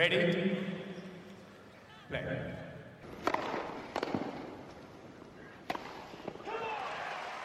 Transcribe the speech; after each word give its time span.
Ready? 0.00 0.32
Play. 2.08 2.22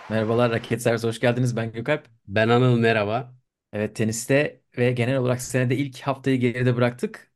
Merhabalar 0.09 0.52
Raket 0.52 0.81
Servis 0.81 1.04
hoş 1.04 1.20
geldiniz. 1.20 1.55
Ben 1.55 1.71
Gökalp. 1.71 2.05
Ben 2.28 2.49
Anıl 2.49 2.79
merhaba. 2.79 3.36
Evet 3.73 3.96
teniste 3.96 4.62
ve 4.78 4.91
genel 4.91 5.18
olarak 5.18 5.41
senede 5.41 5.78
ilk 5.78 5.99
haftayı 6.02 6.39
geride 6.39 6.76
bıraktık. 6.76 7.31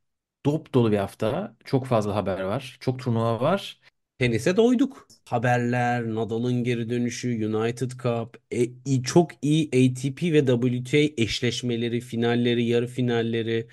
Dop 0.46 0.74
dolu 0.74 0.92
bir 0.92 0.98
hafta. 0.98 1.56
Çok 1.64 1.86
fazla 1.86 2.14
haber 2.14 2.40
var. 2.40 2.76
Çok 2.80 2.98
turnuva 2.98 3.40
var. 3.40 3.80
Tenise 4.18 4.56
doyduk. 4.56 5.08
Haberler, 5.28 6.14
Nadal'ın 6.14 6.64
geri 6.64 6.90
dönüşü, 6.90 7.46
United 7.56 7.90
Cup, 7.90 8.36
e- 8.52 9.02
çok 9.02 9.30
iyi 9.42 9.66
ATP 9.68 10.32
ve 10.32 10.46
WTA 10.46 11.22
eşleşmeleri, 11.22 12.00
finalleri, 12.00 12.64
yarı 12.64 12.86
finalleri, 12.86 13.68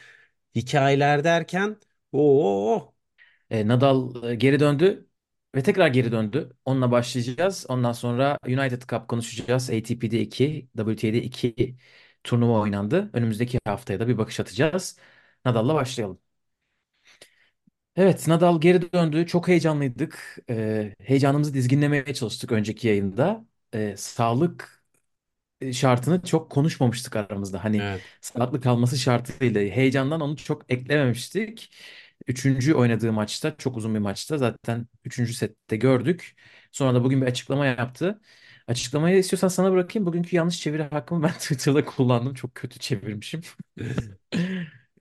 hikayeler 0.58 1.24
derken 1.24 1.78
o 2.14 2.94
E, 3.50 3.68
Nadal 3.68 4.24
e, 4.32 4.36
geri 4.36 4.60
döndü 4.60 5.10
ve 5.56 5.64
tekrar 5.64 5.88
geri 5.88 6.12
döndü. 6.12 6.54
Onunla 6.66 6.92
başlayacağız. 6.92 7.66
Ondan 7.70 7.92
sonra 7.92 8.38
United 8.48 8.82
Cup 8.84 9.08
konuşacağız. 9.10 9.70
ATP'de 9.70 10.22
2, 10.22 10.70
WTA'de 10.78 11.24
2 11.24 11.78
turnuva 12.24 12.60
oynandı. 12.62 13.10
Önümüzdeki 13.14 13.60
haftaya 13.66 14.00
da 14.00 14.08
bir 14.08 14.18
bakış 14.18 14.40
atacağız. 14.40 15.00
Nadal'la 15.46 15.76
başlayalım. 15.76 16.20
Evet, 17.96 18.28
Nadal 18.28 18.62
geri 18.62 18.92
döndü. 18.94 19.28
Çok 19.28 19.48
heyecanlıydık. 19.48 20.38
E, 20.50 20.96
heyecanımızı 21.04 21.54
dizginlemeye 21.54 22.14
çalıştık 22.14 22.52
önceki 22.52 22.88
yayında. 22.88 23.46
E, 23.74 23.98
sağlık 23.98 24.77
şartını 25.74 26.22
çok 26.24 26.50
konuşmamıştık 26.52 27.16
aramızda. 27.16 27.64
Hani 27.64 27.86
evet. 27.86 28.04
sağlıklı 28.22 28.62
kalması 28.62 28.98
şartıyla 28.98 29.62
heyecandan 29.62 30.22
onu 30.22 30.38
çok 30.38 30.72
eklememiştik. 30.74 31.74
Üçüncü 32.28 32.74
oynadığı 32.74 33.14
maçta 33.14 33.58
çok 33.58 33.78
uzun 33.78 33.94
bir 33.96 34.00
maçta 34.00 34.38
zaten 34.38 34.88
üçüncü 35.06 35.34
sette 35.34 35.78
gördük. 35.78 36.36
Sonra 36.72 36.94
da 36.96 37.04
bugün 37.04 37.22
bir 37.22 37.28
açıklama 37.28 37.66
yaptı. 37.66 38.22
Açıklamayı 38.68 39.18
istiyorsan 39.18 39.48
sana 39.48 39.72
bırakayım. 39.72 40.06
Bugünkü 40.06 40.36
yanlış 40.36 40.60
çeviri 40.60 40.84
hakkımı 40.84 41.24
ben 41.24 41.34
Twitter'da 41.40 41.86
kullandım. 41.86 42.34
Çok 42.34 42.56
kötü 42.56 42.80
çevirmişim. 42.80 43.42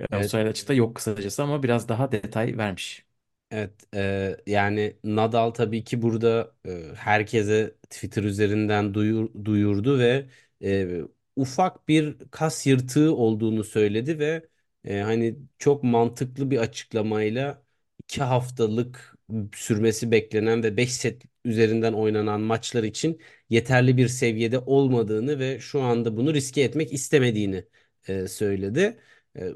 Evet. 0.01 0.11
Avustralya 0.13 0.51
açıkta 0.51 0.75
yok 0.75 0.97
kısacası 0.97 1.43
ama 1.43 1.63
biraz 1.63 1.89
daha 1.89 2.13
detay 2.13 2.57
vermiş. 2.59 3.07
Evet, 3.51 3.73
e, 3.95 4.37
yani 4.47 4.97
Nadal 5.05 5.51
tabii 5.51 5.85
ki 5.85 6.03
burada 6.03 6.55
e, 6.67 6.93
herkese 6.97 7.75
Twitter 7.91 8.23
üzerinden 8.23 8.95
duyur- 8.95 9.45
duyurdu 9.45 9.99
ve 9.99 10.27
e, 10.63 11.01
ufak 11.37 11.89
bir 11.89 12.17
kas 12.31 12.67
yırtığı 12.67 13.15
olduğunu 13.17 13.65
söyledi 13.65 14.19
ve 14.19 14.49
e, 14.85 15.01
hani 15.01 15.37
çok 15.59 15.83
mantıklı 15.85 16.51
bir 16.51 16.59
açıklamayla 16.59 17.63
iki 18.03 18.23
haftalık 18.23 19.17
sürmesi 19.55 20.11
beklenen 20.11 20.63
ve 20.63 20.77
5 20.77 20.93
set 20.95 21.23
üzerinden 21.45 21.93
oynanan 21.93 22.41
maçlar 22.41 22.83
için 22.85 23.21
yeterli 23.51 23.97
bir 23.97 24.09
seviyede 24.09 24.59
olmadığını 24.59 25.39
ve 25.39 25.61
şu 25.61 25.81
anda 25.83 26.17
bunu 26.17 26.35
riske 26.35 26.61
etmek 26.63 26.93
istemediğini 26.93 27.65
e, 28.09 28.29
söyledi. 28.29 28.97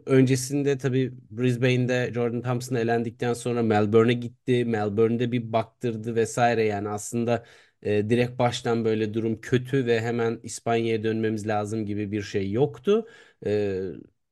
Öncesinde 0.06 0.78
tabii 0.78 1.12
Brisbane'de 1.30 2.10
Jordan 2.14 2.42
Thompson 2.42 2.76
elendikten 2.76 3.32
sonra 3.34 3.62
Melbourne'e 3.62 4.12
gitti. 4.12 4.64
Melbourne'de 4.64 5.32
bir 5.32 5.52
baktırdı 5.52 6.14
vesaire 6.14 6.64
yani 6.64 6.88
aslında 6.88 7.44
e, 7.82 8.10
direkt 8.10 8.38
baştan 8.38 8.84
böyle 8.84 9.14
durum 9.14 9.40
kötü 9.40 9.86
ve 9.86 10.00
hemen 10.00 10.40
İspanya'ya 10.42 11.02
dönmemiz 11.04 11.46
lazım 11.48 11.86
gibi 11.86 12.12
bir 12.12 12.22
şey 12.22 12.50
yoktu. 12.52 13.08
Ee, 13.46 13.80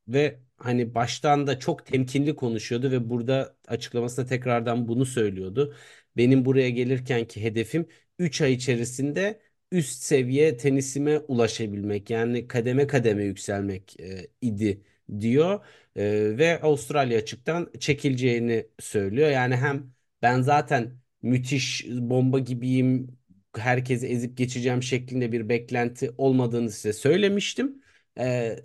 ve 0.09 0.41
hani 0.57 0.95
baştan 0.95 1.47
da 1.47 1.59
çok 1.59 1.87
temkinli 1.87 2.37
konuşuyordu 2.37 2.91
ve 2.91 3.11
burada 3.11 3.57
açıklamasında 3.69 4.27
tekrardan 4.27 4.89
bunu 4.89 5.07
söylüyordu. 5.07 5.75
Benim 6.17 6.45
buraya 6.45 6.71
gelirkenki 6.71 7.43
hedefim 7.45 7.89
3 8.19 8.41
ay 8.41 8.53
içerisinde 8.53 9.41
üst 9.73 10.03
seviye 10.03 10.57
tenisime 10.57 11.19
ulaşabilmek 11.19 12.11
yani 12.11 12.49
kademe 12.49 12.87
kademe 12.87 13.25
yükselmek 13.25 14.01
e, 14.01 14.27
idi 14.41 14.83
diyor 15.21 15.65
Ee, 15.97 16.35
ve 16.39 16.61
Avustralya 16.63 17.19
açıktan 17.19 17.73
çekileceğini 17.81 18.67
söylüyor. 18.81 19.31
Yani 19.31 19.57
hem 19.57 19.93
ben 20.23 20.41
zaten 20.43 20.99
müthiş 21.23 21.87
bomba 21.89 22.39
gibiyim, 22.39 23.18
herkesi 23.59 24.07
ezip 24.07 24.37
geçeceğim 24.37 24.83
şeklinde 24.83 25.33
bir 25.33 25.49
beklenti 25.49 26.11
olmadığını 26.19 26.71
size 26.71 26.93
söylemiştim. 26.93 27.83
Ee, 28.19 28.57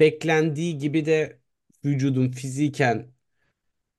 beklendiği 0.00 0.78
gibi 0.78 1.06
de 1.06 1.40
vücudum 1.84 2.30
fiziken 2.32 3.06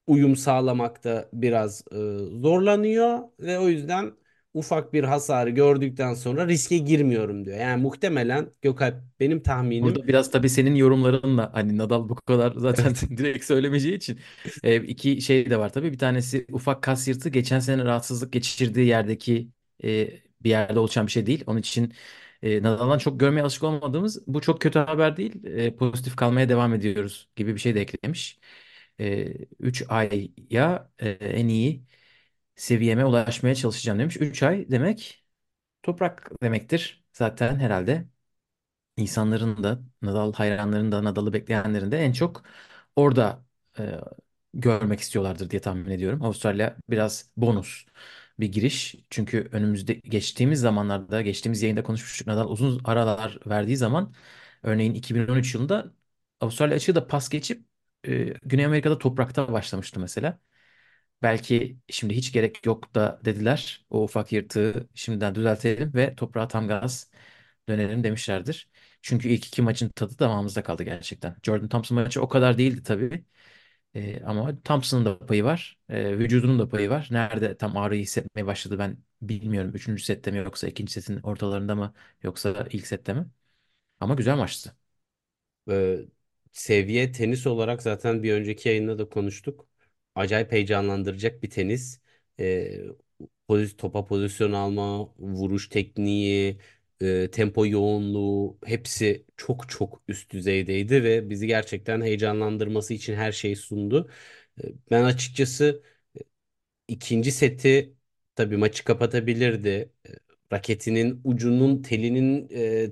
uyum 0.08 0.36
sağlamakta 0.36 1.30
biraz 1.34 1.82
e, 1.92 1.96
zorlanıyor 2.42 3.20
ve 3.40 3.60
o 3.60 3.70
yüzden 3.70 4.12
ufak 4.54 4.94
bir 4.94 5.04
hasarı 5.04 5.50
gördükten 5.50 6.14
sonra 6.14 6.48
riske 6.48 6.78
girmiyorum 6.78 7.46
diyor. 7.46 7.58
Yani 7.58 7.82
muhtemelen 7.82 8.52
Gökalp 8.62 8.96
benim 9.20 9.44
tahminim 9.44 9.96
Burada 9.96 10.08
biraz 10.08 10.32
tabii 10.32 10.50
senin 10.50 10.76
yorumlarınla 10.76 11.54
hani 11.54 11.78
Nadal 11.78 12.10
bu 12.10 12.16
kadar 12.16 12.54
zaten 12.58 12.94
direkt 13.18 13.46
söylemeyeceği 13.46 13.96
için 13.96 14.20
e, 14.64 14.76
iki 14.84 15.22
şey 15.22 15.50
de 15.50 15.60
var 15.60 15.74
tabii. 15.74 15.92
Bir 15.94 15.98
tanesi 15.98 16.46
ufak 16.52 16.84
kas 16.84 17.08
yırtı 17.08 17.30
geçen 17.30 17.60
sene 17.60 17.86
rahatsızlık 17.86 18.34
geçirdiği 18.34 18.88
yerdeki 18.88 19.50
e, 19.84 20.10
bir 20.44 20.50
yerde 20.50 20.80
oluşan 20.80 21.08
bir 21.08 21.12
şey 21.12 21.26
değil. 21.26 21.44
Onun 21.48 21.60
için 21.60 21.94
e, 22.42 22.64
Nadal'dan 22.64 22.98
çok 22.98 23.20
görmeye 23.20 23.42
alışık 23.42 23.64
olmadığımız 23.64 24.28
bu 24.28 24.42
çok 24.42 24.62
kötü 24.62 24.80
haber 24.80 25.18
değil. 25.18 25.46
E, 25.46 25.76
pozitif 25.76 26.16
kalmaya 26.16 26.50
devam 26.50 26.74
ediyoruz 26.74 27.30
gibi 27.36 27.54
bir 27.56 27.60
şey 27.60 27.76
de 27.76 27.82
eklemiş. 27.82 28.40
E, 29.00 29.26
3 29.60 29.84
aya 29.90 30.92
e, 31.00 31.10
en 31.10 31.48
iyi 31.48 31.86
seviyeme 32.56 33.06
ulaşmaya 33.06 33.56
çalışacağım 33.56 34.00
demiş. 34.00 34.18
3 34.22 34.44
ay 34.44 34.72
demek 34.72 35.26
toprak 35.84 36.32
demektir 36.44 37.06
zaten 37.14 37.56
herhalde 37.60 38.08
insanların 38.98 39.64
da 39.64 39.80
Nadal 40.02 40.34
hayranlarının 40.34 40.92
da 40.92 41.04
Nadal'ı 41.04 41.34
bekleyenlerin 41.34 41.92
de 41.92 41.98
en 42.00 42.12
çok 42.14 42.44
orada 42.96 43.46
e, 43.80 43.96
görmek 44.54 45.00
istiyorlardır 45.00 45.50
diye 45.50 45.62
tahmin 45.62 45.92
ediyorum. 45.92 46.24
Avustralya 46.24 46.78
biraz 46.90 47.32
bonus 47.38 47.86
bir 48.40 48.48
giriş. 48.52 48.96
Çünkü 49.10 49.50
önümüzde 49.52 49.94
geçtiğimiz 49.94 50.60
zamanlarda 50.60 51.22
geçtiğimiz 51.22 51.62
yayında 51.62 51.84
konuşmuştuk. 51.84 52.28
Nadal 52.28 52.50
uzun 52.50 52.82
aralar 52.84 53.40
verdiği 53.48 53.78
zaman 53.78 54.14
örneğin 54.64 54.94
2013 54.94 55.56
yılında 55.56 55.94
Avustralya 56.40 56.76
açığı 56.76 56.96
da 56.96 57.08
pas 57.08 57.30
geçip 57.30 57.66
e, 58.08 58.26
Güney 58.44 58.66
Amerika'da 58.66 58.98
toprakta 58.98 59.54
başlamıştı 59.54 60.00
mesela. 60.00 60.40
Belki 61.22 61.78
şimdi 61.90 62.16
hiç 62.16 62.34
gerek 62.34 62.66
yok 62.66 62.96
da 62.96 63.22
dediler. 63.26 63.86
O 63.90 64.04
ufak 64.04 64.32
yırtığı 64.32 64.90
şimdiden 64.96 65.36
düzeltelim 65.36 65.94
ve 65.94 66.16
toprağa 66.16 66.48
tam 66.48 66.68
gaz 66.68 67.12
dönelim 67.70 68.04
demişlerdir. 68.04 68.70
Çünkü 69.02 69.30
ilk 69.30 69.48
iki 69.48 69.62
maçın 69.62 69.90
tadı 69.90 70.20
damağımızda 70.20 70.64
kaldı 70.64 70.84
gerçekten. 70.84 71.36
Jordan 71.44 71.70
Thompson 71.70 71.96
maçı 72.00 72.22
o 72.22 72.28
kadar 72.30 72.58
değildi 72.58 72.84
tabii. 72.84 73.26
Ee, 73.96 74.22
ama 74.26 74.62
Thompson'ın 74.64 75.06
da 75.06 75.20
payı 75.20 75.44
var. 75.44 75.80
Ee, 75.90 76.18
vücudunun 76.18 76.60
da 76.60 76.70
payı 76.70 76.90
var. 76.90 77.08
Nerede 77.12 77.58
tam 77.58 77.78
ağrıyı 77.78 78.02
hissetmeye 78.04 78.46
başladı 78.48 78.80
ben 78.80 78.98
bilmiyorum. 79.22 79.72
Üçüncü 79.76 80.04
sette 80.04 80.32
mi 80.32 80.38
yoksa 80.38 80.68
ikinci 80.68 80.92
setin 80.94 81.20
ortalarında 81.22 81.76
mı 81.76 81.94
yoksa 82.24 82.68
ilk 82.72 82.88
sette 82.88 83.14
mi? 83.14 83.28
Ama 84.00 84.16
güzel 84.16 84.38
maçtı. 84.38 84.78
e, 85.72 85.98
seviye 86.52 87.12
tenis 87.12 87.48
olarak 87.48 87.82
zaten 87.82 88.24
bir 88.24 88.34
önceki 88.34 88.70
yayında 88.70 89.00
da 89.00 89.10
konuştuk. 89.10 89.68
Acayip 90.16 90.52
heyecanlandıracak 90.52 91.44
bir 91.44 91.50
tenis. 91.50 92.02
E, 92.40 92.72
poz- 93.50 93.78
topa 93.78 94.06
pozisyon 94.06 94.52
alma, 94.52 95.00
vuruş 95.20 95.70
tekniği, 95.70 96.60
tempo 97.32 97.66
yoğunluğu 97.66 98.58
hepsi 98.66 99.26
çok 99.38 99.70
çok 99.70 100.02
üst 100.08 100.32
düzeydeydi 100.32 101.04
ve 101.04 101.30
bizi 101.30 101.48
gerçekten 101.48 102.02
heyecanlandırması 102.02 102.94
için 102.94 103.14
her 103.16 103.32
şeyi 103.32 103.56
sundu. 103.56 104.10
Ben 104.92 105.04
açıkçası 105.04 105.84
İkinci 106.88 107.32
seti 107.32 107.94
tabii 108.36 108.58
maçı 108.58 108.84
kapatabilirdi. 108.84 109.92
Raketinin 110.54 111.22
ucunun 111.24 111.82
telinin 111.82 112.48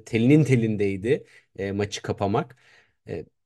telinin 0.05 0.43
telindeydi 0.43 1.25
maçı 1.73 2.01
kapamak. 2.01 2.57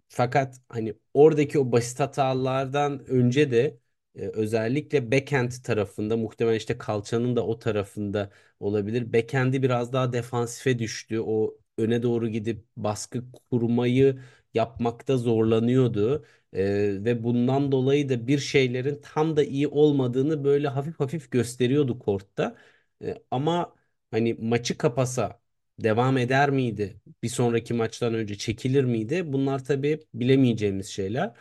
Fakat 0.09 0.61
hani 0.69 0.93
oradaki 1.13 1.59
o 1.59 1.71
basit 1.71 1.99
hatalardan 1.99 3.05
önce 3.07 3.51
de 3.51 3.77
özellikle 4.15 5.11
backhand 5.11 5.51
tarafında 5.63 6.17
muhtemelen 6.17 6.57
işte 6.57 6.77
kalçanın 6.77 7.35
da 7.35 7.45
o 7.47 7.59
tarafında 7.59 8.29
olabilir. 8.59 9.13
Backhand'i 9.13 9.63
biraz 9.63 9.93
daha 9.93 10.13
defansife 10.13 10.79
düştü. 10.79 11.19
O 11.19 11.57
öne 11.77 12.03
doğru 12.03 12.27
gidip 12.29 12.65
baskı 12.77 13.23
kurmayı 13.51 14.19
yapmakta 14.53 15.17
zorlanıyordu. 15.17 16.25
Ee, 16.53 16.63
ve 17.05 17.23
bundan 17.23 17.71
dolayı 17.71 18.09
da 18.09 18.27
bir 18.27 18.37
şeylerin 18.39 19.01
tam 19.03 19.35
da 19.35 19.43
iyi 19.43 19.67
olmadığını 19.67 20.43
böyle 20.43 20.67
hafif 20.67 20.99
hafif 20.99 21.31
gösteriyordu 21.31 21.99
kortta. 21.99 22.55
Ee, 23.03 23.15
ama 23.31 23.75
hani 24.11 24.33
maçı 24.33 24.77
kapasa 24.77 25.41
devam 25.79 26.17
eder 26.17 26.49
miydi? 26.49 27.01
Bir 27.23 27.29
sonraki 27.29 27.73
maçtan 27.73 28.13
önce 28.13 28.37
çekilir 28.37 28.83
miydi? 28.83 29.23
Bunlar 29.33 29.63
tabii 29.65 29.99
bilemeyeceğimiz 30.13 30.87
şeyler. 30.87 31.31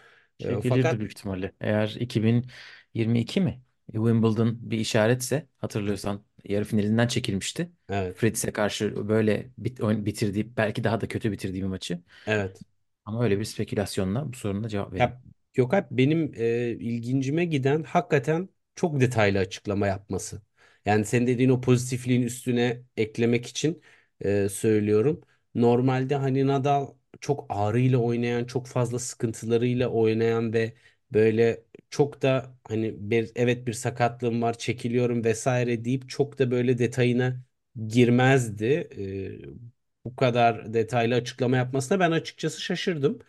E, 0.44 0.60
Çekilirdi 0.60 0.60
fakat 0.62 1.00
büyük 1.00 1.12
ihtimalle. 1.12 1.52
Eğer 1.60 1.88
2022 2.00 3.40
mi? 3.40 3.62
Wimbledon 3.92 4.70
bir 4.70 4.78
işaretse 4.78 5.48
hatırlıyorsan 5.58 6.24
yarı 6.44 6.64
finalinden 6.64 7.06
çekilmişti. 7.08 7.72
evet 7.88 8.16
Fritz'e 8.16 8.52
karşı 8.52 9.08
böyle 9.08 9.50
bit 9.58 9.80
oyun 9.80 10.06
bitirdiği 10.06 10.56
belki 10.56 10.84
daha 10.84 11.00
da 11.00 11.08
kötü 11.08 11.32
bitirdiği 11.32 11.62
bir 11.62 11.66
maçı. 11.68 12.02
evet 12.26 12.64
Ama 13.04 13.24
öyle 13.24 13.38
bir 13.38 13.44
spekülasyonla 13.44 14.32
bu 14.32 14.36
soruna 14.36 14.68
cevap 14.68 14.92
vereyim. 14.92 15.12
Ya 15.12 15.22
Gökalp 15.54 15.90
benim 15.90 16.32
e, 16.36 16.70
ilgincime 16.70 17.44
giden 17.44 17.82
hakikaten 17.82 18.48
çok 18.74 19.00
detaylı 19.00 19.38
açıklama 19.38 19.86
yapması. 19.86 20.42
Yani 20.84 21.04
senin 21.04 21.26
dediğin 21.26 21.48
o 21.50 21.60
pozitifliğin 21.60 22.22
üstüne 22.22 22.82
eklemek 22.96 23.46
için 23.46 23.82
e, 24.20 24.48
söylüyorum. 24.48 25.20
Normalde 25.54 26.16
hani 26.16 26.46
Nadal 26.46 26.94
çok 27.22 27.46
ağrıyla 27.50 27.98
oynayan, 27.98 28.46
çok 28.46 28.68
fazla 28.68 29.00
sıkıntılarıyla 29.00 29.88
oynayan 29.90 30.54
ve 30.54 30.74
böyle 31.12 31.64
çok 31.90 32.22
da 32.22 32.56
hani 32.68 32.94
bir, 33.12 33.32
evet 33.36 33.68
bir 33.68 33.74
sakatlığım 33.74 34.42
var, 34.42 34.58
çekiliyorum 34.58 35.24
vesaire 35.24 35.86
deyip 35.86 36.10
çok 36.10 36.40
da 36.40 36.52
böyle 36.52 36.78
detayına 36.78 37.42
girmezdi. 37.88 38.66
E, 38.98 40.04
bu 40.04 40.16
kadar 40.16 40.74
detaylı 40.74 41.14
açıklama 41.16 41.58
yapmasına 41.58 42.00
ben 42.00 42.12
açıkçası 42.12 42.62
şaşırdım. 42.62 43.20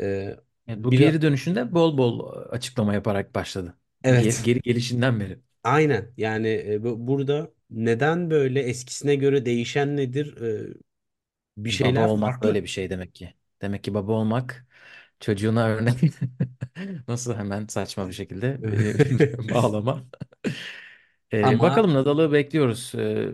E, 0.00 0.36
Yani 0.66 0.84
bu 0.84 0.92
bir, 0.92 0.94
geri 0.94 1.22
dönüşünde 1.22 1.72
bol 1.74 1.98
bol 1.98 2.32
açıklama 2.50 2.94
yaparak 2.94 3.34
başladı. 3.34 3.78
Geri, 4.14 4.22
Evet. 4.24 4.42
geri 4.42 4.60
gelişinden 4.60 5.20
beri. 5.20 5.40
Aynen. 5.64 6.12
Yani 6.16 6.48
e, 6.68 6.84
bu- 6.84 7.06
burada 7.06 7.52
neden 7.70 8.30
böyle 8.30 8.60
eskisine 8.62 9.14
göre 9.16 9.44
değişen 9.46 9.96
nedir? 9.96 10.36
E, 10.42 10.74
bir 11.56 11.70
Baba 11.80 12.00
şeyler 12.00 12.04
olmak 12.08 12.42
farklı. 12.42 12.42
böyle 12.42 12.62
bir 12.62 12.68
şey 12.68 12.90
demek 12.90 13.14
ki. 13.14 13.34
Demek 13.62 13.84
ki 13.84 13.94
baba 13.94 14.12
olmak 14.12 14.66
çocuğuna 15.20 15.68
örnek. 15.68 15.98
Nasıl 17.08 17.34
hemen 17.34 17.66
saçma 17.66 18.08
bir 18.08 18.12
şekilde 18.12 18.48
e, 19.38 19.50
bağlama. 19.54 20.04
E, 21.30 21.42
Ama 21.42 21.62
bakalım 21.62 21.94
Nadal'ı 21.94 22.32
bekliyoruz. 22.32 22.94
E, 22.94 23.28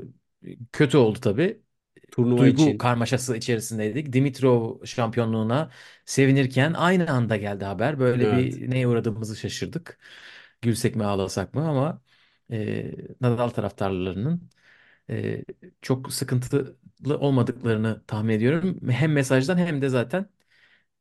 kötü 0.72 0.96
oldu 0.96 1.18
tabii. 1.20 1.62
turnuva 2.10 2.46
Duygu 2.46 2.48
için 2.48 2.78
karmaşası 2.78 3.36
içerisindeydik. 3.36 4.12
Dimitrov 4.12 4.84
şampiyonluğuna 4.84 5.70
sevinirken 6.04 6.72
aynı 6.74 7.10
anda 7.10 7.36
geldi 7.36 7.64
haber. 7.64 7.98
Böyle 7.98 8.24
evet. 8.24 8.60
bir 8.60 8.70
neye 8.70 8.88
uğradığımızı 8.88 9.36
şaşırdık. 9.36 9.98
Gülsek 10.62 10.96
mi 10.96 11.04
ağlasak 11.04 11.54
mı 11.54 11.68
ama 11.68 12.02
e, 12.52 12.92
Nadal 13.20 13.48
taraftarlarının 13.48 14.50
e, 15.10 15.44
çok 15.82 16.12
sıkıntılı 16.12 16.76
olmadıklarını 17.20 18.04
tahmin 18.06 18.34
ediyorum. 18.34 18.90
Hem 18.90 19.12
mesajdan 19.12 19.56
hem 19.58 19.82
de 19.82 19.88
zaten 19.88 20.26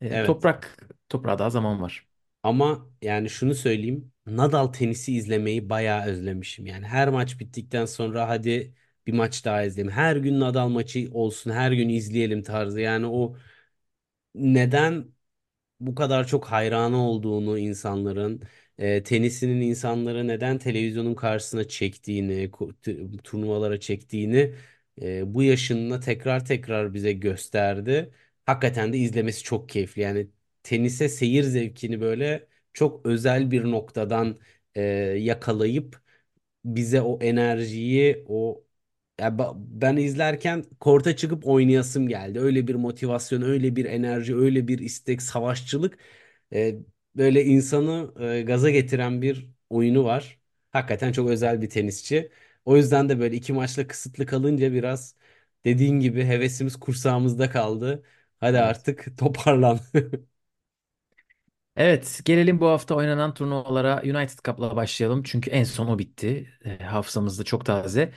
e, 0.01 0.17
Evet. 0.17 0.23
toprak 0.23 0.77
toprağa 1.09 1.39
daha 1.39 1.49
zaman 1.49 1.81
var. 1.81 2.07
Ama 2.43 2.87
yani 3.01 3.29
şunu 3.29 3.55
söyleyeyim. 3.55 4.11
Nadal 4.25 4.67
tenisi 4.67 5.13
izlemeyi 5.15 5.69
bayağı 5.69 6.05
özlemişim. 6.05 6.65
Yani 6.65 6.85
her 6.87 7.09
maç 7.09 7.39
bittikten 7.39 7.85
sonra 7.85 8.29
hadi 8.29 8.73
bir 9.07 9.13
maç 9.13 9.45
daha 9.45 9.63
izleyelim. 9.63 9.91
Her 9.93 10.15
gün 10.15 10.39
Nadal 10.39 10.69
maçı 10.69 11.09
olsun, 11.11 11.51
her 11.51 11.71
gün 11.71 11.89
izleyelim 11.89 12.43
tarzı. 12.43 12.81
Yani 12.81 13.05
o 13.07 13.37
neden 14.35 15.07
bu 15.79 15.95
kadar 15.95 16.27
çok 16.27 16.45
hayranı 16.47 16.97
olduğunu 17.09 17.59
insanların, 17.59 18.43
tenisinin 19.03 19.61
insanları 19.61 20.27
neden 20.27 20.57
televizyonun 20.57 21.15
karşısına 21.15 21.67
çektiğini, 21.67 22.51
turnuvalara 23.23 23.79
çektiğini 23.79 24.53
e, 25.01 25.33
bu 25.33 25.43
yaşında 25.43 25.99
tekrar 25.99 26.45
tekrar 26.45 26.93
bize 26.93 27.13
gösterdi. 27.13 28.11
Hakikaten 28.45 28.93
de 28.93 28.97
izlemesi 28.97 29.43
çok 29.43 29.69
keyifli. 29.69 30.01
Yani 30.01 30.27
tenise 30.63 31.09
seyir 31.09 31.43
zevkini 31.43 32.01
böyle 32.01 32.47
çok 32.73 33.05
özel 33.05 33.51
bir 33.51 33.63
noktadan 33.71 34.39
e, 34.75 34.81
yakalayıp 35.19 36.01
bize 36.65 37.01
o 37.01 37.19
enerjiyi, 37.21 38.25
o 38.27 38.63
ya 39.19 39.37
ben 39.57 39.97
izlerken 39.97 40.63
korta 40.79 41.15
çıkıp 41.15 41.47
oynayasım 41.47 42.07
geldi. 42.07 42.39
Öyle 42.39 42.67
bir 42.67 42.75
motivasyon, 42.75 43.41
öyle 43.41 43.75
bir 43.75 43.85
enerji, 43.85 44.35
öyle 44.35 44.67
bir 44.67 44.79
istek, 44.79 45.21
savaşçılık 45.21 45.97
e, 46.53 46.75
böyle 47.17 47.43
insanı 47.45 48.13
e, 48.23 48.41
gaza 48.41 48.69
getiren 48.69 49.21
bir 49.21 49.47
oyunu 49.69 50.03
var. 50.03 50.39
Hakikaten 50.71 51.11
çok 51.11 51.29
özel 51.29 51.61
bir 51.61 51.69
tenisçi. 51.69 52.31
O 52.65 52.77
yüzden 52.77 53.09
de 53.09 53.19
böyle 53.19 53.35
iki 53.35 53.53
maçla 53.53 53.87
kısıtlı 53.87 54.25
kalınca 54.25 54.73
biraz 54.73 55.15
dediğin 55.65 55.99
gibi 55.99 56.25
hevesimiz 56.25 56.75
kursağımızda 56.79 57.49
kaldı. 57.51 58.03
Hadi 58.39 58.57
Evet. 58.57 58.65
artık 58.69 59.17
toparlan. 59.17 59.79
Evet, 61.77 62.21
gelelim 62.25 62.59
bu 62.59 62.67
hafta 62.67 62.95
oynanan 62.95 63.33
turnuvalara 63.33 64.01
United 64.03 64.39
Cup'la 64.43 64.75
başlayalım. 64.75 65.23
Çünkü 65.23 65.49
en 65.49 65.63
son 65.63 65.87
o 65.87 65.99
bitti. 65.99 66.49
E, 66.65 66.77
hafızamızda 66.83 67.43
çok 67.43 67.65
taze. 67.65 68.13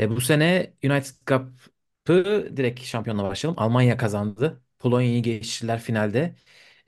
E, 0.00 0.10
bu 0.10 0.20
sene 0.20 0.74
United 0.84 1.14
Cup'ı 1.26 2.48
direkt 2.56 2.80
şampiyonla 2.82 3.24
başlayalım. 3.24 3.62
Almanya 3.62 3.96
kazandı. 3.96 4.62
Polonya'yı 4.78 5.22
geçtiler 5.22 5.80
finalde. 5.80 6.34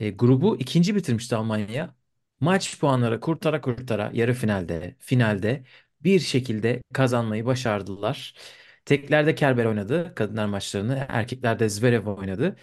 E, 0.00 0.10
grubu 0.10 0.56
ikinci 0.60 0.96
bitirmişti 0.96 1.36
Almanya. 1.36 1.94
Maç 2.40 2.80
puanları 2.80 3.20
kurtara 3.20 3.60
kurtara 3.60 4.10
yarı 4.14 4.34
finalde, 4.34 4.96
finalde 4.98 5.64
bir 6.00 6.20
şekilde 6.20 6.82
kazanmayı 6.94 7.46
başardılar. 7.46 8.34
Teklerde 8.84 9.34
Kerber 9.34 9.64
oynadı 9.64 10.12
kadınlar 10.16 10.46
maçlarını. 10.46 11.06
Erkeklerde 11.08 11.68
Zverev 11.68 12.06
oynadı. 12.06 12.56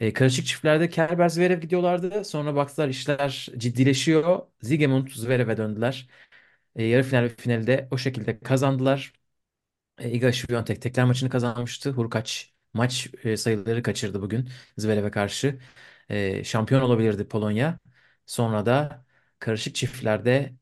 E, 0.00 0.12
karışık 0.12 0.46
çiftlerde 0.46 0.88
Kerber 0.90 1.28
Zverev 1.28 1.60
gidiyorlardı. 1.60 2.24
Sonra 2.24 2.54
baktılar 2.54 2.88
işler 2.88 3.48
ciddileşiyor. 3.58 4.40
Zigemund 4.62 5.08
Zverev'e 5.08 5.56
döndüler. 5.56 6.08
E, 6.76 6.84
yarı 6.84 7.02
final 7.02 7.22
ve 7.24 7.28
finalde 7.28 7.88
o 7.90 7.98
şekilde 7.98 8.40
kazandılar. 8.40 9.12
E, 9.98 10.10
Iga 10.10 10.28
Świątek 10.32 10.80
tekler 10.80 11.04
maçını 11.04 11.30
kazanmıştı. 11.30 11.90
Hurkaç 11.90 12.52
maç 12.74 13.08
e, 13.24 13.36
sayıları 13.36 13.82
kaçırdı 13.82 14.22
bugün 14.22 14.48
Zverev'e 14.78 15.10
karşı. 15.10 15.58
E, 16.08 16.44
şampiyon 16.44 16.80
olabilirdi 16.82 17.28
Polonya. 17.28 17.78
Sonra 18.26 18.66
da 18.66 19.04
karışık 19.38 19.74
çiftlerde 19.74 20.54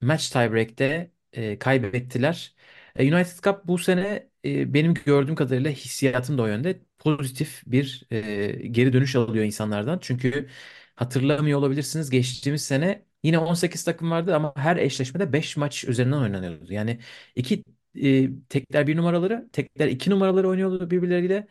Match 0.00 0.30
tiebreak'te 0.32 1.10
e, 1.32 1.58
kaybettiler. 1.58 2.54
E, 2.96 3.14
United 3.14 3.42
Cup 3.44 3.64
bu 3.66 3.78
sene 3.78 4.28
e, 4.44 4.74
benim 4.74 4.94
gördüğüm 4.94 5.34
kadarıyla 5.34 5.70
hissiyatım 5.70 6.38
da 6.38 6.42
o 6.42 6.46
yönde. 6.46 6.82
Pozitif 6.98 7.62
bir 7.66 8.06
e, 8.10 8.68
geri 8.68 8.92
dönüş 8.92 9.16
alıyor 9.16 9.44
insanlardan. 9.44 9.98
Çünkü 10.02 10.48
hatırlamıyor 10.94 11.58
olabilirsiniz 11.58 12.10
geçtiğimiz 12.10 12.64
sene 12.64 13.06
yine 13.22 13.38
18 13.38 13.84
takım 13.84 14.10
vardı 14.10 14.36
ama 14.36 14.52
her 14.56 14.76
eşleşmede 14.76 15.32
5 15.32 15.56
maç 15.56 15.84
üzerinden 15.84 16.16
oynanıyordu. 16.18 16.72
Yani 16.72 16.98
iki 17.36 17.64
e, 18.02 18.28
tekler 18.48 18.86
bir 18.86 18.96
numaraları, 18.96 19.48
tekler 19.52 19.88
iki 19.88 20.10
numaraları 20.10 20.48
oynuyordu 20.48 20.90
birbirleriyle. 20.90 21.48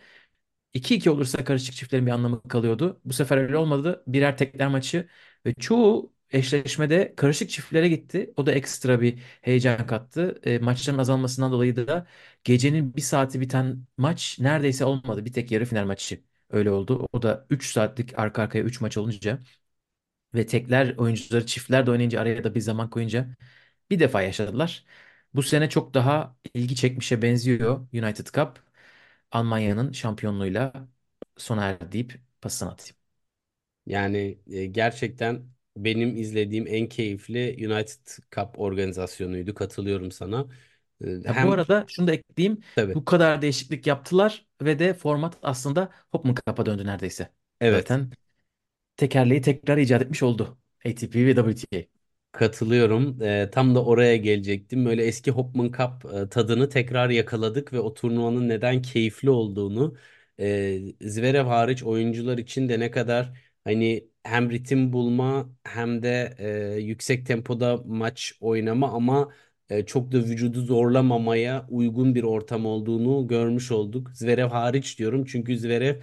2-2 0.74 1.10
olursa 1.10 1.44
karışık 1.44 1.76
çiftlerin 1.76 2.06
bir 2.06 2.12
anlamı 2.12 2.44
kalıyordu. 2.50 3.02
Bu 3.06 3.14
sefer 3.14 3.38
öyle 3.38 3.58
olmadı. 3.58 4.04
Birer 4.08 4.38
tekler 4.38 4.68
maçı 4.68 5.08
ve 5.46 5.54
çoğu 5.54 6.14
eşleşmede 6.32 7.14
karışık 7.18 7.50
çiftlere 7.50 7.90
gitti. 7.90 8.34
O 8.38 8.46
da 8.46 8.52
ekstra 8.52 9.02
bir 9.02 9.20
heyecan 9.42 9.88
kattı. 9.88 10.40
E, 10.44 10.58
maçların 10.60 10.98
azalmasından 10.98 11.52
dolayı 11.52 11.76
da 11.76 12.08
gecenin 12.44 12.96
bir 12.96 13.02
saati 13.02 13.40
biten 13.42 13.86
maç 13.98 14.38
neredeyse 14.40 14.86
olmadı. 14.86 15.26
Bir 15.26 15.34
tek 15.34 15.52
yarı 15.52 15.66
final 15.66 15.86
maçı 15.86 16.24
öyle 16.50 16.72
oldu. 16.72 17.08
O 17.14 17.22
da 17.22 17.46
3 17.50 17.72
saatlik 17.72 18.20
arka 18.20 18.42
arkaya 18.44 18.64
3 18.64 18.82
maç 18.82 18.98
olunca 18.98 19.40
ve 20.34 20.46
tekler 20.46 20.96
oyuncuları 20.98 21.46
çiftler 21.46 21.86
de 21.86 21.92
oynayınca 21.92 22.22
araya 22.22 22.44
da 22.44 22.56
bir 22.56 22.60
zaman 22.62 22.90
koyunca 22.90 23.36
bir 23.90 24.00
defa 24.00 24.22
yaşadılar. 24.22 24.86
Bu 25.34 25.44
sene 25.44 25.70
çok 25.70 25.94
daha 25.94 26.38
ilgi 26.54 26.76
çekmişe 26.76 27.22
benziyor 27.22 27.88
United 27.94 28.28
Cup. 28.28 28.71
Almanya'nın 29.32 29.92
şampiyonluğuyla 29.92 30.74
sona 31.38 31.66
erdi 31.66 31.92
deyip 31.92 32.22
pasını 32.42 32.72
atayım. 32.72 32.96
Yani 33.86 34.40
e, 34.52 34.66
gerçekten 34.66 35.50
benim 35.78 36.18
izlediğim 36.18 36.68
en 36.68 36.90
keyifli 36.90 37.68
United 37.70 38.08
Cup 38.36 38.60
organizasyonuydu. 38.60 39.54
Katılıyorum 39.56 40.12
sana. 40.12 40.48
E, 41.06 41.08
Ha, 41.26 41.42
bu 41.42 41.52
Hem 41.52 41.54
arada 41.54 41.90
şunu 41.90 42.08
da 42.08 42.14
ekleyeyim. 42.14 42.62
tabii 42.76 42.96
Bu 42.96 43.06
kadar 43.06 43.42
değişiklik 43.42 43.88
yaptılar 43.88 44.46
ve 44.62 44.80
de 44.80 44.94
format 44.94 45.38
aslında 45.42 45.92
Hopman 46.12 46.36
Cup'a 46.48 46.66
döndü 46.66 46.86
neredeyse. 46.86 47.30
evet 47.60 48.02
Zaten 48.02 48.12
tekerleği 48.98 49.42
tekrar 49.42 49.78
icat 49.78 50.02
etmiş 50.02 50.24
oldu. 50.24 50.60
ATP 50.86 51.26
ve 51.26 51.36
WTA. 51.36 52.01
Katılıyorum. 52.32 53.22
E, 53.22 53.50
tam 53.52 53.76
da 53.76 53.86
oraya 53.86 54.18
gelecektim. 54.18 54.86
Böyle 54.86 55.04
eski 55.06 55.32
Hopman 55.32 55.72
Cup 55.72 56.14
e, 56.16 56.30
tadını 56.30 56.70
tekrar 56.70 57.10
yakaladık 57.10 57.74
ve 57.74 57.80
o 57.80 57.94
turnuvanın 57.94 58.50
neden 58.50 58.82
keyifli 58.82 59.30
olduğunu 59.30 59.98
e, 60.40 60.80
Zverev 61.02 61.46
hariç 61.46 61.84
oyuncular 61.84 62.38
için 62.38 62.70
de 62.70 62.80
ne 62.80 62.92
kadar 62.92 63.34
hani 63.64 64.08
hem 64.24 64.52
ritim 64.52 64.94
bulma 64.94 65.50
hem 65.64 66.04
de 66.04 66.36
e, 66.40 66.80
yüksek 66.82 67.26
tempoda 67.26 67.78
maç 67.86 68.34
oynama 68.42 68.92
ama 68.92 69.34
e, 69.70 69.86
çok 69.86 70.12
da 70.12 70.18
vücudu 70.18 70.62
zorlamamaya 70.62 71.66
uygun 71.70 72.16
bir 72.16 72.24
ortam 72.24 72.66
olduğunu 72.66 73.28
görmüş 73.28 73.72
olduk. 73.72 74.10
Zverev 74.14 74.48
hariç 74.50 75.00
diyorum 75.00 75.26
çünkü 75.26 75.58
Zverev 75.58 76.02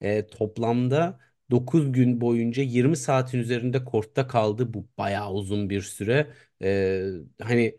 e, 0.00 0.26
toplamda 0.26 1.20
9 1.50 1.92
gün 1.92 2.20
boyunca 2.20 2.62
20 2.62 2.96
saatin 2.96 3.38
üzerinde 3.38 3.84
kortta 3.84 4.26
kaldı. 4.26 4.74
Bu 4.74 4.86
bayağı 4.98 5.32
uzun 5.32 5.70
bir 5.70 5.82
süre. 5.82 6.26
Ee, 6.62 7.04
hani 7.42 7.76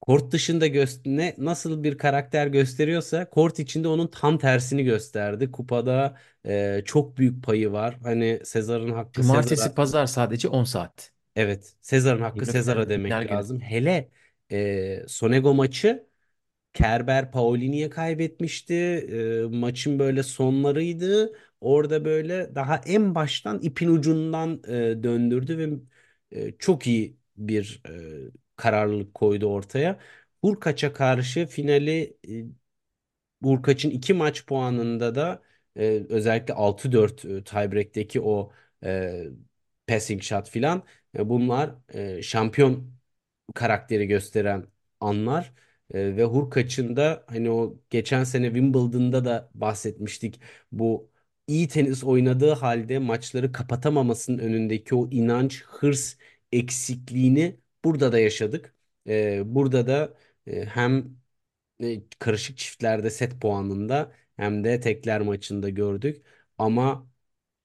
kort 0.00 0.32
dışında 0.32 0.66
ne 1.06 1.34
nasıl 1.38 1.82
bir 1.82 1.98
karakter 1.98 2.46
gösteriyorsa 2.46 3.30
kort 3.30 3.58
içinde 3.58 3.88
onun 3.88 4.06
tam 4.06 4.38
tersini 4.38 4.84
gösterdi. 4.84 5.50
Kupada 5.50 6.18
e, 6.46 6.82
çok 6.84 7.16
büyük 7.18 7.44
payı 7.44 7.72
var. 7.72 7.98
Hani 8.02 8.40
Sezar'ın 8.44 8.92
hakkı 8.92 9.12
Cumartesi, 9.22 9.62
Sezar'a 9.62 9.74
pazar 9.74 10.06
sadece 10.06 10.48
10 10.48 10.64
saat. 10.64 11.12
Evet, 11.36 11.76
Sezar'ın 11.80 12.20
hakkı 12.22 12.46
Sezar'a 12.46 12.88
demek 12.88 13.20
günü. 13.20 13.28
lazım. 13.30 13.60
Hele 13.60 14.08
e, 14.52 15.04
Sonego 15.08 15.54
maçı 15.54 16.06
Kerber 16.72 17.32
Paolini'ye 17.32 17.90
kaybetmişti. 17.90 18.74
E, 18.74 19.42
maçın 19.56 19.98
böyle 19.98 20.22
sonlarıydı. 20.22 21.32
Orada 21.62 22.04
böyle 22.04 22.54
daha 22.54 22.76
en 22.86 23.14
baştan 23.14 23.60
ipin 23.62 23.88
ucundan 23.88 24.62
e, 24.68 25.02
döndürdü 25.02 25.58
ve 25.58 25.70
e, 26.40 26.52
çok 26.58 26.86
iyi 26.86 27.16
bir 27.36 27.82
e, 28.28 28.30
kararlılık 28.56 29.14
koydu 29.14 29.46
ortaya. 29.46 29.98
Hurkaç'a 30.42 30.92
karşı 30.92 31.46
finali 31.46 32.16
e, 32.28 32.44
iki 33.90 34.14
maç 34.14 34.46
puanında 34.46 35.14
da 35.14 35.42
e, 35.76 36.06
özellikle 36.08 36.54
6-4 36.54 37.24
e, 37.24 37.44
tiebreak'teki 37.44 38.20
o 38.20 38.52
e, 38.84 39.24
passing 39.86 40.22
shot 40.22 40.48
filan 40.50 40.82
bunlar 41.18 41.74
şampiyon 42.22 42.94
karakteri 43.54 44.06
gösteren 44.08 44.66
anlar. 45.00 45.54
Ve 45.94 46.24
Hurkaç'ın 46.24 46.96
da 46.96 47.24
hani 47.28 47.50
o 47.50 47.78
geçen 47.90 48.24
sene 48.24 48.46
Wimbledon'da 48.46 49.24
da 49.24 49.50
bahsetmiştik. 49.54 50.40
Bu 50.72 51.11
iyi 51.46 51.68
tenis 51.68 52.04
oynadığı 52.04 52.52
halde 52.52 52.98
maçları 52.98 53.52
kapatamamasının 53.52 54.38
önündeki 54.38 54.94
o 54.94 55.10
inanç, 55.10 55.62
hırs 55.64 56.16
eksikliğini 56.52 57.60
burada 57.84 58.12
da 58.12 58.18
yaşadık. 58.18 58.74
E, 59.08 59.42
burada 59.54 59.86
da 59.86 60.14
e, 60.46 60.64
hem 60.64 61.16
e, 61.82 62.02
karışık 62.18 62.58
çiftlerde 62.58 63.10
set 63.10 63.40
puanında 63.40 64.12
hem 64.36 64.64
de 64.64 64.80
tekler 64.80 65.20
maçında 65.20 65.68
gördük. 65.70 66.26
Ama 66.58 67.08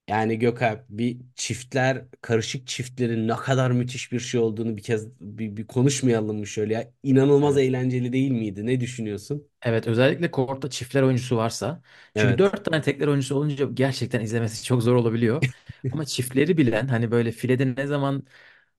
yani 0.07 0.39
Gökhan 0.39 0.85
bir 0.89 1.17
çiftler 1.35 2.05
karışık 2.21 2.67
çiftlerin 2.67 3.27
ne 3.27 3.35
kadar 3.35 3.71
müthiş 3.71 4.11
bir 4.11 4.19
şey 4.19 4.39
olduğunu 4.39 4.77
bir 4.77 4.83
kez 4.83 5.07
bir, 5.21 5.57
bir 5.57 5.67
konuşmayalım 5.67 6.37
mı 6.39 6.47
şöyle 6.47 6.73
ya? 6.73 6.91
İnanılmaz 7.03 7.57
eğlenceli 7.57 8.13
değil 8.13 8.31
miydi? 8.31 8.65
Ne 8.65 8.79
düşünüyorsun? 8.79 9.47
Evet 9.61 9.87
özellikle 9.87 10.31
kortta 10.31 10.69
çiftler 10.69 11.01
oyuncusu 11.03 11.37
varsa. 11.37 11.81
Çünkü 12.15 12.37
Evet. 12.37 12.37
dört 12.37 12.65
tane 12.65 12.81
tekler 12.81 13.07
oyuncusu 13.07 13.35
olunca 13.35 13.65
gerçekten 13.73 14.21
izlemesi 14.21 14.63
çok 14.63 14.83
zor 14.83 14.95
olabiliyor. 14.95 15.45
Ama 15.91 16.05
çiftleri 16.05 16.57
bilen 16.57 16.87
hani 16.87 17.11
böyle 17.11 17.31
filede 17.31 17.75
ne 17.75 17.87
zaman 17.87 18.23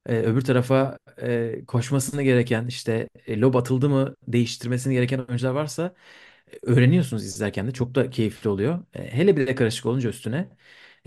e, 0.07 0.19
öbür 0.19 0.41
tarafa 0.43 0.99
e, 1.23 1.65
koşmasını 1.67 2.23
gereken 2.23 2.67
işte 2.67 3.09
e, 3.27 3.41
lob 3.41 3.55
atıldı 3.55 3.89
mı 3.89 4.15
değiştirmesini 4.29 4.95
gereken 4.95 5.19
oyuncular 5.19 5.51
varsa 5.53 5.95
e, 6.53 6.59
öğreniyorsunuz 6.63 7.25
izlerken 7.27 7.67
de 7.67 7.73
çok 7.73 7.95
da 7.95 8.11
keyifli 8.11 8.51
oluyor. 8.51 8.85
E, 8.95 9.13
hele 9.15 9.37
bir 9.37 9.47
de 9.47 9.55
karışık 9.55 9.87
olunca 9.87 10.11
üstüne 10.11 10.49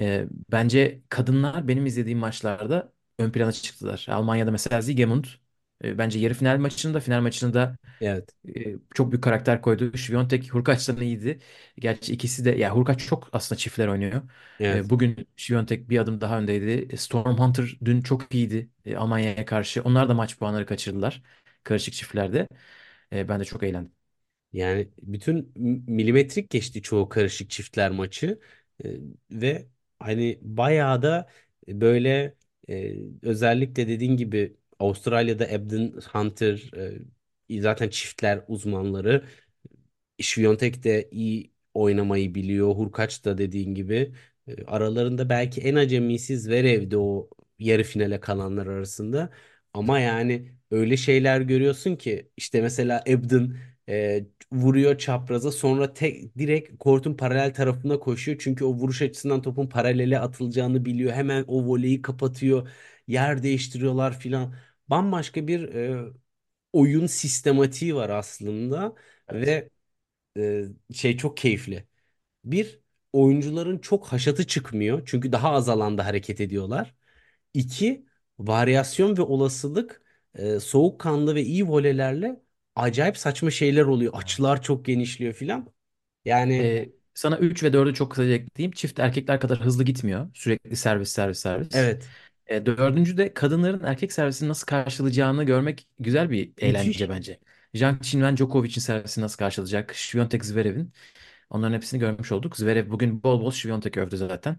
e, 0.02 0.28
bence 0.52 1.02
kadınlar 1.10 1.68
benim 1.68 1.86
izlediğim 1.86 2.20
maçlarda 2.20 2.94
ön 3.20 3.32
plana 3.32 3.52
çıktılar. 3.52 4.06
Almanya'da 4.10 4.52
mesela 4.52 4.82
Siegemund 4.82 5.26
e, 5.84 5.98
bence 5.98 6.20
yarı 6.20 6.34
final 6.34 6.58
maçında 6.60 7.00
final 7.00 7.22
maçında 7.22 7.78
Evet. 8.02 8.36
e, 8.56 8.76
çok 8.96 9.12
büyük 9.12 9.24
karakter 9.24 9.62
koydu. 9.62 9.92
Świątek 9.98 10.50
Hurkaç'tan 10.54 10.98
iyiydi. 11.02 11.40
Gerçi 11.80 12.14
ikisi 12.14 12.46
de 12.46 12.50
ya 12.52 12.76
Hurkaç 12.76 13.00
çok 13.08 13.30
aslında 13.34 13.60
çiftler 13.60 13.88
oynuyor. 13.88 14.22
E, 14.72 14.90
Evet. 14.90 14.92
bugün 14.92 15.28
Świątek 15.38 15.90
bir 15.90 16.00
adım 16.00 16.22
daha 16.22 16.38
öndeydi. 16.40 16.88
E, 16.94 16.98
Storm 16.98 17.38
Hunter 17.38 17.78
dün 17.86 18.02
çok 18.02 18.36
iyiydi 18.36 18.70
e, 18.86 18.96
Almanya'ya 18.98 19.46
karşı. 19.46 19.84
Onlar 19.84 20.10
da 20.10 20.14
maç 20.14 20.38
puanları 20.40 20.66
kaçırdılar. 20.66 21.24
Karışık 21.64 21.94
çiftlerde. 21.94 22.48
E, 23.14 23.30
ben 23.30 23.40
de 23.40 23.46
çok 23.46 23.64
eğlendim. 23.64 23.94
Yani 24.54 24.90
bütün 25.02 25.54
milimetrik 25.92 26.50
geçti 26.50 26.82
çoğu 26.82 27.10
karışık 27.10 27.50
çiftler 27.50 27.92
maçı 27.92 28.40
ve 29.32 29.68
hani 30.02 30.40
bayağı 30.42 31.02
da 31.02 31.30
böyle 31.68 32.36
e, 32.70 32.96
özellikle 33.22 33.88
dediğin 33.88 34.18
gibi 34.18 34.58
Avustralya'da 34.80 35.48
Ebden 35.48 35.94
Hunter 36.14 36.72
e, 37.50 37.62
zaten 37.62 37.90
çiftler 37.90 38.44
uzmanları 38.48 39.26
Świątek 40.22 40.84
de 40.84 41.10
iyi 41.12 41.52
oynamayı 41.74 42.36
biliyor. 42.36 42.70
Hurkaç 42.76 43.26
da 43.26 43.38
dediğin 43.38 43.76
gibi 43.76 44.14
E, 44.48 44.66
aralarında 44.66 45.30
belki 45.30 45.62
en 45.62 45.76
acemisi 45.76 46.40
Zverev'di 46.40 46.98
o 46.98 47.30
yarı 47.60 47.84
finale 47.84 48.20
kalanlar 48.20 48.68
arasında. 48.68 49.30
Ama 49.74 50.00
yani 50.00 50.52
öyle 50.72 50.98
şeyler 50.98 51.42
görüyorsun 51.42 51.96
ki 51.96 52.32
işte 52.38 52.62
mesela 52.62 53.04
Ebden 53.08 53.58
e, 53.90 54.26
vuruyor 54.52 54.98
çapraza 54.98 55.52
sonra 55.52 55.94
tek 55.94 56.38
direkt 56.38 56.78
kortun 56.80 57.14
paralel 57.18 57.54
tarafına 57.54 58.00
koşuyor. 58.00 58.38
Çünkü 58.42 58.66
o 58.66 58.74
vuruş 58.74 59.02
açısından 59.02 59.42
topun 59.42 59.68
paralele 59.68 60.20
atılacağını 60.20 60.86
biliyor. 60.86 61.14
Hemen 61.14 61.44
o 61.48 61.64
voleyi 61.66 62.02
kapatıyor. 62.02 62.70
Yer 63.08 63.44
değiştiriyorlar 63.44 64.20
filan. 64.20 64.56
Bambaşka 64.90 65.48
bir 65.48 65.74
e, 65.76 66.12
oyun 66.74 67.08
sistematiği 67.08 67.96
var 67.96 68.10
aslında 68.10 68.96
Evet. 69.30 69.48
ve 69.48 69.70
e, 70.90 70.94
şey 70.94 71.18
çok 71.18 71.38
keyifli. 71.38 71.88
Bir, 72.46 72.82
oyuncuların 73.14 73.80
çok 73.80 74.08
haşatı 74.08 74.48
çıkmıyor. 74.48 75.04
Çünkü 75.06 75.32
daha 75.32 75.52
az 75.52 75.70
alanda 75.70 76.06
hareket 76.06 76.42
ediyorlar. 76.42 76.96
İki, 77.54 78.06
varyasyon 78.40 79.18
ve 79.18 79.22
olasılık 79.22 80.02
e, 80.36 80.60
soğukkanlı 80.60 81.36
ve 81.36 81.44
iyi 81.44 81.68
volelerle 81.70 82.42
acayip 82.76 83.18
saçma 83.18 83.52
şeyler 83.52 83.84
oluyor. 83.86 84.14
Açılar 84.16 84.62
çok 84.62 84.86
genişliyor 84.86 85.34
filan. 85.34 85.68
Yani 86.26 86.54
E, 86.60 86.90
sana 87.14 87.38
3 87.38 87.64
ve 87.64 87.74
4'ü 87.74 87.94
çok 87.94 88.12
kısaca 88.12 88.32
ekleyeyim. 88.34 88.72
Çift 88.72 89.00
erkekler 89.00 89.40
kadar 89.40 89.60
hızlı 89.62 89.84
gitmiyor. 89.84 90.30
Sürekli 90.34 90.76
servis 90.76 91.10
servis 91.12 91.40
servis. 91.40 91.72
evet 91.72 92.12
E, 92.48 92.66
dördüncü 92.66 93.18
de 93.18 93.34
kadınların 93.34 93.84
erkek 93.84 94.14
servisini 94.14 94.50
nasıl 94.50 94.66
karşılayacağını 94.68 95.44
görmek 95.44 95.88
güzel 96.00 96.30
bir 96.32 96.54
eğlence 96.58 97.10
müthiş. 97.10 97.10
bence. 97.10 97.40
Zhang 97.76 98.02
Qinwen 98.04 98.38
Djokovic'in 98.38 98.82
servisini 98.82 99.24
nasıl 99.24 99.38
karşılayacak? 99.38 99.92
Świątek 99.96 100.44
Zverev'in. 100.46 100.94
Onların 101.50 101.76
hepsini 101.76 102.00
görmüş 102.00 102.32
olduk. 102.32 102.58
Zverev 102.58 102.90
bugün 102.92 103.24
bol 103.24 103.42
bol 103.42 103.52
Świątek'i 103.52 104.00
övdü 104.02 104.18
zaten. 104.18 104.58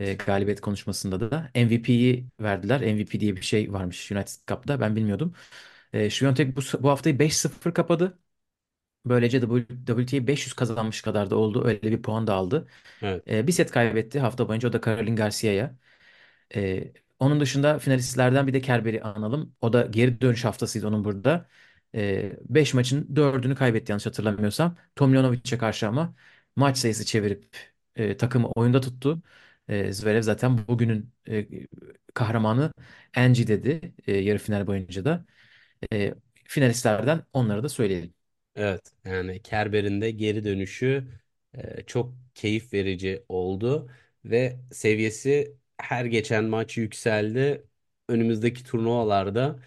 E, 0.00 0.14
Evet. 0.14 0.14
galibiyet 0.14 0.60
konuşmasında 0.60 1.30
da 1.30 1.50
MVP'yi 1.54 2.26
verdiler. 2.40 2.80
MVP 2.82 3.20
diye 3.20 3.36
bir 3.36 3.42
şey 3.42 3.72
varmış 3.72 4.12
United 4.12 4.34
Cup'ta. 4.48 4.80
Ben 4.80 4.96
bilmiyordum. 4.96 5.34
E, 5.94 6.10
Świątek 6.10 6.56
bu, 6.56 6.60
bu 6.82 6.90
haftayı 6.90 7.18
5-0 7.18 7.74
kapadı. 7.74 8.18
Böylece 9.06 9.40
WTA 9.86 10.26
500 10.26 10.54
kazanmış 10.54 11.02
kadar 11.02 11.30
da 11.30 11.36
oldu. 11.36 11.64
Öyle 11.66 11.82
bir 11.92 12.02
puan 12.02 12.26
da 12.26 12.34
aldı. 12.34 12.68
Evet. 13.02 13.28
E, 13.28 13.46
bir 13.46 13.52
set 13.52 13.70
kaybetti 13.70 14.20
hafta 14.20 14.48
boyunca. 14.48 14.68
O 14.68 14.72
da 14.72 14.80
Caroline 14.80 15.14
Garcia'ya. 15.16 15.76
Ee, 16.54 16.92
onun 17.18 17.40
dışında 17.40 17.78
finalistlerden 17.78 18.46
bir 18.46 18.54
de 18.54 18.60
Kerber'i 18.60 19.02
analım. 19.02 19.56
O 19.60 19.72
da 19.72 19.82
geri 19.82 20.20
dönüş 20.20 20.44
haftasıydı 20.44 20.88
onun 20.88 21.04
burada. 21.04 21.48
5 21.94 22.74
maçın 22.74 23.16
dördünü 23.16 23.54
kaybetti 23.54 23.92
yanlış 23.92 24.06
hatırlamıyorsam. 24.06 24.76
Tomljanovic'e 24.96 25.58
karşı 25.58 25.88
ama 25.88 26.14
maç 26.56 26.78
sayısı 26.78 27.04
çevirip 27.06 27.56
e, 27.96 28.16
takımı 28.16 28.48
oyunda 28.48 28.80
tuttu. 28.80 29.22
E, 29.68 29.92
Zverev 29.92 30.22
zaten 30.22 30.68
bugünün 30.68 31.12
e, 31.28 31.46
kahramanı 32.14 32.72
Angie 33.16 33.46
dedi 33.46 33.94
e, 34.06 34.12
yarı 34.16 34.38
final 34.38 34.66
boyunca 34.66 35.04
da. 35.04 35.26
E, 35.92 36.14
finalistlerden 36.44 37.22
onları 37.32 37.62
da 37.62 37.68
söyleyelim. 37.68 38.14
Evet 38.56 38.92
yani 39.04 39.42
Kerber'in 39.42 40.00
de 40.00 40.10
geri 40.10 40.44
dönüşü 40.44 41.08
e, 41.54 41.82
çok 41.86 42.14
keyif 42.34 42.72
verici 42.72 43.24
oldu 43.28 43.90
ve 44.24 44.60
seviyesi 44.72 45.56
her 45.78 46.04
geçen 46.04 46.44
maç 46.44 46.76
yükseldi. 46.76 47.66
Önümüzdeki 48.08 48.64
turnuvalarda 48.64 49.58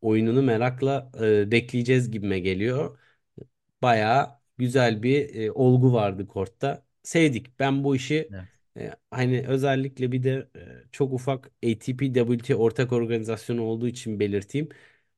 oyununu 0.00 0.42
merakla 0.42 1.10
e, 1.22 1.50
bekleyeceğiz 1.50 2.10
gibime 2.10 2.38
geliyor. 2.40 2.98
Bayağı 3.82 4.40
güzel 4.58 5.02
bir 5.02 5.34
e, 5.34 5.52
olgu 5.52 5.92
vardı 5.92 6.28
kortta. 6.28 6.86
Sevdik. 7.02 7.58
Ben 7.60 7.84
bu 7.84 7.96
işi 7.96 8.32
Evet. 8.32 8.48
e, 8.78 8.90
hani 9.10 9.44
özellikle 9.48 10.12
bir 10.12 10.22
de 10.22 10.48
e, 10.56 10.60
çok 10.92 11.12
ufak 11.12 11.46
ATP 11.46 12.14
WTA 12.14 12.54
ortak 12.56 12.92
organizasyonu 12.92 13.62
olduğu 13.62 13.88
için 13.88 14.20
belirteyim. 14.20 14.68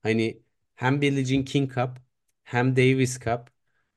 Hani 0.02 0.42
hem 0.74 1.00
Billie 1.00 1.24
Jean 1.24 1.44
King 1.44 1.74
Cup 1.74 1.98
hem 2.44 2.76
Davis 2.76 3.20
Cup 3.20 3.48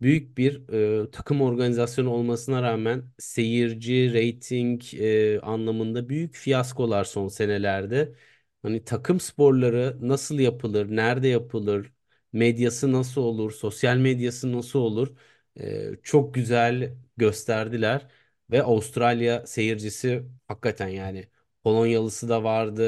büyük 0.02 0.38
bir 0.38 0.70
e, 1.08 1.12
takım 1.12 1.42
organizasyonu 1.42 2.10
olmasına 2.10 2.62
rağmen 2.64 3.12
seyirci, 3.20 4.14
rating 4.14 4.94
e, 4.94 5.40
anlamında 5.42 6.10
büyük 6.10 6.36
fiyaskolar 6.36 7.04
son 7.04 7.28
senelerde. 7.28 8.16
Hani 8.62 8.84
takım 8.86 9.20
sporları 9.20 9.98
nasıl 10.02 10.40
yapılır, 10.40 10.96
nerede 10.96 11.28
yapılır, 11.28 11.94
medyası 12.34 12.92
nasıl 12.92 13.22
olur, 13.22 13.52
sosyal 13.52 13.98
medyası 13.98 14.52
nasıl 14.52 14.80
olur 14.80 15.16
e, 15.60 15.92
çok 16.04 16.34
güzel 16.34 16.98
gösterdiler. 17.18 18.08
Ve 18.52 18.64
Avustralya 18.64 19.48
seyircisi 19.48 20.24
hakikaten 20.48 20.88
yani 20.88 21.28
Polonyalısı 21.64 22.30
da 22.30 22.44
vardı, 22.44 22.84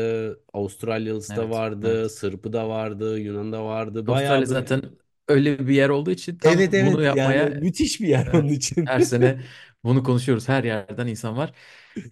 Avustralyalısı 0.53 1.35
da 1.35 1.43
Evet, 1.43 1.49
vardı, 1.49 2.09
evet. 2.09 2.09
Sırpı 2.09 2.53
da 2.53 2.69
vardı, 2.69 3.19
Yunan 3.19 3.51
da 3.51 3.65
vardı. 3.65 4.07
Avustralya 4.07 4.47
Bayağı 4.47 4.47
böyle. 4.49 4.69
zaten 4.69 4.81
öyle 5.27 5.67
bir 5.67 5.75
yer 5.75 5.89
olduğu 5.89 6.11
için 6.11 6.37
Evet 6.43 6.73
tam 6.73 6.75
bunu 6.79 7.01
evet 7.01 7.15
yani 7.15 7.35
yapmaya 7.35 7.49
müthiş 7.49 8.01
bir 8.01 8.07
yer 8.07 8.27
onun 8.27 8.47
evet, 8.47 8.49
için. 8.49 8.85
her 8.85 8.99
sene 9.01 9.41
bunu 9.83 10.03
konuşuyoruz. 10.03 10.49
Her 10.49 10.63
yerden 10.63 11.07
insan 11.07 11.37
var. 11.37 11.53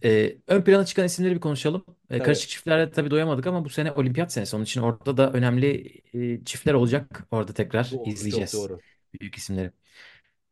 Ee, 0.03 0.37
ön 0.47 0.61
plana 0.63 0.85
çıkan 0.85 1.05
isimleri 1.05 1.35
bir 1.35 1.39
konuşalım. 1.39 1.85
Ee, 2.09 2.19
Tabii. 2.19 2.21
karışık 2.21 2.49
çiftlerde 2.49 2.91
tabii 2.91 3.11
doyamadık 3.11 3.47
ama 3.47 3.65
bu 3.65 3.69
sene 3.69 3.91
olimpiyat 3.91 4.31
senesi. 4.33 4.55
Onun 4.55 4.65
için 4.65 4.81
orada 4.81 5.17
da 5.17 5.31
önemli 5.33 5.93
e, 6.13 6.45
çiftler 6.45 6.73
olacak. 6.73 7.27
Orada 7.31 7.53
tekrar 7.53 7.83
Doğru, 7.91 8.15
çok 8.27 8.47
izleyeceğiz 8.47 8.53
doğru. 8.53 8.81
büyük 9.21 9.35
isimleri. 9.35 9.71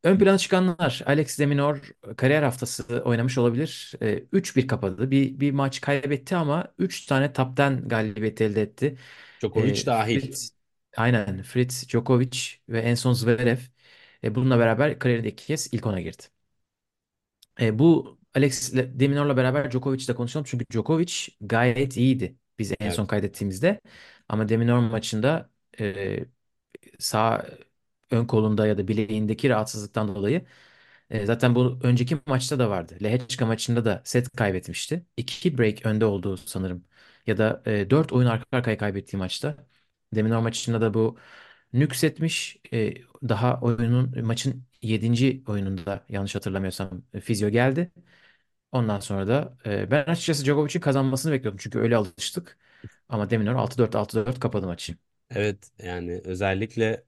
Ön 0.03 0.17
plana 0.19 0.37
çıkanlar 0.37 1.01
Alex 1.05 1.39
de 1.39 1.45
Minaur 1.45 1.91
kariyer 2.17 2.43
haftası 2.43 3.01
oynamış 3.05 3.37
olabilir. 3.37 3.93
Ee, 4.01 4.23
3-1 4.31 4.67
kapadı. 4.67 5.11
Bir, 5.11 5.39
bir 5.39 5.51
maç 5.51 5.81
kaybetti 5.81 6.35
ama 6.35 6.73
3 6.77 7.05
tane 7.05 7.33
top 7.33 7.59
10 7.59 7.87
galibiyet 7.89 8.41
elde 8.41 8.61
etti. 8.61 8.97
Djokovic 9.39 9.83
Ee, 9.83 9.85
dahil. 9.85 10.21
Fritz, 10.21 10.51
aynen 10.97 11.43
Fritz, 11.43 11.87
Djokovic 11.89 12.37
ve 12.69 12.79
en 12.81 12.95
son 12.95 13.13
Zverev 13.13 13.57
e, 14.23 14.35
bununla 14.35 14.59
beraber 14.59 14.99
kariyerinde 14.99 15.29
iki 15.29 15.45
kez 15.45 15.69
ilk 15.73 15.85
ona 15.85 16.01
girdi. 16.01 16.23
E, 17.61 17.79
bu 17.79 18.17
Alex 18.35 18.73
de 18.73 19.07
Minaur'la 19.07 19.37
beraber 19.37 19.71
Djokovic'i 19.71 20.07
de 20.07 20.15
konuşalım. 20.15 20.45
Çünkü 20.49 20.65
Djokovic 20.73 21.13
gayet 21.41 21.97
iyiydi 21.97 22.37
biz 22.59 22.71
en 22.79 22.89
son 22.89 23.05
Evet. 23.05 23.07
kaydettiğimizde. 23.07 23.81
Ama 24.29 24.49
de 24.49 24.57
Minaur 24.57 24.79
maçında 24.79 25.49
e, 25.79 26.25
sağ 26.99 27.45
ön 28.13 28.25
kolunda 28.25 28.67
ya 28.67 28.77
da 28.77 28.87
bileğindeki 28.87 29.49
rahatsızlıktan 29.49 30.15
dolayı 30.15 30.45
e, 31.09 31.25
zaten 31.25 31.55
bu 31.55 31.79
önceki 31.83 32.17
maçta 32.27 32.59
da 32.59 32.69
vardı. 32.69 32.97
Lehečka 33.03 33.45
maçında 33.45 33.85
da 33.85 34.01
set 34.05 34.29
kaybetmişti. 34.37 35.05
İki 35.17 35.57
break 35.57 35.85
önde 35.85 36.05
olduğu 36.05 36.37
sanırım. 36.37 36.85
Ya 37.27 37.37
da 37.37 37.63
e, 37.65 37.89
dört 37.89 38.13
oyun 38.13 38.27
arka 38.27 38.45
arkaya 38.57 38.77
kaybettiği 38.77 39.19
maçta. 39.19 39.57
Demin 40.15 40.31
o 40.31 40.41
maçında 40.41 40.81
da 40.81 40.93
bu 40.93 41.17
nüksetmiş. 41.73 42.57
E, 42.73 42.93
daha 43.29 43.61
oyunun 43.61 44.25
maçın 44.25 44.65
yedinci 44.81 45.43
oyununda 45.47 46.05
yanlış 46.09 46.35
hatırlamıyorsam 46.35 47.03
e, 47.13 47.19
fizyo 47.21 47.49
geldi. 47.49 47.91
Ondan 48.71 48.99
sonra 48.99 49.27
da 49.27 49.57
e, 49.65 49.91
ben 49.91 50.03
açıkçası 50.05 50.45
Djokovic'in 50.45 50.79
kazanmasını 50.81 51.31
bekliyordum. 51.31 51.57
Çünkü 51.63 51.79
öyle 51.79 51.95
alıştık. 51.97 52.57
Ama 53.09 53.29
Deminor 53.29 53.55
6-4 53.55 53.95
6-4 53.95 54.39
kapadı 54.39 54.65
maçı. 54.67 54.95
Evet 55.29 55.71
yani 55.79 56.21
özellikle 56.25 57.03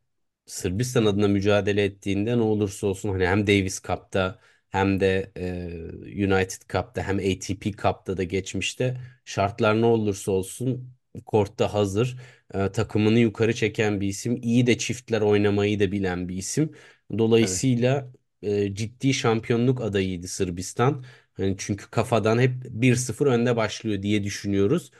Sırbistan 0.45 1.05
adına 1.05 1.27
mücadele 1.27 1.83
ettiğinde 1.83 2.37
ne 2.37 2.41
olursa 2.41 2.87
olsun 2.87 3.09
hani 3.09 3.27
hem 3.27 3.47
Davis 3.47 3.81
Cup'ta 3.83 4.39
hem 4.69 4.99
de 4.99 5.31
e, 5.37 6.25
United 6.25 6.61
Cup'ta 6.69 7.03
hem 7.03 7.17
ATP 7.17 7.71
Cup'ta 7.71 8.17
da 8.17 8.23
geçmişte 8.23 8.97
şartlar 9.25 9.81
ne 9.81 9.85
olursa 9.85 10.31
olsun 10.31 10.93
kortta 11.25 11.73
hazır. 11.73 12.17
E, 12.53 12.71
takımını 12.71 13.19
yukarı 13.19 13.53
çeken 13.53 14.01
bir 14.01 14.07
isim 14.07 14.39
iyi 14.41 14.67
de 14.67 14.77
çiftler 14.77 15.21
oynamayı 15.21 15.79
da 15.79 15.91
bilen 15.91 16.29
bir 16.29 16.37
isim. 16.37 16.71
Dolayısıyla 17.17 18.11
e, 18.41 18.75
ciddi 18.75 19.13
şampiyonluk 19.13 19.81
adayıydı 19.81 20.27
Sırbistan. 20.27 21.05
Hani 21.33 21.55
çünkü 21.59 21.89
kafadan 21.89 22.39
hep 22.39 22.53
bir 22.69 22.95
sıfır 22.95 23.27
önde 23.27 23.55
başlıyor 23.55 24.03
diye 24.03 24.23
düşünüyoruz. 24.23 24.91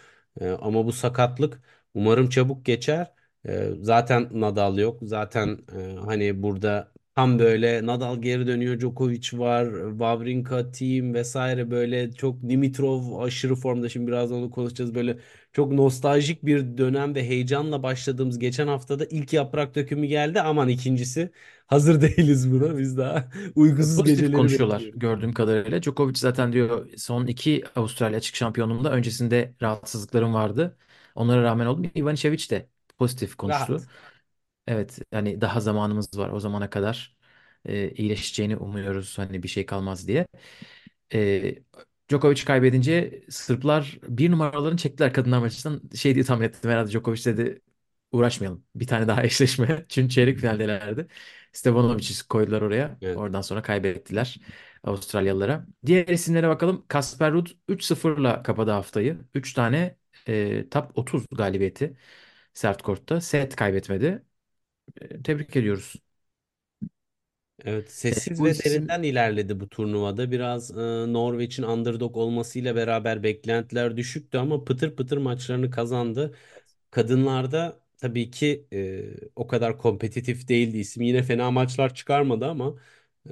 E, 0.42 0.48
ama 0.50 0.86
bu 0.86 0.92
sakatlık 0.94 1.62
umarım 1.94 2.30
çabuk 2.30 2.66
geçer. 2.66 3.14
Ee, 3.48 3.70
zaten 3.82 4.30
Nadal 4.32 4.78
yok. 4.78 5.00
Zaten 5.02 5.58
e, 5.78 5.96
hani 6.06 6.44
burada 6.44 6.92
tam 7.16 7.40
böyle 7.40 7.86
Nadal 7.86 8.22
geri 8.22 8.48
dönüyor. 8.48 8.80
Djokovic 8.80 9.30
var. 9.34 9.68
Wawrinka, 9.92 10.72
Thiem 10.72 11.14
vesaire 11.14 11.72
böyle 11.72 12.12
çok 12.12 12.42
Dimitrov 12.50 13.20
aşırı 13.20 13.56
formda. 13.56 13.90
Şimdi 13.90 14.08
biraz 14.08 14.32
onu 14.32 14.52
konuşacağız. 14.52 14.96
Böyle 14.96 15.18
çok 15.54 15.72
nostaljik 15.72 16.46
bir 16.46 16.78
dönem 16.78 17.16
ve 17.16 17.24
heyecanla 17.28 17.84
başladığımız 17.84 18.40
geçen 18.40 18.68
haftada 18.68 19.06
ilk 19.06 19.34
yaprak 19.34 19.76
dökümü 19.76 20.06
geldi. 20.08 20.42
Aman 20.42 20.68
ikincisi 20.70 21.32
hazır 21.68 22.02
değiliz 22.02 22.52
buna. 22.52 22.78
Biz 22.78 22.98
daha 22.98 23.30
uykusuz 23.56 24.04
Pozitif 24.04 24.04
geceleri 24.04 24.34
konuşuyorlar 24.34 24.92
bekliyoruz. 24.92 24.94
gördüğüm 24.96 25.34
kadarıyla. 25.34 25.82
Djokovic 25.82 26.16
zaten 26.20 26.54
diyor 26.54 26.90
son 26.98 27.28
iki 27.28 27.64
Avustralya 27.76 28.18
açık 28.18 28.36
şampiyonluğumda 28.36 28.92
öncesinde 28.92 29.54
rahatsızlıklarım 29.62 30.34
vardı. 30.34 30.78
Onlara 31.16 31.44
rağmen 31.44 31.66
oldu. 31.66 31.88
Ivanišević 31.96 32.52
de 32.52 32.70
pozitif 32.98 33.36
konuştu. 33.36 33.74
Rahat. 33.74 33.88
Evet 34.68 35.00
yani 35.12 35.42
daha 35.42 35.60
zamanımız 35.60 36.18
var 36.18 36.30
o 36.30 36.40
zamana 36.40 36.70
kadar 36.70 37.18
e, 37.66 37.90
iyileşeceğini 37.92 38.58
umuyoruz 38.58 39.18
hani 39.18 39.44
bir 39.44 39.48
şey 39.48 39.66
kalmaz 39.66 40.08
diye. 40.08 40.28
E, 41.14 41.56
Djokovic 42.12 42.46
kaybedince 42.46 43.24
Sırplar 43.30 44.00
bir 44.08 44.32
numaralarını 44.32 44.78
çektiler 44.78 45.14
kadınlar 45.14 45.40
maçından. 45.40 45.82
Şey 45.96 46.16
diye 46.16 46.26
tahmin 46.26 46.46
ettim 46.46 46.72
herhalde 46.72 46.92
Djokovic 46.92 47.26
dedi 47.26 47.62
uğraşmayalım. 48.12 48.66
Bir 48.76 48.88
tane 48.88 49.08
daha 49.08 49.24
eşleşme. 49.26 49.86
Çünkü 49.90 50.10
çeyrek 50.10 50.38
finaldelerdi. 50.40 51.08
Stevanovic'i 51.52 52.28
koydular 52.28 52.62
oraya. 52.62 52.98
Evet. 53.02 53.18
Oradan 53.18 53.42
sonra 53.42 53.62
kaybettiler 53.62 54.40
Avustralyalılara. 54.84 55.66
Diğer 55.86 56.08
isimlere 56.08 56.48
bakalım. 56.50 56.86
Kasper 56.88 57.32
Ruud 57.34 57.48
3-0'la 57.68 58.44
kapadı 58.44 58.72
haftayı. 58.72 59.20
3 59.34 59.54
tane 59.54 59.98
e, 60.28 60.70
top 60.70 60.98
30 60.98 61.26
galibiyeti 61.32 61.98
sert 62.54 62.82
kortta. 62.82 63.22
Set 63.22 63.56
kaybetmedi. 63.56 64.26
E, 65.02 65.24
tebrik 65.24 65.56
ediyoruz. 65.58 65.96
Evet, 67.66 67.92
sessiz 67.92 68.44
ve 68.44 68.58
isim 68.58 68.60
derinden 68.60 69.04
ilerledi 69.04 69.60
bu 69.60 69.70
turnuvada. 69.70 70.32
Biraz 70.32 70.72
e, 70.72 71.14
Norveç'in 71.14 71.64
underdog 71.64 72.18
olmasıyla 72.18 72.76
beraber 72.76 73.24
beklentiler 73.24 73.98
düşüktü 73.98 74.38
ama 74.38 74.64
pıtır 74.64 74.96
pıtır 74.96 75.18
maçlarını 75.18 75.72
kazandı. 75.72 76.36
Kadınlarda 76.92 77.80
tabii 77.98 78.32
ki 78.32 78.68
e, 78.74 79.06
o 79.36 79.48
kadar 79.48 79.78
kompetitif 79.78 80.48
değildi 80.48 80.78
isim. 80.78 81.04
Yine 81.04 81.24
fena 81.24 81.52
maçlar 81.52 81.96
çıkarmadı 81.96 82.46
ama 82.48 82.76
e, 83.28 83.30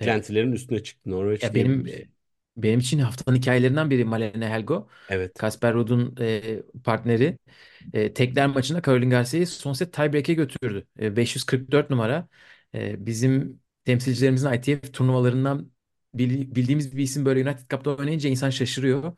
e, 0.00 0.10
beklentilerin 0.10 0.52
üstüne 0.52 0.82
çıktı 0.82 1.10
Norveç 1.10 1.52
Ya 1.52 1.54
benim 1.54 1.84
diyebiliriz. 1.84 2.02
Benim 2.62 2.80
için 2.80 2.98
haftanın 2.98 3.36
hikayelerinden 3.36 3.90
biri 3.90 4.04
Malene 4.04 4.48
Helgo. 4.50 4.88
Evet. 5.08 5.34
Kasper 5.38 5.74
Ruud'un 5.74 6.14
e, 6.20 6.62
partneri. 6.84 7.38
E, 7.92 8.14
tekler 8.14 8.46
maçında 8.46 8.82
Caroline 8.82 9.10
Garcia'yı 9.10 9.46
son 9.46 9.72
set 9.72 9.92
tiebreak'e 9.92 10.34
götürdü. 10.34 10.86
E, 11.00 11.16
544 11.16 11.90
numara. 11.90 12.28
E, 12.74 13.06
bizim 13.06 13.60
temsilcilerimizin 13.84 14.52
ITF 14.52 14.92
turnuvalarından 14.92 15.72
bil- 16.14 16.54
bildiğimiz 16.54 16.96
bir 16.96 17.02
isim 17.02 17.24
böyle 17.24 17.50
United 17.50 17.70
Cup'ta 17.70 17.90
oynayınca 17.96 18.30
insan 18.30 18.50
şaşırıyor. 18.50 19.16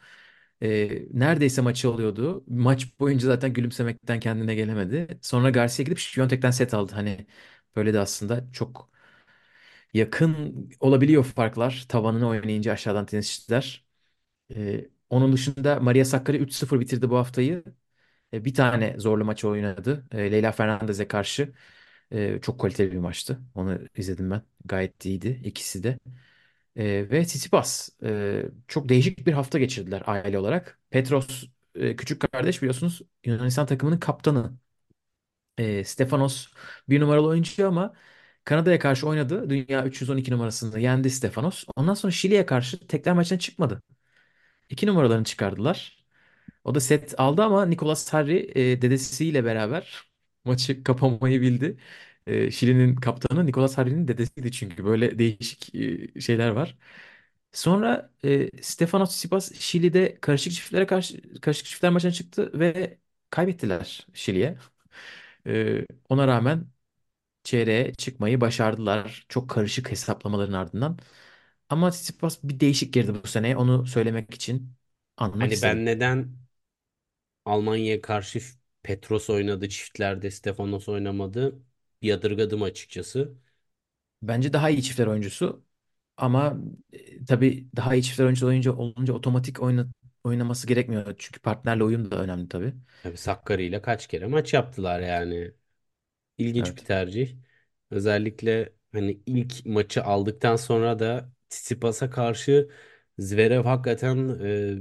E, 0.63 0.89
neredeyse 1.13 1.63
maçı 1.63 1.91
oluyordu. 1.91 2.45
Maç 2.49 3.01
boyunca 3.01 3.27
zaten 3.27 3.53
gülümsemekten 3.53 4.21
kendine 4.21 4.55
gelemedi. 4.55 5.19
Sonra 5.23 5.51
Garcia 5.51 5.85
gidip 5.85 5.99
Świątek'ten 5.99 6.51
set 6.51 6.75
aldı. 6.75 6.93
Hani 6.95 7.27
böyle 7.77 7.95
de 7.95 7.99
aslında 8.01 8.53
çok 8.53 8.92
yakın 9.95 10.71
olabiliyor 10.81 11.25
farklar. 11.25 11.85
Tavanını 11.89 12.29
oynayınca 12.29 12.73
aşağıdan 12.73 13.07
tenisçiler. 13.07 13.85
Ee, 14.57 14.89
onun 15.11 15.33
dışında 15.33 15.81
Maria 15.81 16.05
Sakkari 16.05 16.39
3-0 16.39 16.81
bitirdi 16.81 17.11
bu 17.11 17.17
haftayı. 17.19 17.65
Ee, 18.35 18.45
bir 18.45 18.55
tane 18.55 18.97
zorlu 19.01 19.25
maçı 19.25 19.49
oynadı. 19.49 20.07
Ee, 20.13 20.33
Leyla 20.33 20.53
Fernandez'e 20.53 21.09
karşı. 21.09 21.53
Ee, 22.13 22.39
çok 22.43 22.61
kaliteli 22.61 22.93
bir 22.93 22.99
maçtı. 22.99 23.41
Onu 23.55 23.81
izledim 23.97 24.31
ben. 24.31 24.43
Gayet 24.65 25.05
iyiydi 25.07 25.43
ikisi 25.45 25.83
de. 25.83 25.99
Ee, 26.77 26.85
ve 27.11 27.25
Tsitsipas. 27.25 27.89
Ee, 28.03 28.45
çok 28.69 28.89
değişik 28.89 29.27
bir 29.27 29.33
hafta 29.33 29.59
geçirdiler 29.59 30.03
aile 30.07 30.39
olarak. 30.39 30.81
Petros 30.91 31.45
e, 31.75 31.97
küçük 31.97 32.21
kardeş 32.33 32.63
biliyorsunuz 32.63 33.03
Yunanistan 33.25 33.67
takımının 33.67 33.99
kaptanı. 34.01 34.53
E, 35.59 35.85
Stefanos 35.85 36.49
bir 36.89 37.01
numaralı 37.01 37.27
oyuncu 37.29 37.69
ama 37.69 37.95
Kanada'ya 38.45 38.79
karşı 38.79 39.09
oynadı. 39.09 39.51
Dünya 39.51 39.85
312 39.87 40.33
numarasında 40.33 40.79
yendi 40.79 41.11
Stefanos. 41.11 41.65
Ondan 41.77 41.95
sonra 41.95 42.11
Şili'ye 42.13 42.47
karşı 42.47 42.87
tekrar 42.87 43.13
maçına 43.13 43.39
çıkmadı. 43.39 43.83
İki 44.71 44.87
numaralarını 44.87 45.25
çıkardılar. 45.25 46.05
O 46.65 46.75
da 46.75 46.81
set 46.81 47.21
aldı 47.21 47.43
ama 47.43 47.67
Nicolas 47.67 48.13
Harry 48.13 48.53
e, 48.57 48.83
dedesiyle 48.83 49.45
beraber 49.45 50.05
maçı 50.45 50.85
kapamayı 50.85 51.41
bildi. 51.43 51.79
E, 52.27 52.51
Şili'nin 52.51 52.97
kaptanı 52.97 53.47
Nicolas 53.47 53.79
Harry'nin 53.79 54.09
dedesiydi 54.09 54.53
çünkü. 54.53 54.85
Böyle 54.85 55.19
değişik 55.19 55.75
e, 56.17 56.21
şeyler 56.21 56.51
var. 56.51 56.77
Sonra 57.53 58.11
e, 58.25 58.63
Stefanos 58.63 59.11
Tsitsipas 59.11 59.53
Şili'de 59.55 60.19
karışık 60.21 60.53
çiftlere 60.53 60.87
karşı 60.87 61.41
karışık 61.41 61.67
çiftler 61.67 61.93
maçına 61.93 62.13
çıktı 62.13 62.53
ve 62.61 62.99
kaybettiler 63.31 64.07
Şili'ye. 64.15 64.59
E, 65.47 65.87
ona 66.09 66.27
rağmen 66.29 66.67
çeyreğe 67.45 67.95
çıkmayı 67.95 68.41
başardılar. 68.41 69.27
Çok 69.29 69.51
karışık 69.51 69.91
hesaplamaların 69.91 70.53
ardından. 70.53 70.99
Ama 71.69 71.91
Tsitsipas 71.91 72.45
bir 72.45 72.61
değişik 72.61 72.95
girdi 72.95 73.15
bu 73.25 73.29
sene. 73.29 73.57
Onu 73.57 73.87
söylemek 73.87 74.35
için 74.35 74.75
anmak 75.17 75.53
Hani 75.53 75.63
ben 75.63 75.85
istedim. 75.87 75.87
neden 75.87 76.37
Almanya'ya 77.45 78.01
karşı 78.01 78.41
Petros 78.83 79.31
oynadı 79.31 79.69
çiftlerde 79.69 80.31
Stefanos 80.31 80.89
oynamadı 80.89 81.63
yadırgadım 82.03 82.63
açıkçası. 82.63 83.35
Bence 84.23 84.53
daha 84.53 84.71
iyi 84.71 84.83
çiftler 84.83 85.07
oyuncusu. 85.07 85.65
Ama 86.17 86.59
e, 86.93 87.25
tabii 87.25 87.69
daha 87.77 87.95
iyi 87.95 88.03
çiftler 88.03 88.25
oyuncu 88.25 88.47
olunca, 88.47 88.73
olunca 88.73 89.15
otomatik 89.15 89.63
oyna, 89.63 89.87
oynaması 90.25 90.67
gerekmiyor. 90.67 91.15
Çünkü 91.19 91.41
partnerle 91.41 91.85
uyum 91.85 92.11
da 92.11 92.17
önemli 92.23 92.49
tabii. 92.49 92.75
Tabii 93.03 93.17
Sakkari 93.17 93.65
ile 93.67 93.83
kaç 93.83 94.07
kere 94.07 94.27
maç 94.27 94.55
yaptılar 94.55 95.01
yani. 95.01 95.55
İlginç 96.39 96.77
bir 96.77 96.83
Evet. 96.83 96.85
tercih. 96.85 97.37
Özellikle 97.91 98.73
hani 98.93 99.21
ilk 99.27 99.67
maçı 99.67 100.05
aldıktan 100.05 100.57
sonra 100.57 100.99
da 100.99 101.33
Tsitsipas'a 101.49 102.11
karşı 102.11 102.71
Zverev 103.19 103.63
hakikaten 103.65 104.29
e, 104.45 104.77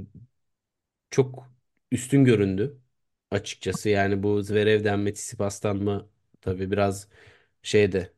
çok 1.10 1.50
üstün 1.92 2.24
göründü 2.24 2.78
açıkçası. 3.30 3.88
Yani 3.88 4.22
bu 4.22 4.42
Zverev'den 4.42 5.00
mi 5.00 5.12
Tsitsipas'tan 5.12 5.76
mı 5.76 6.08
tabii 6.40 6.70
biraz 6.70 7.08
şeyde 7.62 8.12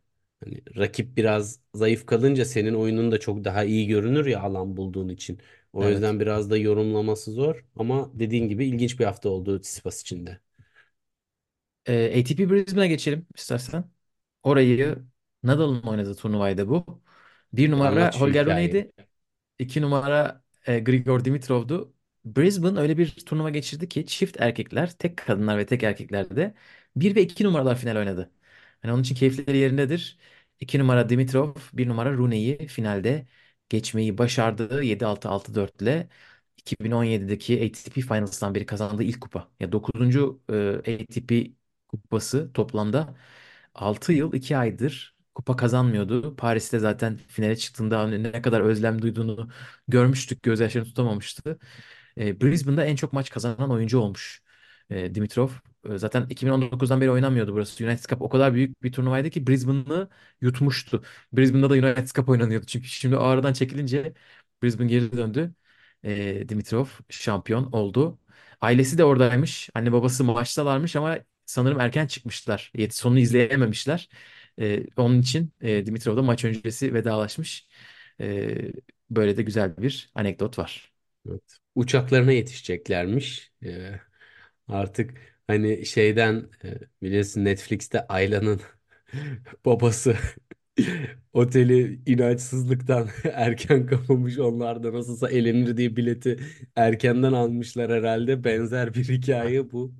hani 0.45 0.63
rakip 0.77 1.17
biraz 1.17 1.61
zayıf 1.75 2.07
kalınca 2.07 2.45
senin 2.45 2.75
oyunun 2.75 3.13
da 3.13 3.21
çok 3.21 3.45
daha 3.45 3.65
iyi 3.65 3.87
görünür 3.89 4.27
ya 4.27 4.41
alan 4.43 4.77
bulduğun 4.77 5.09
için. 5.09 5.41
O 5.73 5.89
Evet. 5.89 5.91
yüzden 5.91 6.21
biraz 6.21 6.51
da 6.51 6.57
yorumlaması 6.57 7.33
zor 7.33 7.65
ama 7.77 8.11
dediğin 8.21 8.49
gibi 8.49 8.67
ilginç 8.67 9.01
bir 9.01 9.05
hafta 9.05 9.29
oldu 9.29 9.61
Tsitsipas 9.61 10.01
için 10.03 10.27
de. 10.27 10.41
Ee, 11.87 12.21
ATP 12.21 12.51
Brisbane'e 12.51 12.89
geçelim 12.89 13.27
istersen. 13.37 13.85
Orayı 14.43 14.99
Nadal'ın 15.43 15.83
oynadığı 15.83 16.15
turnuvaydı 16.17 16.69
bu. 16.69 17.03
Bir 17.53 17.71
Anlat 17.81 18.13
numara 18.13 18.13
şu 18.15 18.31
Holger 18.31 18.47
hikayeyi. 18.47 18.47
Rune'ydi. 18.47 18.93
İki 19.59 19.83
numara 19.83 20.45
e, 20.67 20.81
Grigor 20.81 21.25
Dimitrov'du. 21.25 21.95
Brisbane 22.25 22.81
öyle 22.81 22.99
bir 22.99 23.11
turnuva 23.27 23.51
geçirdi 23.51 23.89
ki 23.89 24.07
çift 24.07 24.41
erkekler, 24.41 24.93
tek 24.99 25.17
kadınlar 25.19 25.59
ve 25.59 25.67
tek 25.67 25.83
erkeklerde 25.83 26.55
bir 26.97 27.15
ve 27.17 27.23
iki 27.23 27.45
numaralar 27.45 27.79
final 27.79 27.97
oynadı. 27.97 28.31
Yani 28.85 28.95
onun 28.95 29.03
için 29.03 29.15
keyifleri 29.15 29.57
yerindedir. 29.59 30.19
İki 30.61 30.79
numara 30.79 31.09
Dimitrov, 31.09 31.55
bir 31.73 31.89
numara 31.89 32.13
Rune'yi 32.13 32.67
finalde 32.67 33.27
geçmeyi 33.69 34.19
başardı. 34.19 34.83
7-6, 34.85 35.29
6-4 35.29 35.83
ile 35.83 36.09
2017'deki 36.57 37.55
ATP 37.67 38.01
Finals'tan 38.01 38.55
beri 38.55 38.67
kazandığı 38.67 39.03
ilk 39.03 39.21
kupa. 39.21 39.49
Ya 39.61 39.73
9. 39.73 40.39
e, 40.53 40.55
ATP 40.79 41.53
kupası 42.03 42.53
toplamda 42.55 43.15
6 43.75 44.13
yıl 44.13 44.33
2 44.35 44.57
aydır 44.57 45.15
kupa 45.35 45.57
kazanmıyordu. 45.57 46.37
Paris'te 46.37 46.79
zaten 46.79 47.17
finale 47.29 47.57
çıktığında 47.57 47.99
hani 48.01 48.23
ne 48.23 48.43
kadar 48.43 48.61
özlem 48.61 49.03
duyduğunu 49.03 49.49
görmüştük. 49.89 50.43
Gözyaşlarını 50.43 50.89
tutamamıştı. 50.89 51.59
E, 52.19 52.41
Brisbane'da 52.41 52.85
en 52.85 52.97
çok 52.97 53.13
maç 53.13 53.31
kazanan 53.31 53.71
oyuncu 53.71 53.99
olmuş 53.99 54.43
e, 54.91 55.15
Dimitrov. 55.15 55.49
E, 55.91 55.99
zaten 55.99 56.27
2019'dan 56.31 57.01
beri 57.01 57.11
oynamıyordu 57.11 57.53
burası. 57.55 57.85
United 57.85 58.05
Cup 58.11 58.23
o 58.23 58.29
kadar 58.29 58.55
büyük 58.55 58.83
bir 58.83 58.93
turnuvaydı 58.93 59.31
ki 59.31 59.47
Brisbane'ı 59.47 60.09
yutmuştu. 60.41 61.03
Brisbane'da 61.33 61.71
da 61.71 61.75
United 61.75 62.09
Cup 62.15 62.29
oynanıyordu. 62.29 62.67
Çünkü 62.67 62.89
şimdi 62.89 63.17
ağrıdan 63.17 63.53
çekilince 63.53 64.15
Brisbane 64.63 64.89
geri 64.91 65.13
döndü. 65.13 65.55
E, 66.05 66.49
Dimitrov 66.49 66.87
şampiyon 67.11 67.73
oldu. 67.73 68.19
Ailesi 68.61 68.99
de 68.99 69.05
oradaymış. 69.05 69.71
Anne 69.75 69.93
babası 69.93 70.25
maçtalarmış 70.25 70.97
ama 70.97 71.19
sanırım 71.47 71.81
erken 71.81 72.07
çıkmışlar. 72.07 72.73
Sonunu 72.91 73.19
izleyememişler. 73.19 74.09
E, 74.61 74.85
onun 74.97 75.21
için 75.21 75.53
e, 75.61 75.87
Dimitrov 75.87 76.17
da 76.17 76.23
maç 76.23 76.45
öncesi 76.45 76.95
vedalaşmış. 76.95 77.69
E, 78.21 78.57
böyle 79.11 79.37
de 79.37 79.43
güzel 79.43 79.77
bir 79.77 80.11
anekdot 80.15 80.59
var. 80.59 80.93
Evet. 81.29 81.43
Uçaklarına 81.75 82.33
yetişeceklermiş. 82.33 83.53
Ee, 83.65 84.01
artık 84.69 85.19
hani 85.47 85.87
şeyden 85.87 86.51
e, 86.65 86.75
biliyorsun 87.03 87.45
Netflix'te 87.45 88.07
Ayla'nın 88.09 88.61
babası 89.65 90.17
oteli 91.33 92.01
inançsızlıktan 92.07 93.09
erken 93.33 93.87
kapamış. 93.87 94.39
Onlar 94.39 94.83
da 94.83 94.93
nasılsa 94.93 95.31
elenir 95.31 95.77
diye 95.77 95.97
bileti 95.97 96.37
erkenden 96.77 97.33
almışlar 97.33 97.93
herhalde. 97.93 98.45
Benzer 98.45 98.95
bir 98.95 99.09
hikaye 99.09 99.73
bu. 99.73 99.95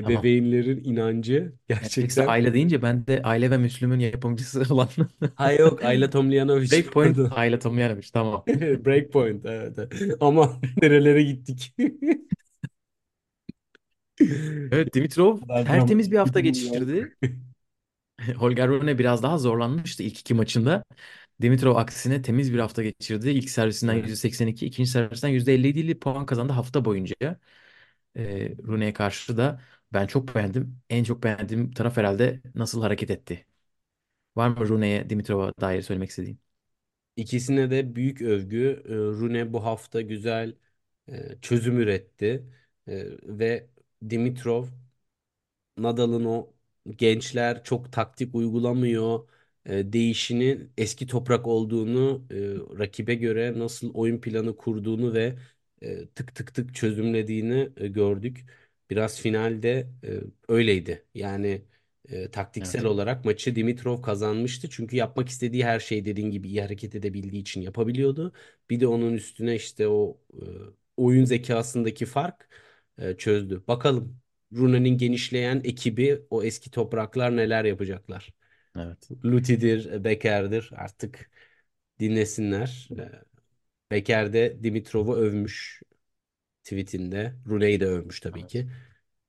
Tamam. 0.00 0.30
Ebeveynlerin 0.34 0.84
inancı 0.84 1.52
Netflix'te 1.82 2.22
gerçekten. 2.22 2.26
Aile 2.26 2.54
deyince 2.54 2.82
ben 2.82 3.06
de 3.06 3.22
Aile 3.24 3.50
ve 3.50 3.58
Müslüm'ün 3.58 3.98
yapımcısı 4.00 4.64
olan 4.74 4.88
Ha 5.34 5.52
yok 5.52 5.84
Ayla 5.84 6.10
Tomljanovic 6.10 6.70
Breakpoint 6.70 6.92
pardon. 6.98 7.30
Aile 7.30 7.58
Tomljanovic 7.58 8.10
tamam. 8.12 8.44
Breakpoint 8.84 9.46
evet. 9.46 9.78
Ama 10.20 10.60
nerelere 10.82 11.22
gittik? 11.22 11.74
Evet 14.70 14.94
Dimitrov 14.94 15.38
kadar 15.40 15.64
tertemiz 15.64 16.10
bir 16.12 16.16
hafta 16.18 16.40
geçirdi. 16.40 17.16
Holger 18.36 18.68
Rune 18.68 18.98
biraz 18.98 19.22
daha 19.22 19.38
zorlanmıştı 19.38 20.02
ilk 20.02 20.20
iki 20.20 20.34
maçında. 20.34 20.84
Dimitrov 21.42 21.76
aksine 21.76 22.22
temiz 22.22 22.52
bir 22.54 22.58
hafta 22.58 22.82
geçirdi. 22.82 23.30
İlk 23.30 23.50
servisinden 23.50 23.94
Evet. 23.94 24.06
%82, 24.06 24.66
ikinci 24.66 24.90
servisinden 24.90 25.32
%57 25.32 25.98
puan 25.98 26.26
kazandı 26.26 26.52
hafta 26.52 26.84
boyunca. 26.84 27.14
Ee, 28.16 28.50
Rune'ye 28.68 28.92
karşı 28.92 29.36
da 29.36 29.60
ben 29.92 30.06
çok 30.06 30.34
beğendim. 30.34 30.80
En 30.90 31.04
çok 31.04 31.22
beğendiğim 31.22 31.70
taraf 31.72 31.96
herhalde 31.96 32.42
nasıl 32.54 32.82
hareket 32.82 33.10
etti. 33.10 33.46
Var 34.36 34.48
mı 34.48 34.68
Rune'ye, 34.68 35.10
Dimitrov'a 35.10 35.52
dair 35.60 35.82
söylemek 35.82 36.10
istediğin? 36.10 36.40
İkisine 37.16 37.70
de 37.70 37.94
büyük 37.96 38.22
övgü. 38.22 38.82
Ee, 38.88 38.94
Rune 38.94 39.52
bu 39.52 39.64
hafta 39.64 40.00
güzel 40.00 40.54
e, 41.08 41.40
çözüm 41.42 41.78
üretti. 41.80 42.46
E, 42.88 43.04
ve 43.22 43.68
Dimitrov 44.10 44.66
Nadal'ın 45.78 46.24
o 46.24 46.52
gençler 46.96 47.64
çok 47.64 47.92
taktik 47.92 48.34
uygulamıyor 48.34 49.28
e, 49.66 49.92
değişinin 49.92 50.72
eski 50.78 51.06
toprak 51.06 51.46
olduğunu 51.46 52.24
e, 52.30 52.36
rakibe 52.78 53.14
göre 53.14 53.58
nasıl 53.58 53.94
oyun 53.94 54.20
planı 54.20 54.56
kurduğunu 54.56 55.14
ve 55.14 55.36
tık 56.14 56.34
tık 56.34 56.54
tık 56.54 56.74
çözümlediğini 56.74 57.70
gördük. 57.92 58.44
Biraz 58.92 59.20
finalde 59.20 59.90
e, 60.04 60.20
öyleydi. 60.48 61.06
Yani 61.14 61.62
e, 62.08 62.30
taktiksel 62.30 62.84
Evet. 62.84 62.84
olarak 62.84 63.24
maçı 63.24 63.56
Dimitrov 63.56 64.02
kazanmıştı. 64.02 64.70
Çünkü 64.70 64.96
yapmak 64.96 65.28
istediği 65.28 65.64
her 65.64 65.80
şey 65.80 66.04
dediğin 66.04 66.30
gibi 66.30 66.48
iyi 66.48 66.62
hareket 66.62 66.94
edebildiği 66.94 67.42
için 67.42 67.60
yapabiliyordu. 67.60 68.32
Bir 68.70 68.80
de 68.80 68.86
onun 68.86 69.12
üstüne 69.14 69.54
işte 69.56 69.88
o 69.88 70.18
e, 70.34 70.38
oyun 70.96 71.24
zekasındaki 71.24 72.06
fark 72.06 72.48
e, 72.98 73.16
çözdü. 73.16 73.62
Bakalım. 73.68 74.18
Runa'nın 74.56 74.98
genişleyen 74.98 75.60
ekibi 75.64 76.22
o 76.30 76.42
eski 76.44 76.70
topraklar 76.70 77.36
neler 77.36 77.64
yapacaklar? 77.64 78.32
Evet. 78.76 79.12
Luti'dir, 79.24 80.04
Beker'dir 80.04 80.70
artık 80.76 81.30
dinlesinler. 82.00 82.92
Ee, 82.98 83.10
Beker 83.90 84.32
de 84.32 84.64
Dimitrov'u 84.64 85.14
övmüş 85.16 85.82
tweetinde. 86.64 87.34
Rune'yi 87.46 87.80
de 87.80 87.86
övmüş 87.86 88.20
tabii 88.20 88.46
Evet. 88.46 88.48
ki. 88.48 88.68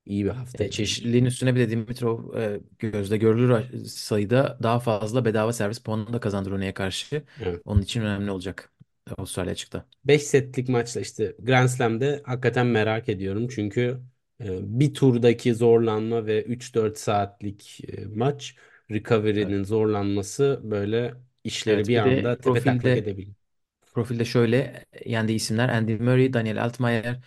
İyi 0.05 0.25
bir 0.25 0.29
E, 0.59 0.69
haftaydı. 0.69 0.69
çeşitliliğin 0.69 1.25
üstüne 1.25 1.55
bir 1.55 1.59
de 1.59 1.69
Dimitrov 1.69 2.35
e, 2.37 2.59
gözle 2.79 3.17
görülür 3.17 3.85
sayıda 3.87 4.59
daha 4.63 4.79
fazla 4.79 5.25
bedava 5.25 5.53
servis 5.53 5.79
puanı 5.79 6.13
da 6.13 6.19
kazandı 6.19 6.49
Rune'ye 6.51 6.73
karşı. 6.73 7.23
Evet. 7.39 7.63
Onun 7.65 7.81
için 7.81 8.01
önemli 8.01 8.31
olacak 8.31 8.73
Avustralya 9.17 9.51
açıkta. 9.51 9.85
5 10.05 10.23
setlik 10.23 10.69
maçla 10.69 11.01
işte 11.01 11.35
Grand 11.39 11.67
Slam'de 11.69 12.21
hakikaten 12.25 12.67
merak 12.67 13.09
ediyorum. 13.09 13.47
Çünkü 13.47 14.01
e, 14.41 14.79
bir 14.79 14.93
turdaki 14.93 15.53
zorlanma 15.55 16.25
ve 16.25 16.43
3-4 16.43 16.97
saatlik 16.97 17.79
e, 17.89 18.05
maç 18.05 18.55
Evet. 19.41 19.55
recovery'nin 19.55 19.63
zorlanması 19.63 20.61
böyle 20.63 21.13
işleri 21.43 21.87
Evet. 21.87 21.87
bir 21.87 21.97
Bir 22.03 22.03
anda 22.03 22.39
tepetaklak 22.41 22.95
profilde 22.95 22.97
edebilir. 22.97 23.35
Profilde 23.93 24.25
şöyle 24.25 24.85
yendiği 25.05 25.35
isimler 25.37 25.69
Andy 25.69 25.95
Murray, 25.95 26.33
Daniel 26.33 26.63
Altmaier, 26.63 27.19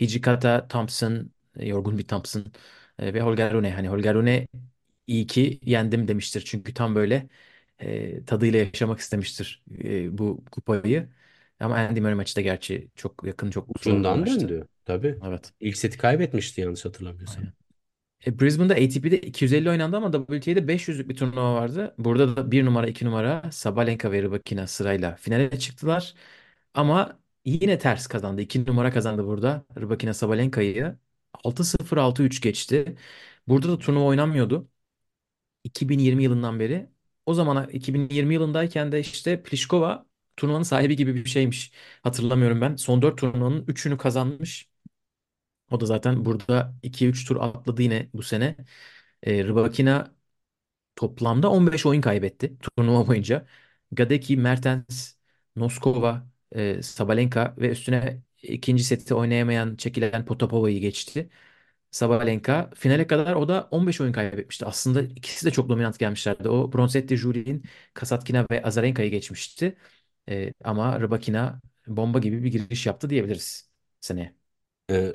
Hijikata 0.00 0.68
Thompson, 0.68 1.30
yorgun 1.56 1.98
bir 1.98 2.08
Thompson 2.08 2.44
e, 2.98 3.14
ve 3.14 3.20
Holger 3.20 3.52
Rune. 3.52 3.72
Hani 3.74 3.88
Holger 3.88 4.14
Rune 4.14 4.46
iyi 5.06 5.26
ki 5.26 5.60
yendim 5.64 6.08
demiştir. 6.08 6.42
Çünkü 6.46 6.74
tam 6.74 6.94
böyle 6.94 7.28
e, 7.78 8.24
tadıyla 8.24 8.58
yaşamak 8.58 9.00
istemiştir 9.00 9.64
e, 9.84 10.18
bu 10.18 10.44
kupayı. 10.52 11.08
Ama 11.60 11.76
Andy 11.76 12.00
Murray 12.00 12.14
maçı 12.14 12.36
da 12.36 12.40
gerçi 12.40 12.90
çok 12.94 13.24
yakın, 13.24 13.50
çok 13.50 13.80
bir 13.80 13.80
Ucundan 13.80 14.18
maçtı. 14.18 14.52
döndü. 14.52 14.68
Tabii. 14.84 15.22
Evet. 15.24 15.52
İlk 15.60 15.76
seti 15.76 15.98
kaybetmişti 15.98 16.60
yanlış 16.60 16.84
hatırlamıyorsam. 16.84 17.44
Aynen. 17.44 17.52
E, 18.26 18.38
Brisbane'da 18.40 18.74
ATP'de 18.74 19.20
250 19.20 19.70
oynandı 19.70 19.96
ama 19.96 20.12
WTA'de 20.12 20.68
500'lük 20.68 21.08
bir 21.08 21.16
turnuva 21.16 21.54
vardı. 21.54 21.94
Burada 21.98 22.36
da 22.36 22.50
bir 22.50 22.64
numara 22.64 22.86
2 22.86 23.04
numara 23.06 23.50
Sabalenka 23.52 24.12
ve 24.12 24.22
Rybakina 24.22 24.66
sırayla 24.66 25.16
finale 25.16 25.58
çıktılar. 25.58 26.14
Ama 26.74 27.20
yine 27.44 27.78
ters 27.78 28.06
kazandı. 28.06 28.42
2 28.42 28.66
numara 28.66 28.92
kazandı 28.92 29.26
burada. 29.26 29.64
Rybakina 29.80 30.14
Sabalenka'yı 30.14 30.98
6-0 31.44 31.96
6-3 31.96 32.40
geçti. 32.42 32.96
Burada 33.48 33.68
da 33.68 33.78
turnuva 33.78 34.04
oynanmıyordu. 34.04 34.68
2020 35.64 36.24
yılından 36.24 36.60
beri. 36.60 36.90
O 37.26 37.34
zaman 37.34 37.70
2020 37.70 38.34
yılındayken 38.34 38.92
de 38.92 39.00
işte 39.00 39.44
Pliskova 39.44 40.06
turnuvanın 40.38 40.64
sahibi 40.64 40.96
gibi 40.96 41.16
bir 41.16 41.26
şeymiş. 41.30 41.72
Hatırlamıyorum 42.04 42.62
ben. 42.62 42.76
Son 42.76 43.02
4 43.02 43.18
turnuvanın 43.18 43.64
üçünü 43.68 43.98
kazanmış. 43.98 44.69
O 45.70 45.80
da 45.80 45.86
zaten 45.86 46.24
burada 46.24 46.74
2-3 46.82 47.24
tur 47.24 47.36
atladı 47.40 47.82
yine 47.82 48.10
bu 48.14 48.22
sene. 48.22 48.56
E, 49.22 49.44
Rybakina 49.44 50.14
toplamda 50.96 51.50
15 51.50 51.86
oyun 51.86 52.00
kaybetti 52.00 52.58
turnuva 52.58 53.06
boyunca. 53.08 53.46
Gadecki, 53.92 54.36
Mertens 54.36 55.14
Noskova, 55.56 56.28
e, 56.52 56.82
Sabalenka 56.82 57.54
ve 57.58 57.70
üstüne 57.70 58.22
ikinci 58.42 58.84
seti 58.84 59.14
oynayamayan, 59.14 59.76
çekilen 59.76 60.24
Potapova'yı 60.26 60.80
geçti. 60.80 61.30
Sabalenka 61.90 62.70
finale 62.74 63.06
kadar 63.06 63.34
o 63.34 63.48
da 63.48 63.68
15 63.70 64.00
oyun 64.00 64.12
kaybetmişti. 64.12 64.66
Aslında 64.66 65.02
ikisi 65.02 65.46
de 65.46 65.50
çok 65.50 65.68
dominant 65.68 65.98
gelmişlerdi. 65.98 66.48
O 66.48 66.72
Bronzetti 66.72 67.16
Juli'nin 67.16 67.64
Kasatkina 67.94 68.46
ve 68.50 68.62
Azarenka'yı 68.62 69.10
geçmişti. 69.10 69.76
E, 70.28 70.52
ama 70.64 71.00
Rybakina 71.00 71.60
bomba 71.86 72.18
gibi 72.18 72.42
bir 72.44 72.52
giriş 72.52 72.86
yaptı 72.86 73.10
diyebiliriz 73.10 73.70
seneye. 74.00 74.34
Ee, 74.90 75.12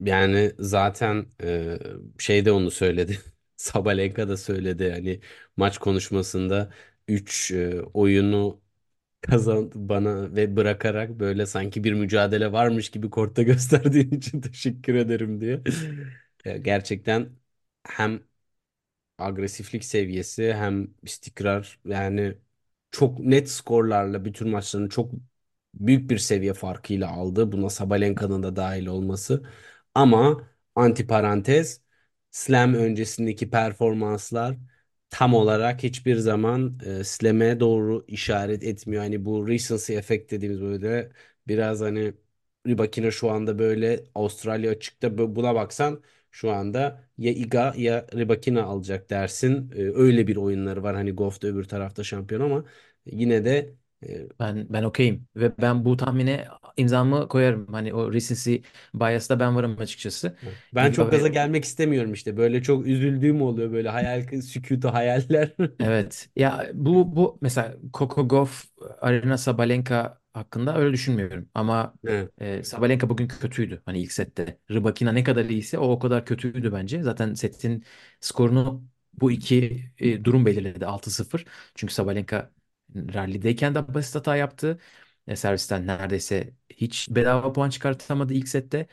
yani 0.00 0.52
zaten 0.58 1.26
e, 1.42 1.78
şey 2.18 2.44
de 2.44 2.52
onu 2.52 2.70
söyledi. 2.70 3.18
Sabalenka 3.56 4.28
da 4.28 4.36
söyledi. 4.36 4.90
Hani 4.92 5.20
maç 5.56 5.78
konuşmasında 5.78 6.70
3 7.08 7.52
oyunu 7.94 8.60
kazan 9.22 9.72
bana 9.74 10.36
ve 10.36 10.56
bırakarak 10.56 11.10
böyle 11.20 11.46
sanki 11.46 11.84
bir 11.84 11.92
mücadele 11.92 12.52
varmış 12.52 12.90
gibi 12.90 13.10
kortta 13.10 13.42
gösterdiğin 13.44 14.10
için 14.10 14.40
teşekkür 14.40 14.94
ederim 14.94 15.40
diye. 15.40 15.60
Ya 16.44 16.56
Gerçekten 16.56 17.30
hem 17.84 18.20
agresiflik 19.18 19.84
seviyesi 19.84 20.54
hem 20.54 20.88
istikrar 21.02 21.80
yani 21.86 22.34
çok 22.90 23.18
net 23.20 23.50
skorlarla 23.50 24.24
bütün 24.24 24.48
maçlarını 24.50 24.88
çok 24.88 25.12
büyük 25.74 26.10
bir 26.10 26.18
seviye 26.18 26.54
farkıyla 26.54 27.10
aldı. 27.10 27.52
Buna 27.52 27.70
Sabalenka'nın 27.70 28.42
da 28.42 28.56
dahil 28.56 28.86
olması. 28.86 29.42
Ama 29.96 30.48
antiparantez 30.74 31.80
Slam 32.30 32.74
öncesindeki 32.74 33.50
performanslar 33.50 34.56
tam 35.10 35.34
olarak 35.34 35.82
hiçbir 35.82 36.16
zaman 36.16 36.80
e, 36.86 37.04
Slam'e 37.04 37.60
doğru 37.60 38.04
işaret 38.08 38.64
etmiyor. 38.64 39.02
Hani 39.02 39.24
bu 39.24 39.48
recency 39.48 39.96
effect 39.98 40.30
dediğimiz 40.30 40.60
böyle 40.62 41.12
biraz 41.48 41.80
hani 41.80 42.14
Rybakina 42.66 43.10
şu 43.10 43.30
anda 43.30 43.58
böyle 43.58 44.04
Avustralya 44.14 44.70
açıkta 44.70 45.18
buna 45.36 45.54
baksan 45.54 46.02
şu 46.30 46.50
anda 46.52 47.04
ya 47.18 47.32
Iga 47.32 47.74
ya 47.76 48.06
Rybakina 48.14 48.62
alacak 48.64 49.10
dersin. 49.10 49.70
E, 49.76 49.82
öyle 49.82 50.26
bir 50.26 50.36
oyunları 50.36 50.82
var. 50.82 50.94
Hani 50.96 51.12
Goff 51.12 51.42
da 51.42 51.46
öbür 51.48 51.64
tarafta 51.64 52.04
şampiyon 52.04 52.40
ama 52.40 52.64
yine 53.06 53.44
de 53.44 53.74
Ben 54.40 54.66
ben 54.72 54.82
okeyim 54.82 55.28
ve 55.36 55.52
ben 55.58 55.84
bu 55.84 55.96
tahmine 55.96 56.48
imzamı 56.76 57.28
koyarım. 57.28 57.66
Hani 57.72 57.94
o 57.94 58.12
recency 58.12 58.56
bias'ta 58.94 59.40
ben 59.40 59.56
varım 59.56 59.76
açıkçası. 59.80 60.36
ben 60.74 60.92
çok 60.92 61.10
gaza 61.10 61.28
gelmek 61.28 61.64
istemiyorum 61.64 62.12
işte. 62.12 62.36
Böyle 62.36 62.62
çok 62.62 62.86
üzüldüğüm 62.86 63.42
oluyor 63.42 63.72
böyle 63.72 63.88
hayal 63.88 64.40
sükutu 64.42 64.88
hayaller. 64.94 65.50
Evet. 65.80 66.28
Ya 66.36 66.70
bu 66.74 67.16
bu 67.16 67.38
mesela 67.42 67.76
Coco 67.94 68.28
Gauff, 68.28 68.64
Arina 69.00 69.38
Sabalenka 69.38 70.20
hakkında 70.32 70.76
öyle 70.78 70.92
düşünmüyorum. 70.92 71.48
Ama 71.54 71.94
Evet. 72.04 72.32
e, 72.38 72.62
Sabalenka 72.62 73.08
bugün 73.08 73.28
kötüydü. 73.28 73.82
Hani 73.84 73.98
ilk 74.02 74.12
sette. 74.12 74.58
Rybakina 74.70 75.12
ne 75.12 75.24
kadar 75.24 75.44
iyiyse 75.44 75.78
o 75.78 75.88
o 75.90 75.98
kadar 75.98 76.24
kötüydü 76.26 76.72
bence. 76.72 77.02
Zaten 77.02 77.34
setin 77.34 77.84
skorunu 78.20 78.84
bu 79.12 79.30
iki 79.32 79.84
e, 79.98 80.24
durum 80.24 80.46
belirledi 80.46 80.86
6-0. 80.86 81.44
Çünkü 81.74 81.94
Sabalenka 81.94 82.50
rallideyken 82.94 83.74
de 83.74 83.94
basit 83.94 84.14
hata 84.14 84.36
yaptı. 84.36 84.78
E, 85.26 85.36
servisten 85.36 85.86
neredeyse 85.86 86.54
hiç 86.70 87.08
bedava 87.10 87.52
puan 87.52 87.70
çıkartamadı 87.70 88.34
ilk 88.34 88.48
sette. 88.48 88.86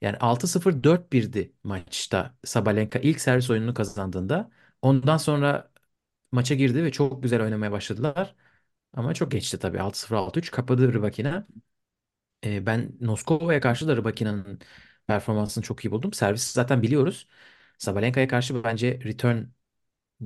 Yani 0.00 0.16
6-0 0.16 0.82
4-1'di 0.84 1.52
maçta 1.64 2.34
Sabalenka 2.44 2.98
ilk 2.98 3.20
servis 3.20 3.50
oyununu 3.50 3.74
kazandığında. 3.74 4.50
Ondan 4.82 5.16
sonra 5.16 5.72
maça 6.32 6.54
girdi 6.54 6.84
ve 6.84 6.92
çok 6.92 7.22
güzel 7.22 7.42
oynamaya 7.42 7.72
başladılar. 7.72 8.34
Ama 8.94 9.14
çok 9.14 9.30
geçti 9.32 9.58
tabii. 9.58 9.80
6-0 9.82 10.16
6-3 10.16 10.50
kapadı 10.50 10.92
Rybakina. 10.94 11.46
Ee, 12.44 12.66
ben 12.66 12.92
Noskova'ya 13.00 13.60
karşı 13.60 13.88
da 13.88 13.96
Rybakina'nın 13.96 14.60
performansını 15.06 15.64
çok 15.64 15.84
iyi 15.84 15.90
buldum. 15.90 16.12
Servis 16.12 16.42
zaten 16.52 16.82
biliyoruz. 16.82 17.28
Sabalenka'ya 17.78 18.28
karşı 18.28 18.64
bence 18.64 19.00
return 19.04 19.44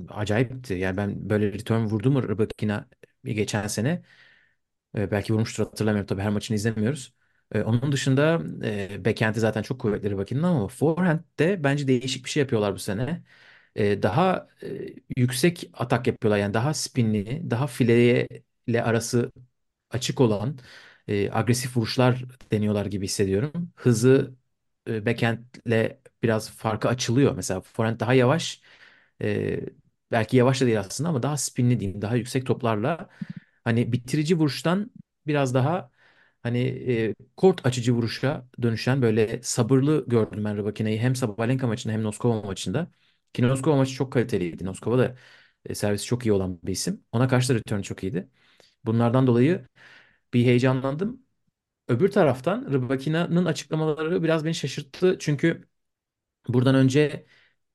acayipti. 0.08 0.74
Yani 0.74 0.96
ben 0.96 1.30
böyle 1.30 1.52
return 1.52 1.84
vurdu 1.84 2.10
mu 2.10 2.22
Rybakina 2.28 2.88
geçen 3.32 3.66
sene? 3.66 4.02
Ee, 4.96 5.10
belki 5.10 5.32
vurmuştur 5.34 5.64
hatırlamıyorum. 5.64 6.06
Tabii 6.06 6.22
her 6.22 6.30
maçını 6.30 6.56
izlemiyoruz. 6.56 7.14
Ee, 7.52 7.62
onun 7.62 7.92
dışında 7.92 8.42
e, 8.64 9.04
backhand'i 9.04 9.40
zaten 9.40 9.62
çok 9.62 9.80
kuvvetli 9.80 10.10
Rybakina'nın 10.10 10.42
ama 10.44 10.68
forehand'de 10.68 11.64
bence 11.64 11.88
değişik 11.88 12.24
bir 12.24 12.30
şey 12.30 12.40
yapıyorlar 12.40 12.74
bu 12.74 12.78
sene 12.78 13.22
e, 13.76 14.02
daha 14.02 14.48
e, 14.62 14.68
yüksek 15.16 15.70
atak 15.74 16.06
yapıyorlar. 16.06 16.38
Yani 16.38 16.54
daha 16.54 16.74
spinli, 16.74 17.50
daha 17.50 17.66
fileye 17.66 18.28
ile 18.66 18.82
arası 18.84 19.32
açık 19.90 20.20
olan 20.20 20.58
e, 21.08 21.30
agresif 21.32 21.76
vuruşlar 21.76 22.24
deniyorlar 22.52 22.86
gibi 22.86 23.04
hissediyorum. 23.04 23.72
Hızı 23.76 24.34
e, 24.88 25.06
backhand'le 25.06 25.98
biraz 26.22 26.50
farkı 26.50 26.88
açılıyor. 26.88 27.36
Mesela 27.36 27.60
forehand 27.60 28.00
daha 28.00 28.14
yavaş. 28.14 28.62
e, 29.22 29.60
belki 30.14 30.38
yavaş 30.38 30.62
da 30.62 30.66
değil 30.66 30.80
aslında 30.80 31.10
ama 31.10 31.24
daha 31.24 31.38
spinli 31.38 31.80
diyeyim. 31.80 32.02
Daha 32.02 32.16
yüksek 32.16 32.46
toplarla 32.46 33.10
hani 33.64 33.92
bitirici 33.92 34.38
vuruştan 34.38 34.92
biraz 35.28 35.54
daha 35.54 35.92
hani 36.42 36.58
e, 36.60 37.14
kort 37.36 37.66
açıcı 37.66 37.92
vuruşa 37.94 38.48
dönüşen 38.62 39.02
böyle 39.02 39.42
sabırlı 39.42 40.04
gördüm 40.08 40.44
ben 40.46 40.58
Rybakina'yı 40.58 41.00
hem 41.00 41.16
Sabalenka 41.16 41.68
maçında 41.68 41.94
hem 41.94 42.04
Noskova 42.04 42.42
maçında. 42.42 42.92
Ki 43.34 43.42
Noskova 43.42 43.76
maçı 43.76 43.92
çok 43.94 44.14
kaliteliydi. 44.14 44.66
Noskova 44.66 44.98
da 44.98 45.16
e, 45.66 45.74
servisi 45.74 46.06
çok 46.06 46.26
iyi 46.26 46.32
olan 46.32 46.60
bir 46.64 46.72
isim. 46.72 47.04
Ona 47.12 47.28
karşı 47.28 47.48
da 47.48 47.54
return 47.58 47.80
çok 47.82 48.02
iyiydi. 48.04 48.28
Bunlardan 48.84 49.26
dolayı 49.28 49.66
bir 50.34 50.44
heyecanlandım. 50.46 51.22
Öbür 51.88 52.08
taraftan 52.12 52.72
Rybakina'nın 52.72 53.44
açıklamaları 53.46 54.22
biraz 54.22 54.44
beni 54.44 54.54
şaşırttı. 54.56 55.16
Çünkü 55.20 55.68
buradan 56.48 56.74
önce 56.74 57.26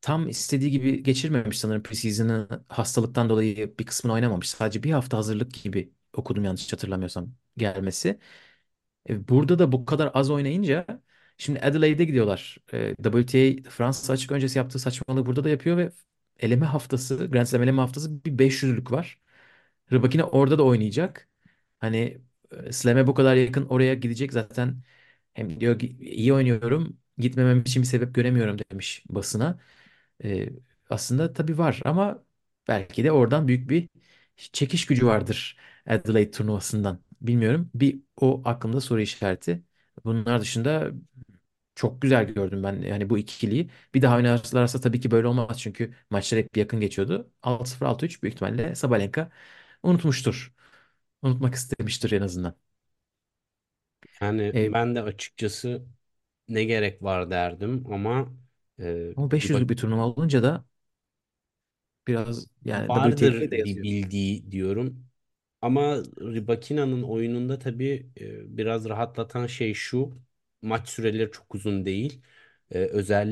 tam 0.02 0.28
istediği 0.30 0.72
gibi 0.72 1.04
geçirmemiş 1.04 1.60
sanırım 1.60 1.84
preseason'ı 1.84 2.48
hastalıktan 2.70 3.30
dolayı 3.30 3.78
bir 3.80 3.86
kısmını 3.86 4.14
oynamamış. 4.14 4.50
Sadece 4.50 4.84
bir 4.84 4.92
hafta 4.92 5.18
hazırlık 5.18 5.54
gibi 5.64 5.94
okudum 6.14 6.44
yanlış 6.44 6.74
hatırlamıyorsam 6.74 7.34
gelmesi. 7.58 8.20
E, 9.10 9.28
Burada 9.30 9.60
da 9.60 9.72
bu 9.72 9.86
kadar 9.86 10.12
az 10.14 10.30
oynayınca 10.32 10.86
şimdi 11.38 11.60
Adelaide'e 11.60 12.06
gidiyorlar. 12.06 12.58
E, 12.74 12.96
WTA 13.04 13.70
Fransa 13.70 14.14
açık 14.14 14.32
öncesi 14.32 14.58
yaptığı 14.58 14.80
saçmalığı 14.80 15.26
burada 15.26 15.44
da 15.44 15.50
yapıyor 15.50 15.78
ve 15.78 15.92
eleme 16.40 16.66
haftası, 16.66 17.28
Grand 17.32 17.46
Slam 17.46 17.64
eleme 17.64 17.82
haftası 17.82 18.26
bir 18.26 18.40
500'lük 18.40 18.92
var. 18.92 19.20
Rybakina 19.92 20.24
orada 20.24 20.58
da 20.58 20.64
oynayacak. 20.64 21.30
Hani 21.80 22.22
e, 22.52 22.72
Slam'e 22.72 23.08
bu 23.08 23.14
kadar 23.14 23.36
yakın 23.36 23.66
oraya 23.66 23.94
gidecek 23.94 24.34
zaten. 24.34 24.84
Hem 25.34 25.60
diyor 25.60 25.80
iyi 25.82 26.34
oynuyorum. 26.34 26.98
Gitmemem 27.18 27.62
için 27.62 27.82
bir 27.84 27.88
sebep 27.88 28.16
göremiyorum 28.16 28.58
demiş 28.72 29.04
basına. 29.10 29.60
E, 30.24 30.50
aslında 30.90 31.34
tabii 31.34 31.58
var 31.58 31.82
ama 31.86 32.24
belki 32.68 33.04
de 33.04 33.12
oradan 33.12 33.48
büyük 33.48 33.70
bir 33.70 33.90
çekiş 34.38 34.86
gücü 34.86 35.06
vardır 35.08 35.58
Adelaide 35.88 36.32
turnuvasından. 36.32 37.00
Bilmiyorum. 37.22 37.72
Bir 37.76 38.02
o 38.22 38.42
aklımda 38.46 38.82
soru 38.82 39.02
işareti. 39.02 39.64
Bunlar 40.06 40.42
dışında 40.42 40.92
çok 41.76 42.02
güzel 42.02 42.26
gördüm 42.34 42.64
ben 42.64 42.82
yani 42.82 43.10
bu 43.10 43.18
ikiliyi. 43.18 43.70
Bir 43.94 44.02
daha 44.02 44.16
oynarlarsa 44.18 44.82
tabii 44.82 45.00
ki 45.02 45.12
böyle 45.12 45.28
olmaz 45.28 45.62
çünkü 45.62 45.96
maçlar 46.10 46.40
hep 46.42 46.58
yakın 46.58 46.80
geçiyordu. 46.80 47.32
6-0 47.44 47.86
6-3 47.86 48.24
büyük 48.24 48.34
ihtimalle 48.36 48.76
Sabalenka 48.76 49.32
unutmuştur. 49.84 50.54
Unutmak 51.22 51.56
istemiştir 51.56 52.12
en 52.12 52.22
azından. 52.22 52.56
Yani 54.22 54.56
E, 54.56 54.74
ben 54.74 54.96
de 54.96 55.02
açıkçası 55.02 55.86
ne 56.48 56.64
gerek 56.64 57.04
var 57.04 57.32
derdim 57.32 57.86
ama 57.94 58.34
e, 58.80 59.16
ama 59.16 59.32
bir 59.42 59.54
bak 59.54 59.64
500'lük 59.64 59.70
bir 59.70 59.78
turnuva 59.78 60.06
olunca 60.06 60.44
da 60.44 60.66
biraz 62.08 62.48
yani 62.66 62.90
vardır 62.90 63.46
de 63.52 63.56
bir 63.64 63.82
yazıyor. 63.82 63.84
bildiği 63.84 64.52
diyorum. 64.52 65.06
Ama 65.62 65.98
Rybakina'nın 66.22 67.04
oyununda 67.04 67.60
tabii 67.60 68.12
e, 68.22 68.58
biraz 68.58 68.90
rahatlatan 68.90 69.48
şey 69.48 69.74
şu. 69.74 70.20
Maç 70.62 70.90
süreleri 70.90 71.32
çok 71.32 71.56
uzun 71.56 71.86
değil. 71.86 72.22
E, 72.72 72.80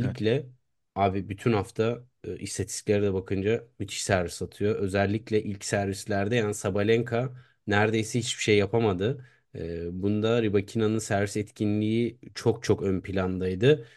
Evet. 0.01 0.17
özellikle 0.17 0.47
abi 0.95 1.29
bütün 1.29 1.53
hafta 1.53 2.03
e, 2.23 2.39
istatistiklere 2.39 3.03
de 3.03 3.13
bakınca 3.13 3.65
müthiş 3.79 4.03
servis 4.03 4.41
atıyor. 4.41 4.75
Özellikle 4.75 5.43
ilk 5.43 5.65
servislerde 5.65 6.35
yani 6.35 6.53
Sabalenka 6.53 7.33
neredeyse 7.67 8.19
hiçbir 8.19 8.43
şey 8.43 8.57
yapamadı. 8.57 9.25
E, 9.55 10.01
bunda 10.03 10.41
Rybakina'nın 10.43 10.99
servis 10.99 11.37
etkinliği 11.37 12.19
çok 12.35 12.63
çok 12.63 12.83
ön 12.83 13.01
plandaydı. 13.01 13.87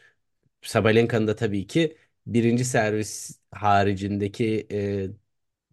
Sabalenka'nın 0.63 1.27
da 1.27 1.37
tabii 1.37 1.67
ki 1.67 1.97
birinci 2.27 2.65
servis 2.65 3.41
haricindeki 3.51 4.67
e, 4.73 5.07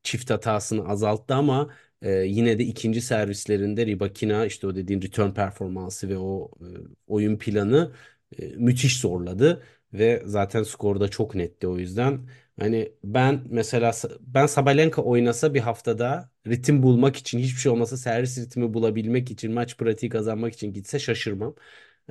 çift 0.04 0.30
hatasını 0.30 0.88
azalttı 0.90 1.36
ama 1.36 1.74
e, 2.02 2.12
yine 2.12 2.60
de 2.60 2.64
ikinci 2.64 3.02
servislerinde 3.02 3.86
Rybakina 3.86 4.46
işte 4.46 4.68
o 4.68 4.76
dediğin 4.76 5.02
return 5.02 5.32
performansı 5.32 6.10
ve 6.10 6.18
o 6.18 6.52
e, 6.62 6.66
oyun 7.08 7.38
planı 7.38 7.92
e, 8.40 8.48
müthiş 8.48 9.00
zorladı. 9.00 9.64
ve 9.94 10.22
zaten 10.26 10.64
skor 10.64 11.00
da 11.00 11.08
çok 11.10 11.36
netti 11.36 11.68
o 11.68 11.78
yüzden. 11.78 12.30
Hani 12.60 12.92
ben 13.04 13.42
mesela 13.50 13.92
ben 14.22 14.46
Sabalenka 14.46 15.02
oynasa 15.02 15.54
bir 15.54 15.60
haftada 15.60 16.30
ritim 16.48 16.84
bulmak 16.84 17.16
için 17.16 17.40
hiçbir 17.40 17.60
şey 17.60 17.72
olmasa 17.72 17.98
servis 17.98 18.38
ritmi 18.38 18.74
bulabilmek 18.74 19.32
için 19.32 19.52
maç 19.54 19.78
pratiği 19.78 20.10
kazanmak 20.10 20.54
için 20.54 20.74
gitse 20.74 21.00
şaşırmam. 21.00 21.56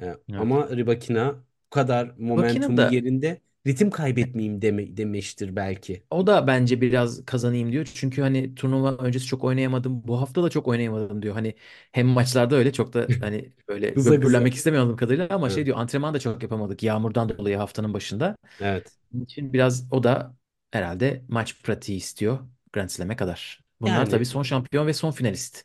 Ee, 0.03 0.15
Evet. 0.33 0.37
ama 0.37 0.69
Rybakina 0.77 1.45
bu 1.67 1.71
kadar 1.71 2.15
momentumu 2.19 2.77
da 2.77 2.83
yerinde 2.83 3.41
ritim 3.67 3.91
kaybetmeyeyim 3.91 4.63
deme, 4.63 4.97
demiştir 4.97 5.57
belki. 5.57 6.03
o 6.11 6.27
da 6.27 6.47
bence 6.47 6.81
biraz 6.81 7.25
kazanayım 7.25 7.73
diyor. 7.73 7.91
Çünkü 7.95 8.23
hani 8.23 8.55
turnuva 8.55 8.93
öncesi 8.97 9.27
çok 9.27 9.45
oynayamadım. 9.45 10.09
Bu 10.09 10.21
hafta 10.21 10.43
da 10.43 10.51
çok 10.51 10.69
oynayamadım 10.69 11.23
diyor. 11.23 11.35
Hani 11.35 11.55
hem 11.93 12.07
maçlarda 12.07 12.57
öyle 12.57 12.73
çok 12.73 12.93
da 12.95 13.09
hani 13.21 13.53
böyle 13.69 14.05
böbürlenmek 14.05 14.55
istemiyordum 14.55 14.97
kadarıyla 14.97 15.29
ama 15.31 15.51
şey 15.51 15.65
Evet. 15.65 15.67
diyor 15.67 15.77
antrenman 15.79 16.15
da 16.15 16.21
çok 16.21 16.43
yapamadık 16.43 16.83
yağmurdan 16.83 17.29
dolayı 17.29 17.57
haftanın 17.57 17.95
başında. 17.95 18.37
Evet. 18.59 18.97
Bunun 19.13 19.25
için 19.25 19.53
biraz 19.53 19.93
o 19.93 20.03
da 20.05 20.37
herhalde 20.71 21.25
maç 21.29 21.63
pratiği 21.63 21.99
istiyor 21.99 22.41
Grand 22.73 22.89
Slam'e 22.89 23.17
kadar. 23.17 23.61
Bunlar 23.81 24.11
tabii 24.11 24.27
Yani 24.27 24.27
son 24.27 24.43
şampiyon 24.43 24.87
ve 24.87 24.93
son 24.95 25.11
finalist. 25.11 25.65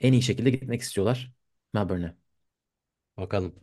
En 0.00 0.12
iyi 0.12 0.22
şekilde 0.22 0.50
gitmek 0.50 0.82
istiyorlar 0.82 1.32
Melbourne'e. 1.74 2.16
bakalım. 3.16 3.54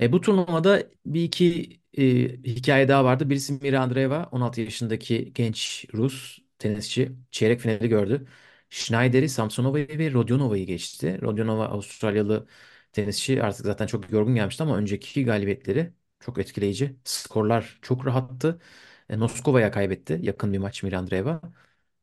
E, 0.00 0.12
bu 0.12 0.20
turnuvada 0.20 0.82
bir 1.06 1.22
iki 1.24 1.70
e, 1.98 2.02
hikaye 2.44 2.88
daha 2.88 3.04
vardı. 3.04 3.30
Birisi 3.30 3.52
Mira 3.52 3.80
Andreeva, 3.80 4.28
16 4.32 4.60
yaşındaki 4.60 5.32
genç 5.34 5.86
Rus 5.94 6.38
tenisçi 6.58 7.12
çeyrek 7.30 7.60
finali 7.60 7.88
gördü. 7.88 8.26
Schneider'i, 8.70 9.28
Samsonova'yı 9.28 9.88
ve 9.98 10.12
Rodionova'yı 10.12 10.66
geçti. 10.66 11.18
Rodionova 11.22 11.66
Avustralyalı 11.66 12.46
tenisçi 12.92 13.42
artık 13.42 13.66
zaten 13.66 13.86
çok 13.86 14.10
yorgun 14.12 14.34
gelmişti 14.34 14.62
ama 14.62 14.76
önceki 14.76 15.24
galibiyetleri 15.24 15.92
çok 16.20 16.38
etkileyici. 16.38 16.96
Skorlar 17.04 17.78
çok 17.82 18.06
rahattı. 18.06 18.60
E, 19.08 19.18
Noskova'ya 19.18 19.70
kaybetti 19.70 20.18
yakın 20.22 20.52
bir 20.52 20.58
maç 20.58 20.82
Mira 20.82 20.98
Andreeva. 20.98 21.40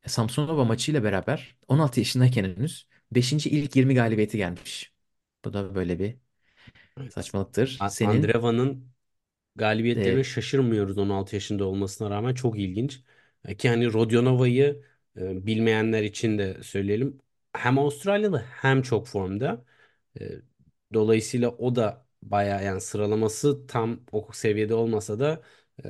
E, 0.04 0.08
Samsonova 0.08 0.64
maçıyla 0.64 1.04
beraber 1.04 1.56
16 1.68 2.00
yaşındayken 2.00 2.44
henüz 2.44 2.88
5. 3.12 3.50
ilk 3.50 3.76
20 3.76 3.94
galibiyeti 3.94 4.36
gelmiş. 4.36 4.92
Bu 5.44 5.52
da 5.52 5.74
böyle 5.74 5.98
bir. 5.98 6.27
Saçmalıktır. 7.10 7.86
A- 7.86 7.90
Senin 7.90 8.00
Andreva'nın 8.00 8.92
galibiyetlerine 9.56 10.20
e, 10.20 10.24
şaşırmıyoruz 10.24 10.98
16 10.98 11.36
yaşında 11.36 11.64
olmasına 11.66 12.10
rağmen 12.10 12.34
çok 12.34 12.58
ilginç. 12.58 13.02
E, 13.44 13.56
Ki 13.56 13.68
hani 13.68 13.92
Rodionova'yı 13.92 14.84
e, 15.16 15.46
bilmeyenler 15.46 16.02
için 16.02 16.38
de 16.38 16.62
söyleyelim. 16.62 17.18
Hem 17.52 17.78
Avustralyalı 17.78 18.38
hem 18.38 18.82
çok 18.82 19.06
formda. 19.08 19.64
E, 20.20 20.24
Dolayısıyla 20.94 21.50
o 21.50 21.76
da 21.76 22.06
bayağı 22.22 22.64
yani 22.64 22.80
sıralaması 22.80 23.66
tam 23.66 24.00
o 24.12 24.28
seviyede 24.32 24.74
olmasa 24.74 25.18
da 25.20 25.42
e, 25.84 25.88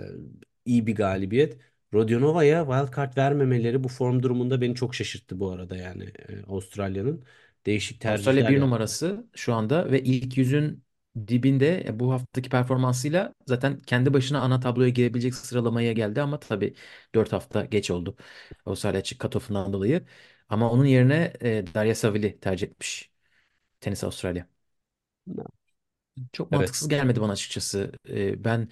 iyi 0.65 0.87
bir 0.87 0.95
galibiyet. 0.95 1.59
Rodionova'ya 1.95 2.65
wildcard 2.67 3.17
vermemeleri 3.17 3.85
bu 3.85 3.89
form 3.89 4.23
durumunda 4.23 4.61
beni 4.61 4.75
çok 4.75 4.95
şaşırttı 4.95 5.41
bu 5.41 5.51
arada 5.51 5.77
yani 5.77 6.05
e, 6.29 6.43
Avustralya'nın. 6.43 7.25
Değişik 7.67 8.01
Avustralya 8.05 8.45
tercihler 8.45 8.49
bir 8.49 8.61
yaptılar. 8.61 8.61
numarası 8.61 9.27
şu 9.35 9.55
anda 9.55 9.91
ve 9.93 10.03
ilk 10.03 10.37
yüzün 10.39 10.85
dibinde 11.29 11.85
e, 11.87 11.99
bu 12.01 12.13
haftaki 12.13 12.49
performansıyla 12.51 13.35
zaten 13.47 13.81
kendi 13.81 14.15
başına 14.15 14.41
ana 14.41 14.61
tabloya 14.61 14.89
girebilecek 14.89 15.35
sıralamaya 15.35 15.93
geldi 15.93 16.23
ama 16.23 16.41
tabii 16.41 16.75
4 17.15 17.33
hafta 17.33 17.65
geç 17.65 17.91
oldu 17.91 18.17
Avustralya 18.67 19.01
açık 19.01 19.21
cut-off'undan 19.21 19.73
dolayı. 19.73 20.07
Ama 20.49 20.71
onun 20.71 20.85
yerine 20.85 21.33
e, 21.43 21.65
Darya 21.75 21.95
Savili 21.95 22.41
tercih 22.41 22.67
etmiş 22.69 23.11
Tenis 23.81 24.05
Avustralya. 24.05 24.49
Çok 26.33 26.53
Evet. 26.53 26.71
mantıksız 26.71 26.89
gelmedi 26.89 27.21
bana 27.21 27.33
açıkçası. 27.33 27.93
E, 28.09 28.45
ben 28.45 28.69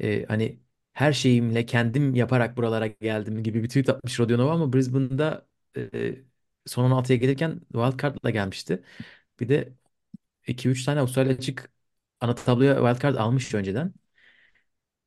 e, 0.00 0.24
hani 0.26 0.60
her 0.92 1.12
şeyimle 1.12 1.66
kendim 1.66 2.14
yaparak 2.14 2.56
buralara 2.56 2.86
geldim 2.86 3.42
gibi 3.42 3.62
bir 3.62 3.68
tweet 3.68 3.88
atmış 3.88 4.20
Rodionova 4.20 4.52
ama 4.52 4.72
Brisbane'da 4.72 5.46
e, 5.76 6.14
son 6.66 6.84
16'ya 6.84 7.18
gelirken 7.18 7.60
wildcard'la 7.72 8.30
gelmişti. 8.30 8.82
Bir 9.40 9.48
de 9.48 9.72
2-3 10.46 10.84
tane 10.84 11.00
Avustralya 11.00 11.32
açık 11.34 11.70
ana 12.26 12.34
tabloya 12.34 12.74
wildcard 12.76 13.14
almış 13.16 13.54
önceden. 13.54 13.94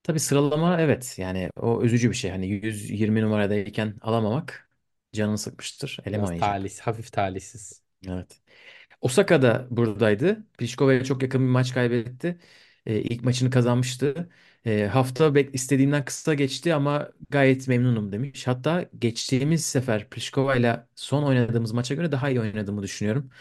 Tabii 0.03 0.19
sıralama 0.19 0.81
evet 0.81 1.15
yani 1.19 1.49
o 1.55 1.83
üzücü 1.83 2.09
bir 2.09 2.15
şey. 2.15 2.31
Hani 2.31 2.47
120 2.47 3.21
numaradayken 3.21 3.95
alamamak 4.01 4.69
canını 5.13 5.37
sıkmıştır. 5.37 5.97
Eleme 6.05 6.23
Biraz 6.23 6.25
oynayacak. 6.25 6.59
talih, 6.59 6.79
hafif 6.79 7.11
talihsiz. 7.11 7.83
Evet. 8.07 8.41
Osaka 9.01 9.41
da 9.41 9.67
buradaydı. 9.71 10.45
Pliškova'ya 10.57 11.03
çok 11.03 11.23
yakın 11.23 11.41
bir 11.41 11.47
maç 11.49 11.73
kaybetti. 11.73 12.39
Ee, 12.85 12.99
ilk 13.01 13.23
maçını 13.23 13.49
kazanmıştı. 13.49 14.29
Ee, 14.65 14.85
hafta 14.93 15.35
bek 15.35 15.55
istediğimden 15.55 16.05
kısa 16.05 16.33
geçti 16.33 16.73
ama 16.75 17.09
gayet 17.29 17.67
memnunum 17.67 18.11
demiş. 18.11 18.47
Hatta 18.47 18.85
geçtiğimiz 18.99 19.65
sefer 19.65 20.09
Pliškova 20.09 20.55
ile 20.55 20.87
son 20.95 21.23
oynadığımız 21.23 21.71
maça 21.71 21.95
göre 21.95 22.11
daha 22.11 22.29
iyi 22.29 22.41
oynadığımı 22.41 22.83
düşünüyorum. 22.83 23.31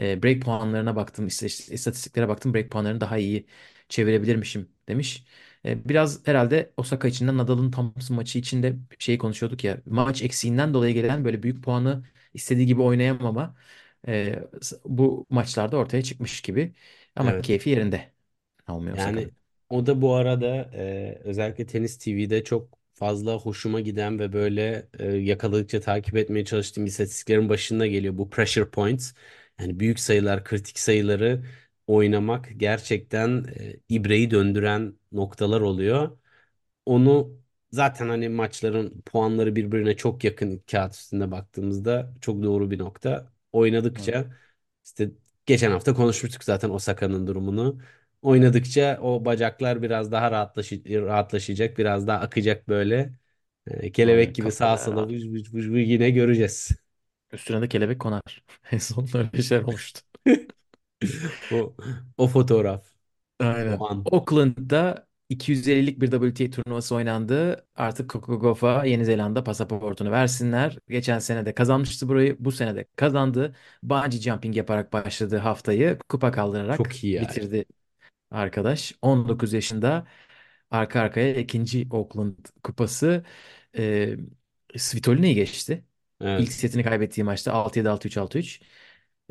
E, 0.00 0.22
break 0.22 0.42
puanlarına 0.42 0.96
baktım, 0.96 1.26
işte, 1.26 1.46
işte 1.46 1.74
istatistiklere 1.74 2.28
baktım. 2.28 2.54
Break 2.54 2.70
puanlarını 2.70 3.00
daha 3.00 3.18
iyi 3.18 3.46
çevirebilirmişim 3.88 4.68
demiş. 4.88 5.24
E, 5.64 5.88
biraz 5.88 6.26
herhalde 6.26 6.72
Osaka 6.76 7.08
içinden 7.08 7.36
Nadal'ın 7.38 7.70
Thompson 7.70 8.16
maçı 8.16 8.38
içinde 8.38 8.76
şeyi 8.98 9.18
konuşuyorduk 9.18 9.64
ya. 9.64 9.82
Maç 9.86 10.22
eksiğinden 10.22 10.74
dolayı 10.74 10.94
gelen 10.94 11.24
böyle 11.24 11.42
büyük 11.42 11.64
puanı 11.64 12.04
istediği 12.34 12.66
gibi 12.66 12.82
oynayamama 12.82 13.56
e, 14.08 14.40
bu 14.84 15.26
maçlarda 15.30 15.76
ortaya 15.76 16.02
çıkmış 16.02 16.40
gibi. 16.40 16.74
Ama 17.16 17.36
Evet. 17.36 17.40
keyfi 17.40 17.70
yerinde 17.70 18.12
Naomi 18.68 18.92
Yani 18.92 19.30
Osaka'nın. 19.32 19.36
o 19.70 19.86
da 19.86 20.02
bu 20.02 20.14
arada 20.14 20.70
e, 20.74 21.20
özellikle 21.24 21.66
Tenis 21.66 21.98
TV'de 21.98 22.44
çok 22.44 22.78
fazla 22.94 23.34
hoşuma 23.36 23.80
giden 23.80 24.18
ve 24.18 24.32
böyle 24.32 24.88
e, 24.98 25.06
yakaladıkça 25.12 25.80
takip 25.80 26.16
etmeye 26.16 26.44
çalıştığım 26.44 26.86
istatistiklerin 26.86 27.48
başında 27.48 27.86
geliyor 27.86 28.18
bu 28.18 28.30
pressure 28.30 28.70
points. 28.70 29.12
Yani 29.60 29.80
büyük 29.80 30.00
sayılar, 30.00 30.44
kritik 30.44 30.78
sayıları 30.78 31.44
oynamak 31.86 32.48
gerçekten 32.56 33.44
e, 33.60 33.76
ibreyi 33.88 34.30
döndüren 34.30 34.94
noktalar 35.12 35.60
oluyor. 35.60 36.18
Onu 36.86 37.40
zaten 37.72 38.08
hani 38.08 38.28
maçların 38.28 39.02
puanları 39.02 39.56
birbirine 39.56 39.96
çok 39.96 40.24
yakın 40.24 40.58
kağıt 40.70 40.94
üstünde 40.94 41.30
baktığımızda 41.30 42.14
çok 42.20 42.42
doğru 42.42 42.70
bir 42.70 42.78
nokta. 42.78 43.32
Evet. 43.96 44.16
Oynadıkça 44.16 44.36
işte 44.84 45.10
geçen 45.46 45.70
hafta 45.70 45.94
konuşmuştuk 45.94 46.44
zaten 46.44 46.70
Osaka'nın 46.70 47.26
durumunu. 47.26 47.80
Oynadıkça 48.22 48.98
o 49.02 49.24
bacaklar 49.24 49.82
biraz 49.82 50.12
daha 50.12 50.30
rahatlaşı 50.30 50.82
rahatlaşacak, 50.86 51.78
biraz 51.78 52.06
daha 52.06 52.20
akacak 52.20 52.68
böyle. 52.68 53.12
Ee, 53.66 53.92
kelebek 53.92 54.34
Abi 54.34 54.36
gibi 54.36 54.52
sağa 54.52 54.78
sola 54.78 55.08
vıç 55.08 55.24
vıç 55.32 55.52
vıç 55.54 55.88
yine 55.88 56.10
göreceğiz. 56.10 56.70
Üstüne 57.32 57.62
de 57.62 57.68
kelebek 57.68 58.00
konar. 58.00 58.44
En 58.72 58.78
son 58.78 59.08
öyle 59.14 59.42
şeyler 59.42 59.64
olmuştu. 59.64 60.00
O 61.50 61.74
o 62.16 62.26
fotoğraf, 62.28 62.84
Aynen. 63.40 63.80
o 63.80 63.86
an. 63.90 64.10
Auckland'da 64.12 65.08
250'lik 65.28 66.00
bir 66.00 66.10
WTA 66.10 66.50
turnuvası 66.50 66.94
oynandı. 66.94 67.66
Artık 67.74 68.10
Coco 68.10 68.40
Gauff'a 68.40 68.84
Yeni 68.86 69.04
Zelanda 69.04 69.44
pasaportunu 69.44 70.10
versinler. 70.10 70.78
Geçen 70.88 71.18
sene 71.18 71.46
de 71.46 71.54
kazanmıştı 71.54 72.08
burayı. 72.08 72.36
Bu 72.40 72.52
sene 72.52 72.76
de 72.76 72.86
kazandı. 72.96 73.56
Bungee 73.82 74.20
jumping 74.20 74.56
yaparak 74.56 74.92
başladığı 74.92 75.38
haftayı 75.38 75.98
kupa 76.08 76.32
kaldırarak 76.32 76.90
Çok 76.90 77.04
iyi 77.04 77.12
ya. 77.12 77.40
bitirdi 77.40 77.64
arkadaş. 78.32 78.94
19 79.02 79.54
yaşında 79.54 80.08
arka 80.72 81.00
arkaya 81.02 81.34
ikinci 81.36 81.88
Auckland 81.92 82.36
kupası. 82.64 83.24
Ee, 83.78 84.16
Svitoline'yi 84.78 85.36
geçti. 85.36 85.85
İlk 86.36 86.52
Evet. 86.52 86.52
setini 86.52 86.82
kaybettiği 86.84 87.24
maçta 87.24 87.52
6-7, 87.52 87.88
6-3, 87.90 88.16
6-3. 88.16 88.60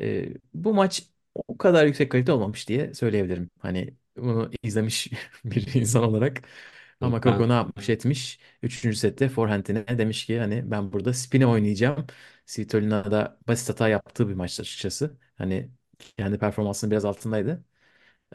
Ee, 0.00 0.28
bu 0.54 0.74
maç 0.74 1.02
o 1.34 1.58
kadar 1.58 1.86
yüksek 1.86 2.12
kalite 2.12 2.32
olmamış 2.32 2.68
diye 2.68 2.94
söyleyebilirim. 2.94 3.50
Hani 3.58 3.94
bunu 4.16 4.50
izlemiş 4.62 5.08
bir 5.44 5.74
insan 5.74 6.04
olarak. 6.04 6.42
Ama 7.00 7.20
Coco 7.20 7.48
Ben 7.48 7.48
ne 7.48 7.52
yapmış 7.52 7.88
etmiş. 7.88 8.40
Üçüncü 8.62 8.96
sette 8.96 9.28
forehand'ine 9.28 9.98
demiş 9.98 10.26
ki 10.26 10.38
hani 10.40 10.70
ben 10.70 10.92
burada 10.92 11.12
spin'e 11.14 11.46
oynayacağım. 11.46 12.06
Svitolina 12.46 13.10
da 13.10 13.38
basit 13.48 13.68
hata 13.68 13.88
yaptığı 13.88 14.28
bir 14.28 14.34
maçtı 14.34 14.62
açıkçası. 14.62 15.18
Hani 15.34 15.70
kendi 16.18 16.38
performansının 16.38 16.90
biraz 16.90 17.04
altındaydı. 17.04 17.64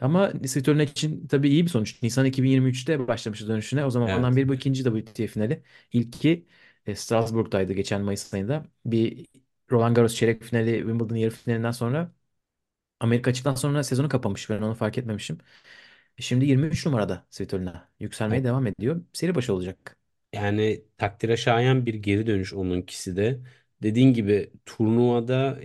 Ama 0.00 0.32
Svitolina 0.46 0.82
için 0.82 1.26
tabii 1.26 1.48
iyi 1.48 1.64
bir 1.64 1.70
sonuç. 1.70 2.02
Nisan 2.02 2.26
2023'te 2.26 3.08
başlamıştı 3.08 3.48
dönüşüne. 3.48 3.84
O 3.84 3.90
zamandan 3.90 4.36
evet. 4.36 4.36
beri 4.36 4.48
bu 4.48 4.54
ikinci 4.54 4.84
WTA 4.84 5.26
finali. 5.26 5.62
İlki 5.92 6.46
e, 6.86 6.94
Strasbourg'daydı 6.96 7.72
geçen 7.72 8.02
Mayıs 8.02 8.34
ayında. 8.34 8.64
Bir 8.86 9.26
Roland 9.70 9.96
Garros 9.96 10.14
çeyrek 10.14 10.42
finali, 10.42 10.76
Wimbledon 10.78 11.16
yarı 11.16 11.30
finalinden 11.34 11.70
sonra 11.70 12.12
Amerika 13.00 13.30
açıktan 13.30 13.54
sonra 13.54 13.84
sezonu 13.84 14.08
kapamış. 14.08 14.50
Ben 14.50 14.62
onu 14.62 14.74
fark 14.74 14.98
etmemişim. 14.98 15.38
E, 16.18 16.22
Şimdi 16.22 16.46
23 16.46 16.86
numarada 16.86 17.26
Svitolina. 17.30 17.88
Yükselmeye 18.00 18.44
devam 18.44 18.66
ediyor. 18.66 19.02
Seri 19.12 19.34
başı 19.34 19.54
olacak. 19.54 19.98
Yani 20.32 20.84
takdire 20.98 21.36
şayan 21.36 21.86
bir 21.86 21.94
geri 21.94 22.26
dönüş 22.26 22.54
onunkisi 22.54 23.16
de. 23.16 23.40
Dediğin 23.82 24.12
gibi 24.14 24.52
turnuvada 24.66 25.58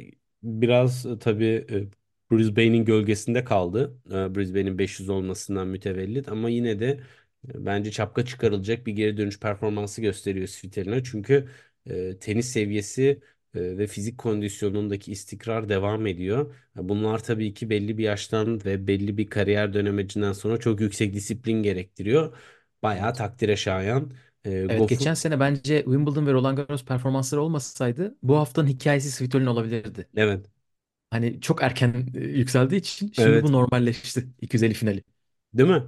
biraz 0.44 1.06
e, 1.06 1.20
tabii 1.20 1.46
e, 1.72 1.88
Brisbane'in 2.32 2.86
gölgesinde 2.86 3.44
kaldı. 3.44 3.98
Brisbane'in 4.36 4.78
500 4.78 5.10
olmasından 5.10 5.68
mütevellit 5.68 6.30
ama 6.30 6.50
yine 6.50 6.80
de 6.80 7.00
Bence 7.44 7.92
çapka 7.92 8.26
çıkarılacak 8.26 8.86
bir 8.88 8.94
geri 8.94 9.18
dönüş 9.18 9.40
performansı 9.40 10.02
gösteriyor 10.02 10.48
Svitolina. 10.48 11.04
Çünkü 11.04 11.50
e, 11.86 12.20
tenis 12.20 12.48
seviyesi 12.52 13.22
e, 13.56 13.78
ve 13.78 13.88
fizik 13.88 14.18
kondisyonundaki 14.18 15.12
istikrar 15.12 15.70
devam 15.70 16.08
ediyor. 16.08 16.56
Bunlar 16.76 17.24
tabii 17.24 17.54
ki 17.54 17.70
belli 17.70 17.98
bir 17.98 18.04
yaştan 18.04 18.66
ve 18.66 18.88
belli 18.88 19.18
bir 19.18 19.28
kariyer 19.30 19.74
dönemecinden 19.74 20.34
sonra 20.34 20.58
çok 20.58 20.82
yüksek 20.82 21.14
disiplin 21.14 21.64
gerektiriyor. 21.64 22.38
Bayağı 22.84 23.14
takdire 23.14 23.56
şayan. 23.58 24.12
E, 24.46 24.68
Evet 24.70 24.88
Goff'un 24.88 24.88
geçen 24.88 25.14
sene 25.14 25.40
bence 25.40 25.84
Wimbledon 25.84 26.28
ve 26.28 26.34
Roland 26.34 26.58
Garros 26.58 26.86
performansları 26.86 27.42
olmasaydı 27.42 28.18
bu 28.24 28.38
haftanın 28.38 28.68
hikayesi 28.68 29.12
Svitolina 29.12 29.52
olabilirdi. 29.52 30.10
evet 30.16 30.50
Hani 31.10 31.42
çok 31.42 31.64
erken 31.64 32.08
e, 32.16 32.20
yükseldiği 32.20 32.82
için 32.82 33.12
şimdi 33.14 33.42
evet 33.42 33.44
bu 33.44 33.52
normalleşti 33.52 34.28
250 34.42 34.74
finali. 34.74 35.04
Değil 35.54 35.70
mi? 35.70 35.84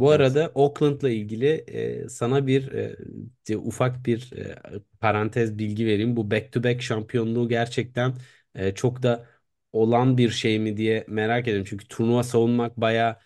Bu 0.00 0.14
Evet. 0.14 0.20
arada 0.20 0.52
Oakland'la 0.54 1.10
ilgili 1.10 1.46
e, 1.46 2.08
sana 2.08 2.46
bir 2.46 2.72
e, 2.72 2.96
de- 3.48 3.56
ufak 3.58 4.06
bir 4.06 4.32
e, 4.36 4.56
parantez 5.00 5.58
bilgi 5.58 5.86
vereyim. 5.86 6.16
Bu 6.16 6.30
back-to-back 6.30 6.80
şampiyonluğu 6.82 7.48
gerçekten 7.48 8.14
e, 8.54 8.74
çok 8.74 9.02
da 9.02 9.26
olan 9.72 10.18
bir 10.18 10.30
şey 10.30 10.58
mi 10.58 10.76
diye 10.76 11.04
merak 11.08 11.42
ediyorum. 11.48 11.66
Çünkü 11.70 11.88
turnuva 11.88 12.22
savunmak 12.22 12.76
baya 12.76 13.20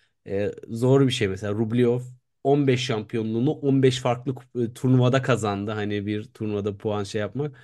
zor 0.68 1.07
bir 1.07 1.11
şey. 1.12 1.29
Mesela 1.29 1.53
Rublev 1.53 2.01
15 2.45 2.81
şampiyonluğunu 2.87 3.51
15 3.53 3.99
farklı 4.01 4.33
kup- 4.35 4.64
e, 4.71 4.75
turnuvada 4.75 5.23
kazandı. 5.23 5.71
Hani 5.71 6.07
bir 6.07 6.25
turnuvada 6.25 6.77
puan 6.79 7.05
şey 7.05 7.21
yapmak. 7.21 7.57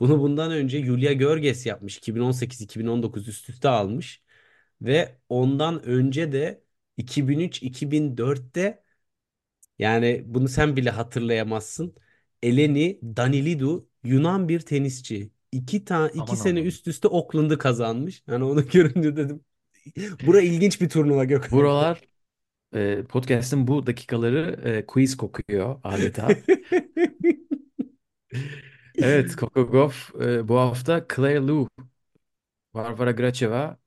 Bunu 0.00 0.20
bundan 0.20 0.52
önce 0.52 0.84
Julia 0.84 1.12
Görges 1.12 1.66
yapmış. 1.66 1.96
2018-2019 1.98 3.28
üst 3.28 3.48
üste 3.50 3.68
almış. 3.68 4.22
Ve 4.82 5.16
ondan 5.28 5.84
önce 5.84 6.32
de 6.32 6.63
2003-2004'te 6.96 8.82
yani 9.78 10.22
bunu 10.26 10.48
sen 10.48 10.76
bile 10.76 10.90
hatırlayamazsın. 10.90 11.94
Eleni 12.42 13.00
Danilidou 13.02 13.88
Yunan 14.04 14.48
bir 14.48 14.60
tenisçi. 14.60 15.30
İki, 15.52 15.84
ta 15.84 16.08
iki 16.08 16.20
Aman 16.22 16.34
sene 16.36 16.60
Allah'ım. 16.60 16.68
üst 16.68 16.88
üste 16.88 17.08
Auckland'ı 17.08 17.58
kazanmış. 17.58 18.22
Yani 18.26 18.44
onu 18.44 18.66
görünce 18.72 19.16
dedim. 19.16 19.44
Bura 20.26 20.40
ilginç 20.40 20.80
bir 20.80 20.88
turnuva 20.88 21.24
Gökhan. 21.24 21.50
Buralar 21.58 22.02
e, 22.74 23.04
podcast'ın 23.04 23.66
bu 23.66 23.86
dakikaları 23.86 24.60
e, 24.64 24.86
quiz 24.86 25.16
kokuyor 25.16 25.80
adeta. 25.84 26.28
Evet, 28.98 29.36
Coco 29.38 29.70
Gauff 29.70 30.14
e, 30.20 30.48
bu 30.48 30.58
hafta 30.58 31.06
Claire 31.16 31.46
Liu, 31.46 31.68
Varvara 32.74 33.12
Gracheva, 33.12 33.78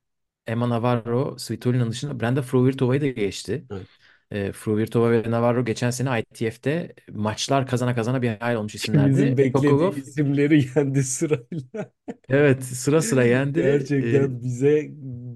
Emma 0.47 0.69
Navarro, 0.69 1.37
Svitolina'nın 1.37 1.91
dışında 1.91 2.19
Brenda 2.19 2.41
Fruhvirtova'yı 2.41 3.01
da 3.01 3.07
geçti. 3.07 3.65
Evet. 3.69 3.87
E, 4.31 4.51
Fruhvirtova 4.51 5.11
ve 5.11 5.31
Navarro 5.31 5.65
geçen 5.65 5.89
sene 5.91 6.19
ITF'de 6.21 6.95
maçlar 7.11 7.67
kazana 7.67 7.95
kazana 7.95 8.21
bir 8.21 8.29
hayal 8.39 8.57
olmuş 8.59 8.75
isimlerdi. 8.75 9.39
Coco 9.53 9.77
beklediği 9.77 9.77
Gauff 9.79 9.97
isimleri 9.97 10.65
yendi 10.75 11.03
sırayla. 11.03 11.91
evet 12.29 12.63
sıra 12.63 13.01
sıra 13.01 13.23
yendi. 13.25 13.61
Gerçekten 13.61 14.43
bize 14.43 14.87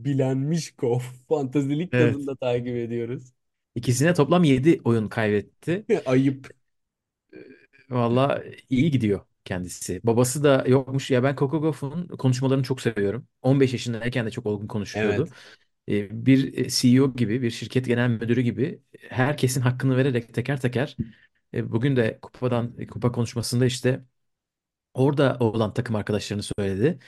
bilenmiş 0.06 0.76
Kof. 0.76 1.04
Fantazilik 1.30 1.94
evet 1.94 1.96
tadında 1.98 2.36
takip 2.36 2.68
ediyoruz. 2.76 3.34
ikisine 3.76 4.14
toplam 4.14 4.44
7 4.44 4.82
oyun 4.84 5.08
kaybetti. 5.10 5.88
Ayıp. 6.06 6.48
Valla 7.90 8.44
iyi 8.70 8.92
gidiyor 8.92 9.22
kendisi. 9.46 10.02
Babası 10.04 10.44
da 10.44 10.64
yokmuş. 10.68 11.12
Ya 11.12 11.24
ben 11.24 11.36
Coco 11.36 11.62
Gauff'un 11.62 12.08
konuşmalarını 12.08 12.64
çok 12.64 12.82
seviyorum. 12.82 13.28
15 13.42 13.74
yaşındayken 13.74 14.26
de 14.26 14.32
çok 14.32 14.46
olgun 14.46 14.68
konuşuyordu. 14.68 15.30
Evet. 15.88 16.10
E, 16.12 16.26
bir 16.26 16.70
CEO 16.70 17.14
gibi, 17.16 17.42
bir 17.42 17.52
şirket 17.52 17.86
genel 17.86 18.10
müdürü 18.10 18.42
gibi 18.42 18.82
herkesin 19.10 19.62
hakkını 19.62 19.98
vererek 19.98 20.34
teker 20.34 20.62
teker 20.62 20.98
e, 21.54 21.72
bugün 21.72 21.96
de 21.96 22.20
kupadan 22.22 22.78
kupa 22.88 23.12
konuşmasında 23.12 23.66
işte 23.66 24.06
orada 24.94 25.38
olan 25.40 25.74
takım 25.74 25.96
arkadaşlarını 25.96 26.44
söyledi. 26.44 27.00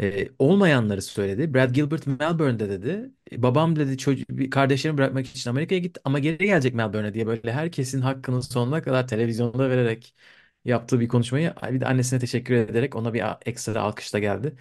E, 0.00 0.28
olmayanları 0.38 1.02
söyledi. 1.02 1.54
Brad 1.54 1.70
Gilbert 1.74 2.06
Melbourne'de 2.06 2.68
dedi. 2.70 3.12
E, 3.32 3.42
babam 3.42 3.76
dedi 3.76 3.98
çocuk 3.98 4.52
kardeşlerimi 4.52 4.98
bırakmak 4.98 5.26
için 5.26 5.50
Amerika'ya 5.50 5.80
gitti 5.80 6.00
ama 6.04 6.18
geri 6.18 6.38
gelecek 6.46 6.74
Melbourne'e 6.74 7.14
diye 7.14 7.26
böyle 7.26 7.52
herkesin 7.52 8.00
hakkını 8.00 8.42
sonuna 8.42 8.82
kadar 8.82 9.08
televizyonda 9.08 9.70
vererek 9.70 10.14
yaptığı 10.68 11.00
bir 11.00 11.08
konuşmayı 11.08 11.54
bir 11.72 11.80
de 11.80 11.86
annesine 11.86 12.18
teşekkür 12.20 12.54
ederek 12.54 12.96
ona 12.96 13.14
bir 13.14 13.22
ekstra 13.46 13.82
alkış 13.82 14.14
da 14.14 14.18
geldi. 14.18 14.56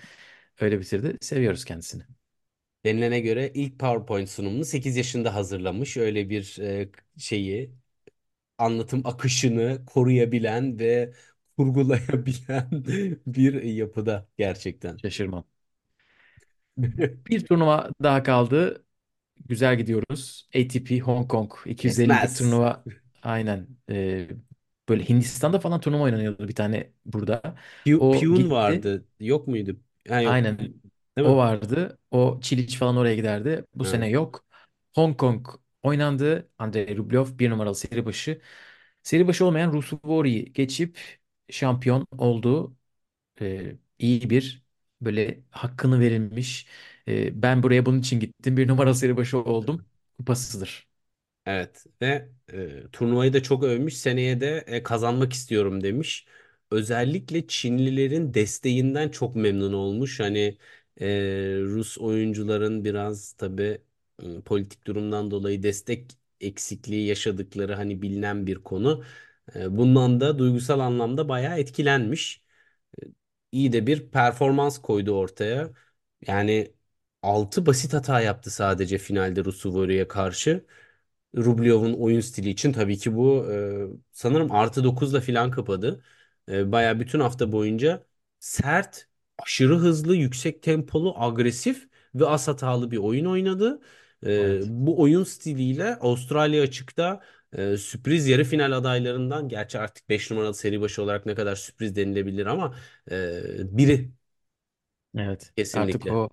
Öyle 0.61 0.79
bitirdi. 0.79 1.17
Seviyoruz 1.21 1.65
kendisini. 1.65 2.03
Denilene 2.85 3.19
göre 3.19 3.51
ilk 3.53 3.79
PowerPoint 3.79 4.29
sunumunu 4.29 4.65
8 4.65 4.97
yaşında 4.97 5.35
hazırlamış. 5.35 5.97
Öyle 5.97 6.29
bir 6.29 6.57
e, 6.61 6.89
şeyi, 7.17 7.73
anlatım 8.59 9.01
akışını 9.05 9.85
koruyabilen 9.87 10.79
ve 10.79 11.13
kurgulayabilen 11.57 12.69
bir 13.27 13.63
yapıda 13.63 14.27
gerçekten. 14.37 15.01
Şaşırmam. 15.01 15.43
Bir 17.29 17.45
turnuva 17.45 17.89
daha 18.03 18.23
kaldı. 18.23 18.83
Güzel 19.45 19.77
gidiyoruz. 19.77 20.49
ATP 20.55 20.99
Hong 20.99 21.29
Kong 21.31 21.53
250'lik 21.65 22.35
Kesmez. 22.35 22.35
turnuva 22.35 22.83
aynen 23.23 23.67
e, 23.91 24.27
böyle 24.89 25.09
Hindistan'da 25.09 25.59
falan 25.59 25.79
turnuva 25.81 26.03
oynanıyordu 26.03 26.47
bir 26.47 26.55
tane 26.55 26.93
burada. 27.05 27.41
Pi- 27.85 27.95
O 27.99 28.27
Piyun 28.27 28.33
gitti. 28.33 28.51
vardı. 28.51 29.05
Yok 29.19 29.47
muydu? 29.47 29.79
Ha 30.09 30.21
yok. 30.21 30.39
Aynen 30.39 30.57
Değil 31.17 31.27
o 31.27 31.37
mi? 31.37 31.37
vardı. 31.37 31.99
O 32.11 32.39
Çiliç 32.41 32.77
falan 32.77 32.97
oraya 32.97 33.15
giderdi. 33.15 33.65
Bu 33.75 33.85
Ha. 33.85 33.85
sene 33.85 34.09
yok. 34.09 34.45
Hong 34.95 35.17
Kong 35.17 35.47
oynandı. 35.83 36.49
Andrei 36.57 36.97
Rublev 36.97 37.39
bir 37.39 37.49
numaralı 37.49 37.75
seri 37.75 38.05
başı. 38.05 38.41
Seri 39.03 39.27
başı 39.27 39.45
olmayan 39.45 39.73
Ruusuvuori'yi 39.73 40.53
geçip 40.53 40.99
şampiyon 41.49 42.07
oldu. 42.17 42.77
E, 43.41 43.75
iyi 43.99 44.29
bir 44.29 44.63
böyle 45.01 45.43
hakkını 45.51 45.99
verilmiş. 45.99 46.67
e, 47.07 47.41
ben 47.43 47.63
buraya 47.63 47.85
bunun 47.85 47.99
için 47.99 48.19
gittim. 48.19 48.57
Bir 48.57 48.67
numara 48.67 48.93
seri 48.93 49.17
başı 49.17 49.37
oldum. 49.39 49.85
Kupasızdır. 50.19 50.86
Evet 51.47 51.85
ve 52.01 52.29
e, 52.53 52.83
turnuvayı 52.91 53.33
da 53.33 53.43
çok 53.43 53.63
övmüş. 53.63 53.97
Seneye 53.97 54.41
de 54.41 54.63
e, 54.67 54.83
kazanmak 54.83 55.33
istiyorum 55.33 55.83
demiş. 55.83 56.25
Özellikle 56.71 57.47
Çinlilerin 57.47 58.33
desteğinden 58.33 59.09
çok 59.09 59.35
memnun 59.35 59.73
olmuş. 59.73 60.19
Hani 60.19 60.57
e, 61.01 61.07
Rus 61.61 61.97
oyuncuların 61.97 62.85
biraz 62.85 63.33
tabii 63.33 63.81
e, 64.23 64.41
politik 64.41 64.87
durumdan 64.87 65.31
dolayı 65.31 65.63
destek 65.63 66.11
eksikliği 66.41 67.07
yaşadıkları 67.07 67.73
hani 67.75 68.01
bilinen 68.01 68.47
bir 68.47 68.55
konu. 68.63 69.03
E, 69.55 69.77
bundan 69.77 70.19
da 70.19 70.39
duygusal 70.39 70.79
anlamda 70.79 71.29
bayağı 71.29 71.59
etkilenmiş. 71.59 72.43
E, 73.03 73.05
iyi 73.51 73.73
de 73.73 73.87
bir 73.87 74.09
performans 74.11 74.77
koydu 74.81 75.11
ortaya. 75.11 75.71
Yani 76.27 76.73
6 77.21 77.65
basit 77.65 77.93
hata 77.93 78.21
yaptı 78.21 78.51
sadece 78.51 78.97
finalde 78.97 79.45
Rusuvori'ye 79.45 80.07
karşı. 80.07 80.65
Rublev'in 81.37 81.93
oyun 81.93 82.19
stili 82.19 82.49
için 82.49 82.73
tabii 82.73 82.97
ki 82.97 83.15
bu 83.15 83.51
e, 83.51 83.87
sanırım 84.11 84.51
artı 84.51 84.83
dokuzla 84.83 85.21
filan 85.21 85.51
kapadı. 85.51 86.03
E, 86.51 86.71
baya 86.71 86.99
bütün 86.99 87.19
hafta 87.19 87.51
boyunca 87.51 88.05
sert, 88.39 89.07
aşırı 89.37 89.75
hızlı, 89.77 90.15
yüksek 90.15 90.63
tempolu, 90.63 91.13
agresif 91.23 91.89
ve 92.15 92.25
az 92.25 92.47
hatalı 92.47 92.91
bir 92.91 92.97
oyun 92.97 93.25
oynadı. 93.25 93.81
E, 94.25 94.29
Evet. 94.37 94.73
bu 94.85 95.01
oyun 95.01 95.23
stiliyle 95.23 95.95
Avustralya 95.95 96.63
açıkta 96.63 97.21
e, 97.53 97.77
sürpriz 97.77 98.27
yarı 98.27 98.43
final 98.43 98.71
adaylarından 98.71 99.49
gerçi 99.49 99.79
artık 99.79 100.09
5 100.09 100.31
numaralı 100.31 100.53
seri 100.53 100.81
başı 100.81 101.01
olarak 101.03 101.25
ne 101.25 101.35
kadar 101.35 101.55
sürpriz 101.55 101.95
denilebilir 101.95 102.45
ama 102.45 102.75
e, 103.11 103.77
biri 103.77 104.11
Evet. 105.17 105.53
Artık 105.73 106.05
kesinlikle. 106.05 106.11
o 106.11 106.29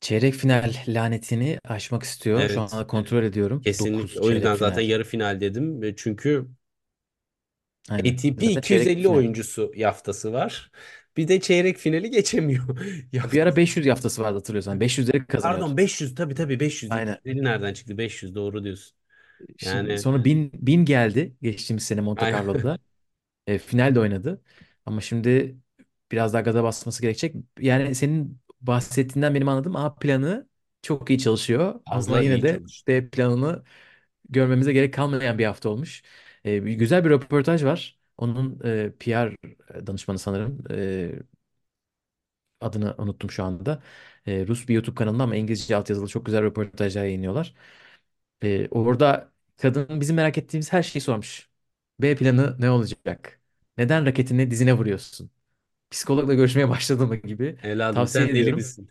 çeyrek 0.00 0.34
final 0.34 0.74
lanetini 0.88 1.58
aşmak 1.64 2.02
istiyor. 2.02 2.48
Şu 2.48 2.60
Evet. 2.60 2.60
anda 2.60 2.86
kontrol 2.86 3.22
ediyorum. 3.24 3.66
Kesinlikle. 3.66 3.80
9 3.80 4.20
O 4.20 4.30
yüzden 4.32 4.54
çeyrek 4.54 4.56
zaten 4.56 4.82
final. 4.82 4.82
yarı 4.82 5.04
final 5.04 5.40
dedim. 5.40 5.84
E, 5.84 5.96
Çünkü 5.96 6.48
Aynen. 7.88 8.16
ATP 8.16 8.42
Zaten 8.42 8.60
çeyrek 8.60 8.90
250 8.90 9.08
final. 9.08 9.24
oyuncusu 9.24 9.72
yaftası 9.76 10.32
var. 10.32 10.70
Bir 11.16 11.28
de 11.28 11.40
çeyrek 11.40 11.78
finali 11.78 12.10
geçemiyor. 12.10 12.78
Bir 13.32 13.40
ara 13.42 13.56
Yaftası. 13.56 13.56
500 13.56 13.86
yaftası 13.86 14.22
vardı 14.22 14.34
hatırlıyorsan. 14.34 14.80
500'leri 14.80 15.26
kazanıyordu. 15.26 15.66
Pardon 15.66 15.76
500 15.76 16.14
tabii 16.14 16.34
tabii 16.34 16.60
500. 16.60 16.90
Aynen. 16.90 17.20
250 17.24 17.44
nereden 17.44 17.72
çıktı? 17.74 17.98
500 17.98 18.34
doğru 18.34 18.64
diyorsun. 18.64 18.96
Şimdi 19.56 19.98
Yani 19.98 19.98
sonra 19.98 20.24
1000 20.24 20.50
1000 20.54 20.84
geldi 20.84 21.36
geçtiğimiz 21.42 21.84
sene 21.84 22.00
Monte 22.00 22.26
aynen. 22.26 22.34
Carlo'da. 22.34 22.78
E, 23.48 23.58
final 23.58 23.96
de 23.96 24.00
oynadı. 24.00 24.42
Ama 24.86 25.02
şimdi 25.02 25.56
biraz 26.12 26.34
daha 26.34 26.42
gaza 26.42 26.64
basması 26.64 27.02
gerekecek. 27.02 27.36
Yani 27.60 27.96
senin 27.96 28.40
bahsettiğinden 28.60 29.34
benim 29.34 29.48
anladığım 29.48 29.76
A 29.76 29.94
planı 29.94 30.48
çok 30.82 31.10
iyi 31.10 31.18
çalışıyor. 31.18 31.80
Ama 31.86 32.02
fazla 32.06 32.20
yine 32.20 32.42
iyi 32.42 32.42
de 32.42 32.62
çalıştı. 32.62 32.86
B 32.88 33.10
planını 33.10 33.64
görmemize 34.28 34.72
gerek 34.72 34.94
kalmayan 34.94 35.38
bir 35.38 35.44
hafta 35.46 35.68
olmuş. 35.68 36.02
E, 36.46 36.64
bir- 36.64 36.72
güzel 36.74 37.04
bir 37.04 37.10
röportaj 37.10 37.64
var. 37.64 37.98
Onun 38.18 38.60
e, 38.64 38.92
PR 39.00 39.36
danışmanı 39.86 40.18
sanırım. 40.18 40.64
E, 40.70 41.12
adını 42.60 42.94
unuttum 42.98 43.30
şu 43.30 43.44
anda. 43.44 43.82
E, 44.26 44.46
Rus 44.46 44.68
bir 44.68 44.74
YouTube 44.74 44.94
kanalında 44.94 45.22
ama 45.22 45.36
İngilizce 45.36 45.76
altyazılı 45.76 46.08
çok 46.08 46.26
güzel 46.26 46.42
röportajlar 46.42 47.04
yayınlıyorlar. 47.04 47.54
E, 48.42 48.68
orada 48.70 49.32
Kadın 49.62 50.00
bizim 50.00 50.16
merak 50.16 50.38
ettiğimiz 50.38 50.72
her 50.72 50.82
şeyi 50.82 51.00
sormuş. 51.02 51.50
B 52.02 52.16
planı 52.16 52.56
ne 52.60 52.70
olacak? 52.70 53.40
Neden 53.78 54.06
raketini 54.06 54.50
dizine 54.50 54.74
vuruyorsun? 54.74 55.30
Psikologla 55.90 56.34
görüşmeye 56.34 56.68
başladı 56.68 57.06
mı 57.06 57.16
gibi 57.16 57.58
Evladım 57.62 58.06
tavsiye 58.06 58.06
sen 58.06 58.34
deli 58.34 58.52
ediyorum. 58.52 58.52
misin? 58.52 58.90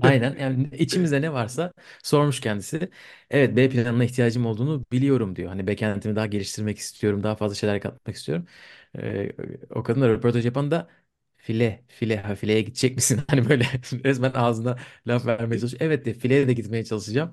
Aynen 0.00 0.36
yani 0.38 0.68
içimizde 0.78 1.22
ne 1.22 1.32
varsa 1.32 1.72
sormuş 2.02 2.40
kendisi. 2.40 2.90
Evet 3.30 3.56
B 3.56 3.68
planına 3.70 4.04
ihtiyacım 4.04 4.46
olduğunu 4.46 4.84
biliyorum 4.92 5.36
diyor. 5.36 5.48
Hani 5.48 5.66
backend'imi 5.66 6.16
daha 6.16 6.26
geliştirmek 6.26 6.78
istiyorum. 6.78 7.22
Daha 7.22 7.36
fazla 7.36 7.54
şeyler 7.54 7.80
katmak 7.80 8.16
istiyorum. 8.16 8.46
Ee, 8.98 9.32
o 9.70 9.82
kadın 9.82 10.00
da 10.00 10.08
röportaj 10.08 10.44
yapan 10.46 10.70
da 10.70 10.88
file 11.36 11.84
file 11.88 12.16
ha 12.20 12.34
fileye 12.34 12.60
gidecek 12.62 12.96
misin? 12.96 13.20
Hani 13.28 13.48
böyle 13.48 13.64
resmen 14.04 14.32
ağzına 14.34 14.78
laf 15.06 15.26
vermeye 15.26 15.58
çalışıyor. 15.58 15.80
Evet 15.82 16.04
de 16.06 16.14
fileye 16.14 16.48
de 16.48 16.52
gitmeye 16.52 16.84
çalışacağım. 16.84 17.32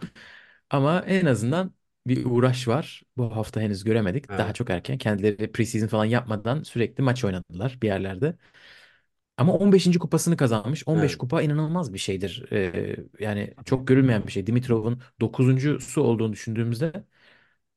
Ama 0.69 0.99
en 1.07 1.25
azından 1.25 1.73
bir 2.07 2.25
uğraş 2.25 2.67
var. 2.67 3.03
Bu 3.17 3.35
hafta 3.35 3.61
henüz 3.61 3.83
göremedik. 3.83 4.37
Daha 4.37 4.53
Evet, 4.53 4.55
çok 4.55 4.69
erken. 4.69 4.97
Kendileri 4.97 5.51
preseason 5.51 5.87
falan 5.87 6.05
yapmadan 6.05 6.63
sürekli 6.63 7.01
maç 7.03 7.23
oynadılar 7.25 7.77
bir 7.81 7.87
yerlerde. 7.87 8.35
Ama 9.41 9.53
15. 9.53 9.99
kupasını 9.99 10.37
kazanmış. 10.37 10.87
15 10.87 11.01
evet. 11.01 11.17
kupa 11.17 11.41
inanılmaz 11.41 11.93
bir 11.93 11.99
şeydir. 11.99 12.45
Ee, 12.51 12.95
yani 13.19 13.53
çok 13.65 13.87
görülmeyen 13.87 14.27
bir 14.27 14.31
şey. 14.31 14.47
Dimitrov'un 14.47 15.01
dokuzuncusu 15.21 16.01
olduğunu 16.01 16.33
düşündüğümüzde 16.33 16.93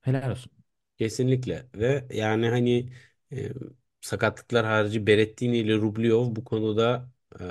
helal 0.03 0.31
olsun. 0.31 0.53
Kesinlikle 0.99 1.67
ve 1.75 2.07
yani 2.13 2.49
hani 2.49 2.93
e, 3.33 3.53
sakatlıklar 4.01 4.67
harici 4.67 5.07
Berrettini 5.07 5.59
ile 5.59 5.75
Rublev 5.77 6.37
bu 6.37 6.45
konuda 6.45 7.11
e, 7.41 7.43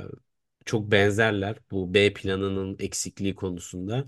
çok 0.66 0.91
benzerler 0.91 1.57
bu 1.72 1.93
B 1.93 2.14
planının 2.14 2.76
eksikliği 2.80 3.36
konusunda. 3.36 4.07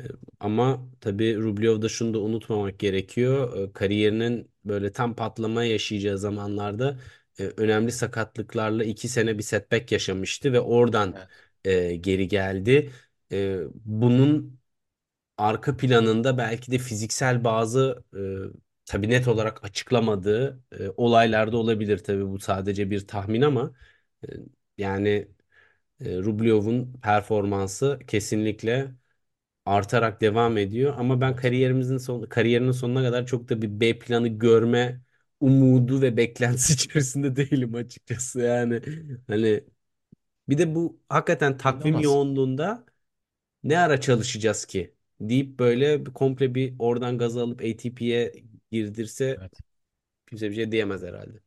E, 0.00 0.02
ama 0.40 0.88
tabii 1.00 1.36
Rublev'da 1.36 1.88
şunu 1.88 2.14
da 2.14 2.20
unutmamak 2.20 2.78
gerekiyor. 2.78 3.58
E, 3.68 3.72
kariyerinin 3.72 4.50
böyle 4.64 4.92
tam 4.92 5.16
patlama 5.16 5.64
yaşayacağı 5.64 6.18
zamanlarda 6.18 6.98
e, 7.38 7.44
önemli 7.56 7.92
sakatlıklarla 7.92 8.84
iki 8.84 9.08
sene 9.08 9.38
bir 9.38 9.42
setback 9.42 9.92
yaşamıştı 9.92 10.52
ve 10.52 10.60
oradan 10.60 11.16
e, 11.64 11.96
geri 11.96 12.28
geldi. 12.28 12.92
E, 13.32 13.58
bunun 13.84 14.60
arka 15.38 15.76
planında 15.76 16.38
belki 16.38 16.72
de 16.72 16.78
fiziksel 16.78 17.44
bazı 17.44 18.04
e, 18.16 18.20
tabii 18.86 19.08
net 19.10 19.28
olarak 19.28 19.64
açıklamadığı 19.64 20.60
e, 20.80 20.88
olaylar 20.96 21.52
da 21.52 21.56
olabilir. 21.56 21.98
Tabii 21.98 22.28
bu 22.30 22.38
sadece 22.38 22.90
bir 22.90 23.06
tahmin 23.06 23.42
ama 23.42 23.72
e, 24.24 24.28
yani 24.78 25.28
e, 26.00 26.18
Rublev'un 26.18 26.94
performansı 27.02 27.98
kesinlikle 28.06 28.92
artarak 29.66 30.20
devam 30.20 30.58
ediyor. 30.58 30.94
Ama 30.98 31.20
ben 31.20 31.36
kariyerimizin 31.36 31.98
son, 31.98 32.22
kariyerinin 32.22 32.72
sonuna 32.72 33.02
kadar 33.02 33.26
çok 33.26 33.48
da 33.48 33.62
bir 33.62 33.80
B 33.80 33.98
planı 33.98 34.28
görme 34.28 35.00
umudu 35.46 36.02
ve 36.02 36.16
beklentisi 36.16 36.72
içerisinde 36.74 37.36
değilim 37.36 37.74
açıkçası. 37.74 38.40
Yani 38.40 38.82
hani 39.26 39.64
bir 40.48 40.58
de 40.58 40.76
bu 40.76 41.00
hakikaten 41.08 41.58
takvim 41.58 41.98
olmaz. 41.98 42.00
yoğunluğunda 42.00 42.86
ne 43.64 43.78
ara 43.80 44.00
çalışacağız 44.02 44.66
ki 44.66 44.94
deyip 45.20 45.58
böyle 45.58 46.04
komple 46.04 46.54
bir 46.56 46.74
oradan 46.80 47.18
gazı 47.18 47.42
alıp 47.42 47.60
ATP'ye 47.62 48.34
girdirse 48.72 49.42
Evet. 49.42 49.60
kimse 50.28 50.50
bir 50.50 50.56
şey 50.56 50.72
diyemez 50.72 51.02
herhalde. 51.02 51.40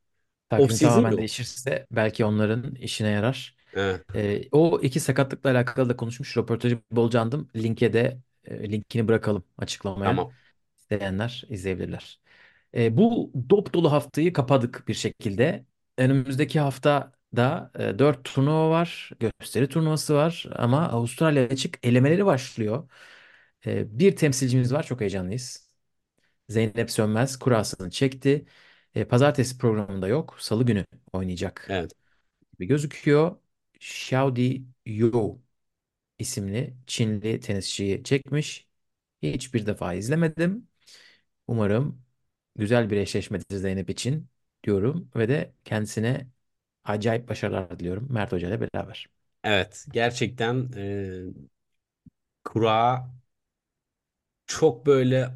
Takvim 0.50 0.80
tamamen 0.80 1.18
yok. 1.18 1.18
değişirse 1.18 1.88
belki 1.92 2.26
onların 2.26 2.76
işine 2.76 3.10
yarar. 3.10 3.56
Evet, 3.74 4.06
Ee, 4.16 4.44
o 4.52 4.80
iki 4.84 5.00
sakatlıkla 5.00 5.52
alakalı 5.52 5.90
da 5.90 5.98
konuşmuş. 5.98 6.38
Röportajı 6.38 6.80
bolca 6.92 7.22
andım. 7.22 7.50
Linke 7.56 7.94
de 7.94 8.20
e, 8.46 8.72
linkini 8.72 9.08
bırakalım 9.08 9.44
açıklamaya. 9.58 10.20
tamam. 10.20 10.38
İsteyenler 10.78 11.44
izleyebilirler. 11.50 12.20
E, 12.78 12.98
bu 12.98 13.32
dop 13.50 13.74
dolu 13.74 13.92
haftayı 13.92 14.34
kapadık 14.34 14.84
bir 14.88 14.94
şekilde. 14.94 15.66
Önümüzdeki 15.98 16.60
hafta 16.60 17.12
da 17.36 17.72
e, 17.80 18.00
4 18.00 18.24
turnuva 18.24 18.70
var. 18.70 19.12
Gösteri 19.20 19.70
turnuvası 19.70 20.16
var. 20.16 20.46
Ama 20.56 20.90
Avustralya 20.90 21.44
açık 21.44 21.80
elemeleri 21.88 22.26
başlıyor. 22.26 22.90
E, 23.66 24.00
bir 24.00 24.16
temsilcimiz 24.16 24.74
var. 24.74 24.84
Çok 24.86 25.02
heyecanlıyız. 25.02 25.70
Zeynep 26.50 26.92
Sönmez 26.92 27.40
kurasını 27.40 27.90
çekti. 27.90 28.46
E, 28.96 29.06
pazartesi 29.06 29.58
programında 29.58 30.08
yok. 30.08 30.36
Salı 30.40 30.66
günü 30.66 30.86
oynayacak 31.14 31.70
Evet. 31.70 31.94
gibi 32.54 32.68
gözüküyor. 32.68 33.38
Xiaodi 33.82 34.64
You 34.86 35.42
isimli 36.20 36.78
Çinli 36.88 37.40
tenisçiyi 37.40 38.04
çekmiş. 38.04 38.68
Hiçbir 39.24 39.66
defa 39.66 39.94
izlemedim. 39.94 40.68
Umarım 41.48 42.06
güzel 42.56 42.90
bir 42.90 42.98
eşleşmedir 42.98 43.56
Zeynep 43.58 43.90
için 43.90 44.30
diyorum 44.64 45.12
ve 45.16 45.30
de 45.30 45.54
kendisine 45.66 46.28
acayip 46.84 47.30
başarılar 47.30 47.80
diliyorum 47.80 48.08
Mert 48.14 48.32
Hoca 48.32 48.48
ile 48.50 48.62
beraber. 48.62 49.08
Evet. 49.44 49.86
Gerçekten 49.92 50.72
e, 50.78 51.24
kura 52.44 53.08
çok 54.48 54.86
böyle 54.86 55.36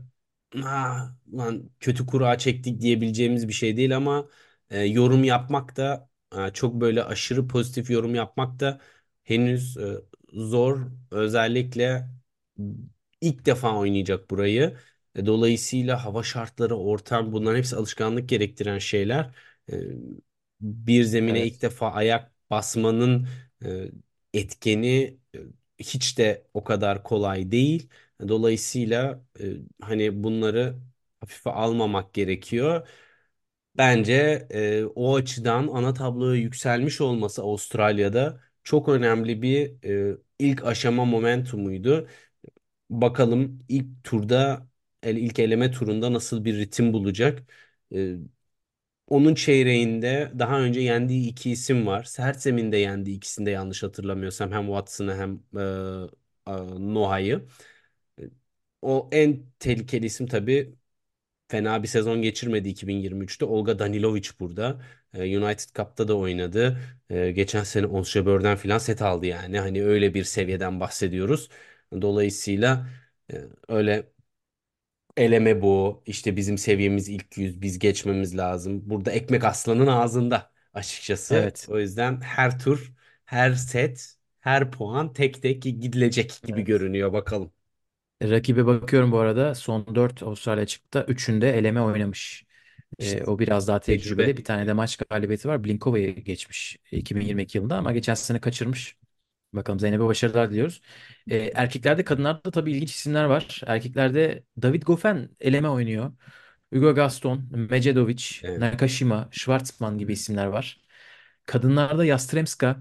"Ah, 0.63 1.15
lan 1.33 1.69
kötü 1.79 2.05
kura 2.05 2.37
çektik 2.37 2.81
diyebileceğimiz 2.81 3.47
bir 3.47 3.53
şey 3.53 3.77
değil 3.77 3.97
ama 3.97 4.29
e, 4.69 4.79
yorum 4.85 5.23
yapmak 5.23 5.77
da 5.77 6.09
e, 6.37 6.53
çok 6.53 6.75
böyle 6.81 7.03
aşırı 7.03 7.47
pozitif 7.47 7.89
yorum 7.89 8.15
yapmak 8.15 8.59
da 8.59 8.81
henüz 9.23 9.77
e, 9.77 9.95
zor. 10.33 10.87
Özellikle 11.11 12.09
ilk 13.21 13.45
defa 13.45 13.77
oynayacak 13.79 14.29
burayı. 14.29 14.77
E, 15.15 15.25
dolayısıyla 15.25 16.05
hava 16.05 16.23
şartları, 16.23 16.75
ortam 16.77 17.31
bunların 17.33 17.57
hepsi 17.57 17.75
alışkanlık 17.75 18.29
gerektiren 18.29 18.77
şeyler. 18.79 19.35
E, 19.71 19.75
bir 20.61 21.03
zemine 21.03 21.43
ilk 21.43 21.61
Evet. 21.61 21.61
defa 21.61 21.91
ayak 21.91 22.31
basmanın 22.49 23.27
e, 23.65 23.91
etkeni 24.33 25.17
e, 25.35 25.39
hiç 25.79 26.17
de 26.17 26.47
o 26.53 26.63
kadar 26.63 27.03
kolay 27.03 27.51
değil. 27.51 27.89
Dolayısıyla 28.27 29.23
e, 29.39 29.43
hani 29.81 30.23
bunları 30.23 30.75
hafife 31.19 31.49
almamak 31.49 32.13
gerekiyor. 32.13 32.87
Bence 33.77 34.47
e, 34.51 34.85
o 34.95 35.15
açıdan 35.15 35.67
ana 35.67 35.93
tabloya 35.93 36.35
yükselmiş 36.41 37.01
olması 37.01 37.41
Avustralya'da 37.41 38.41
çok 38.63 38.89
önemli 38.89 39.41
bir 39.41 39.83
e, 40.13 40.17
ilk 40.39 40.65
aşama 40.65 41.05
momentumuydu. 41.05 42.07
Bakalım 42.89 43.59
ilk 43.69 44.03
turda 44.03 44.67
el 45.03 45.15
ilk 45.17 45.39
eleme 45.39 45.71
turunda 45.71 46.13
nasıl 46.13 46.45
bir 46.45 46.57
ritim 46.57 46.93
bulacak. 46.93 47.43
E, 47.95 48.15
onun 49.07 49.35
çeyreğinde 49.35 50.31
daha 50.39 50.59
önce 50.61 50.79
yendiği 50.81 51.29
iki 51.29 51.51
isim 51.51 51.87
var. 51.87 52.03
Sert 52.03 52.41
zeminde 52.41 52.77
yendiği 52.77 53.17
ikisini 53.17 53.45
de 53.45 53.51
yanlış 53.51 53.83
hatırlamıyorsam 53.83 54.51
hem 54.51 54.65
Watson'ı 54.67 55.15
hem 55.15 55.33
e, 56.47 56.51
e, 56.51 56.53
Noah'yı. 56.93 57.47
O 58.81 59.09
en 59.11 59.45
tehlikeli 59.59 60.05
isim 60.05 60.27
tabii 60.27 60.75
fena 61.49 61.83
bir 61.83 61.89
sezon 61.89 62.23
geçirmedi 62.23 62.69
2023'te. 62.69 63.45
Olga 63.45 63.79
Danilovic 63.79 64.29
burada. 64.41 64.81
E, 65.13 65.39
United 65.39 65.75
Cup'ta 65.75 66.09
da 66.09 66.17
oynadı. 66.17 66.79
Geçen 67.09 67.63
sene 67.63 67.87
Ons 67.87 68.11
Jabeur 68.11 68.57
falan 68.57 68.79
set 68.79 69.03
aldı 69.03 69.27
yani. 69.27 69.59
Hani 69.59 69.83
öyle 69.85 70.15
bir 70.15 70.25
seviyeden 70.25 70.81
bahsediyoruz. 70.81 71.49
Dolayısıyla 72.01 72.89
e, 73.33 73.41
öyle 73.69 74.12
eleme 75.17 75.61
bu. 75.61 76.03
İşte 76.05 76.35
bizim 76.35 76.57
seviyemiz 76.57 77.09
ilk 77.09 77.37
yüz. 77.37 77.61
Biz 77.61 77.79
geçmemiz 77.79 78.37
lazım. 78.37 78.89
Burada 78.89 79.11
ekmek 79.11 79.43
aslanın 79.43 79.87
ağzında 79.87 80.51
açıkçası. 80.73 81.35
Evet. 81.35 81.67
O 81.67 81.79
yüzden 81.79 82.21
her 82.21 82.59
tur, 82.59 82.93
her 83.25 83.53
set, 83.53 84.15
her 84.39 84.71
puan 84.71 85.13
tek 85.13 85.41
tek 85.41 85.63
gidilecek 85.63 86.41
gibi 86.45 86.61
Evet. 86.61 86.65
görünüyor. 86.65 87.13
Bakalım. 87.13 87.53
Rakibe 88.23 88.65
bakıyorum 88.65 89.11
bu 89.11 89.17
arada. 89.19 89.55
Son 89.55 89.95
4 89.95 90.23
Avustralya 90.23 90.65
çıktı. 90.65 91.05
Üçünde 91.07 91.57
eleme 91.57 91.81
oynamış. 91.81 92.45
Ee, 92.99 93.05
İşte 93.05 93.25
o 93.25 93.39
biraz 93.39 93.67
daha 93.67 93.79
tecrübe. 93.81 93.81
tecrübeli. 93.81 94.37
Bir 94.37 94.43
tane 94.43 94.67
de 94.67 94.73
maç 94.73 94.97
galibiyeti 94.97 95.47
var. 95.47 95.63
Blinkova'yı 95.63 96.15
geçmiş 96.15 96.77
2022 96.91 97.57
yılında 97.57 97.77
ama 97.77 97.91
geçen 97.93 98.13
sene 98.13 98.41
kaçırmış. 98.41 98.97
Bakalım 99.53 99.79
Zeynep'e 99.79 100.05
başarılar 100.05 100.51
diliyoruz. 100.51 100.81
Ee, 101.29 101.37
erkeklerde 101.55 102.03
kadınlarda 102.03 102.51
tabii 102.51 102.71
ilginç 102.71 102.91
isimler 102.95 103.23
var. 103.25 103.61
Erkeklerde 103.67 104.43
David 104.61 104.83
Goffin 104.83 105.37
eleme 105.39 105.69
oynuyor. 105.69 106.11
Hugo 106.73 106.95
Gaston, 106.95 107.49
Medjedovic, 107.71 108.25
Evet. 108.43 108.59
Nakashima, 108.59 109.29
Schwartzman 109.31 109.97
gibi 109.97 110.13
isimler 110.13 110.45
var. 110.47 110.81
Kadınlarda 111.45 112.05
Yastremska, 112.05 112.77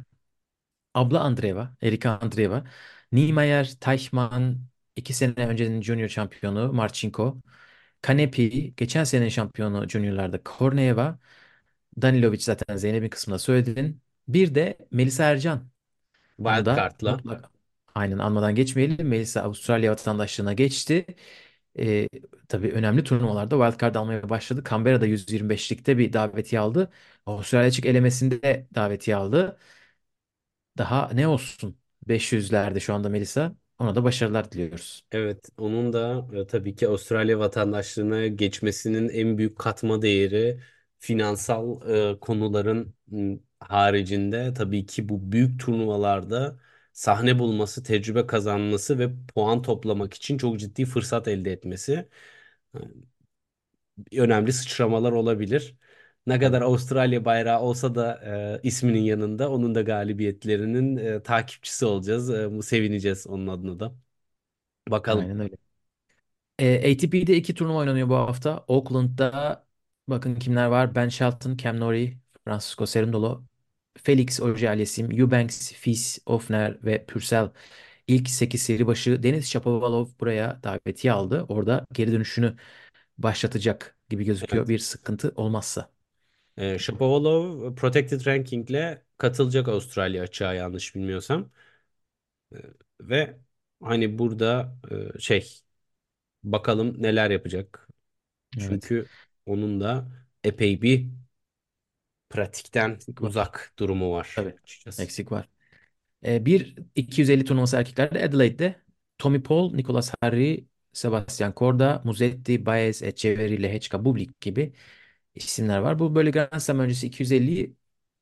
abla 0.95 1.20
Andreeva, 1.20 1.77
Erika 1.83 2.18
Andreeva, 2.18 2.64
Niemeyer, 3.12 3.64
Teichmann, 3.81 4.59
iki 4.97 5.14
sene 5.14 5.35
öncenin 5.49 5.83
junior 5.83 6.09
şampiyonu 6.09 6.73
Marchenko, 6.73 7.39
Kanepi, 8.03 8.75
geçen 8.77 9.05
senenin 9.05 9.29
şampiyonu 9.29 9.89
juniorlarda 9.89 10.43
Korneeva, 10.45 11.18
Danilovic 12.03 12.41
zaten 12.45 12.77
Zeynep'in 12.77 13.11
kısmında 13.11 13.41
söyledin. 13.41 14.03
Bir 14.29 14.57
de 14.57 14.79
Melisa 14.93 15.25
Ercan. 15.25 15.72
Onu 16.47 16.64
da 16.66 16.88
Wildcard'la. 17.03 17.24
mutlaka 17.24 17.51
aynen 17.95 18.18
anmadan 18.18 18.55
geçmeyelim. 18.55 19.09
Melisa 19.09 19.43
Avustralya 19.43 19.93
vatandaşlığına 19.93 20.53
geçti. 20.53 21.07
E, 21.78 22.09
tabii 22.49 22.72
önemli 22.72 23.05
turnuvalarda 23.05 23.57
wildcard 23.66 23.95
almaya 23.95 24.28
başladı. 24.30 24.64
Canberra'da 24.70 25.07
125'likte 25.07 25.99
bir 25.99 26.12
davetiye 26.12 26.61
aldı. 26.61 26.90
Avustralya 27.26 27.68
açık 27.68 27.86
elemesinde 27.86 28.43
de 28.43 28.68
davetiye 28.74 29.16
aldı. 29.16 29.59
Daha 30.78 31.11
ne 31.14 31.28
olsun 31.28 31.78
500'lerde 32.09 32.80
şu 32.80 32.95
anda 32.95 33.09
Melisa. 33.09 33.57
Ona 33.78 33.95
da 33.95 34.05
başarılar 34.05 34.53
diliyoruz. 34.53 35.05
Evet, 35.12 35.49
onun 35.59 35.93
da 35.93 36.26
e, 36.34 36.47
tabii 36.47 36.74
ki 36.76 36.88
Avustralya 36.88 37.38
vatandaşlığına 37.38 38.26
geçmesinin 38.26 39.09
en 39.09 39.38
büyük 39.38 39.59
katma 39.59 40.03
değeri 40.03 40.61
finansal 40.99 41.88
e, 42.16 42.20
konuların 42.20 42.95
m, 43.07 43.38
haricinde 43.69 44.55
tabii 44.55 44.87
ki 44.87 45.09
bu 45.09 45.33
büyük 45.33 45.61
turnuvalarda 45.61 46.59
sahne 46.93 47.39
bulması, 47.39 47.83
tecrübe 47.83 48.27
kazanması 48.27 48.99
ve 48.99 49.11
puan 49.35 49.63
toplamak 49.63 50.15
için 50.15 50.39
çok 50.39 50.61
ciddi 50.61 50.85
fırsat 50.85 51.29
elde 51.29 51.53
etmesi 51.53 52.09
e, 52.75 52.79
önemli 54.21 54.53
sıçramalar 54.53 55.13
olabilir. 55.13 55.77
Ne 56.27 56.39
kadar. 56.39 56.63
Avustralya 56.63 57.25
bayrağı 57.25 57.61
olsa 57.61 57.95
da 57.95 58.21
e, 58.65 58.69
isminin 58.69 59.01
yanında 59.01 59.51
onun 59.51 59.75
da 59.75 59.83
galibiyetlerinin 59.83 60.97
e, 60.97 61.23
takipçisi 61.23 61.87
olacağız. 61.87 62.31
E, 62.31 62.63
sevineceğiz 62.63 63.27
onun 63.27 63.47
adına 63.47 63.81
da. 63.81 63.95
Bakalım. 64.89 65.27
Aynen 65.27 65.41
öyle. 65.41 65.57
E, 66.59 66.93
ATP'de 66.93 67.37
iki 67.37 67.55
turnuva 67.55 67.79
oynanıyor 67.79 68.09
bu 68.09 68.15
hafta. 68.17 68.65
Auckland'da 68.69 69.67
bakın 70.09 70.35
kimler 70.37 70.67
var? 70.67 70.95
Ben 70.95 71.09
Shelton, 71.09 71.57
Cam 71.57 71.81
Norrie, 71.81 72.19
Francisco 72.45 72.87
Cerundolo, 72.87 73.45
Felix 73.99 74.40
Auger-Aliassime, 74.40 75.14
Eubanks, 75.14 75.72
Fils, 75.72 76.18
Ofner 76.26 76.84
ve 76.84 77.05
Purcell. 77.07 77.51
İlk 78.09 78.30
8 78.30 78.62
seri 78.62 78.86
başı 78.86 79.22
Denis 79.22 79.49
Shapovalov 79.51 80.07
buraya 80.20 80.61
davetiye 80.64 81.12
aldı. 81.12 81.47
Orada 81.49 81.86
geri 81.93 82.12
dönüşünü 82.12 82.57
başlatacak 83.18 83.99
gibi 84.11 84.24
gözüküyor 84.24 84.68
Evet. 84.68 84.68
bir 84.68 84.78
sıkıntı 84.78 85.32
olmazsa. 85.36 85.90
E, 86.57 86.78
Shapovalov 86.78 87.74
Protected 87.74 88.26
Ranking'le 88.26 88.99
katılacak 89.18 89.68
Avustralya 89.68 90.22
açığa 90.22 90.55
yanlış 90.55 90.95
bilmiyorsam. 90.95 91.51
E, 92.53 92.57
ve 93.01 93.38
hani 93.82 94.18
burada 94.18 94.76
e, 95.16 95.18
şey 95.20 95.61
bakalım 96.45 97.03
neler 97.03 97.30
yapacak. 97.30 97.88
Evet. 98.57 98.93
Çünkü 98.93 99.11
onun 99.47 99.80
da 99.80 100.09
epey 100.45 100.82
bir 100.82 101.09
pratikten 102.33 102.99
uzak 103.20 103.72
durumu 103.78 104.12
var 104.12 104.37
Tabii. 104.37 104.57
açıkçası. 104.64 105.03
Eksik 105.03 105.33
var. 105.33 105.49
E, 106.26 106.47
bir 106.47 106.76
250 106.95 107.45
turnuvası 107.45 107.76
erkeklerde 107.76 108.24
Adelaide'de 108.24 108.83
Tommy 109.18 109.43
Paul, 109.43 109.74
Nicolas 109.74 110.14
Harry, 110.20 110.66
Sebastian 110.93 111.55
Korda, 111.55 112.03
Musetti, 112.05 112.66
Baez, 112.66 113.03
Etcheverry, 113.03 113.62
Lehečka, 113.62 114.05
Bublik 114.05 114.41
gibi 114.41 114.74
isimler 115.35 115.78
var. 115.78 115.99
Bu 115.99 116.14
böyle 116.14 116.30
Grand 116.30 116.61
Slam 116.61 116.80
öncesi 116.80 117.07
250'yi 117.07 117.76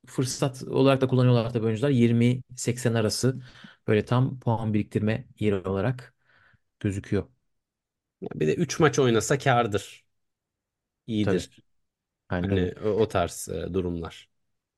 fırsat 0.07 0.63
olarak 0.63 1.01
da 1.01 1.07
kullanıyorlar 1.07 1.53
tabii 1.53 1.65
oyuncular. 1.65 1.89
20-80 1.89 2.93
arası 2.93 3.41
böyle 3.87 4.05
tam 4.05 4.39
puan 4.39 4.73
biriktirme 4.73 5.27
yeri 5.39 5.55
olarak 5.55 6.15
gözüküyor. 6.79 7.25
Bir 8.35 8.47
de 8.47 8.55
3 8.55 8.79
maç 8.79 8.99
oynasa. 8.99 9.37
Tabii. 11.21 11.37
iyidir. 11.37 11.49
Öyle. 11.49 11.70
Hani 12.39 12.73
o, 12.85 12.87
o 12.89 13.07
tarz 13.07 13.49
e, 13.49 13.73
durumlar. 13.73 14.29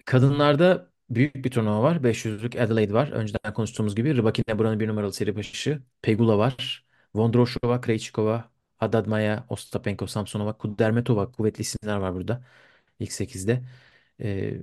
Kadınlarda 0.05 0.91
büyük 1.09 1.35
bir 1.35 1.51
turnuva 1.51 1.81
var. 1.83 2.03
500'lük 2.03 2.55
Adelaide 2.55 2.93
var. 2.93 3.07
Önceden 3.11 3.53
konuştuğumuz 3.53 3.95
gibi. 3.95 4.15
Rybakina 4.17 4.59
buranın 4.59 4.79
bir 4.79 4.87
numaralı 4.87 5.13
seri 5.13 5.35
başı. 5.35 5.81
Pegula 6.01 6.37
var. 6.37 6.85
Vondrousova, 7.15 7.81
Krejcikova, 7.81 8.51
Haddad 8.77 9.05
Maia, 9.07 9.45
Ostapenko, 9.49 10.07
Samsonova, 10.07 10.57
Kudermetova. 10.57 11.31
Kuvvetli 11.31 11.61
isimler 11.61 11.97
var 11.97 12.15
burada. 12.15 12.45
İlk 12.99 13.11
8'de. 13.13 13.63
Ee, 14.21 14.61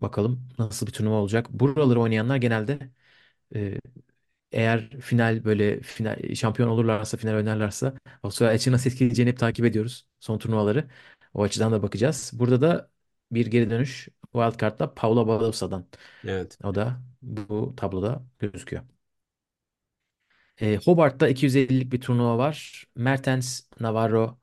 bakalım 0.00 0.48
nasıl 0.58 0.86
bir 0.86 0.92
turnuva 0.92 1.14
olacak. 1.16 1.50
Buraları 1.50 2.00
oynayanlar 2.00 2.36
genelde 2.36 2.90
e, 3.54 3.78
eğer 4.52 4.90
final 5.00 5.44
böyle 5.44 5.80
final 5.82 6.34
şampiyon 6.34 6.68
olurlarsa, 6.68 7.16
final 7.16 7.34
oynarlarsa 7.36 7.94
Avustralya 8.22 8.54
açığı 8.54 8.72
nasıl 8.72 8.90
etkileyeceğini 8.90 9.30
hep 9.30 9.38
takip 9.38 9.64
ediyoruz. 9.66 10.06
Son 10.20 10.38
turnuvaları. 10.38 10.88
O 11.34 11.42
açıdan 11.42 11.72
da 11.72 11.82
bakacağız. 11.82 12.30
Burada 12.34 12.60
da 12.60 12.90
bir 13.30 13.46
geri 13.46 13.70
dönüş 13.70 14.08
wildcard'da 14.32 14.94
Paula 14.94 15.26
Badosa'dan. 15.28 15.86
Evet. 16.24 16.58
O 16.64 16.74
da 16.74 17.02
bu 17.22 17.74
tabloda 17.76 18.22
gözüküyor. 18.38 18.82
E, 20.60 20.76
Hobart'ta 20.76 21.28
250'lik 21.28 21.92
bir 21.92 22.00
turnuva 22.00 22.38
var. 22.38 22.84
Mertens, 22.96 23.62
Navarro, 23.80 24.38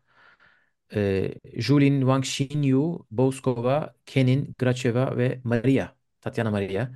e, 0.95 1.33
Julin 1.55 1.99
Wang 2.01 2.25
Xinyu, 2.25 3.05
Boskova, 3.11 3.95
Kenin, 4.05 4.55
Gracheva 4.59 5.17
ve 5.17 5.41
Maria. 5.43 5.95
Tatiana 6.21 6.51
Maria. 6.51 6.89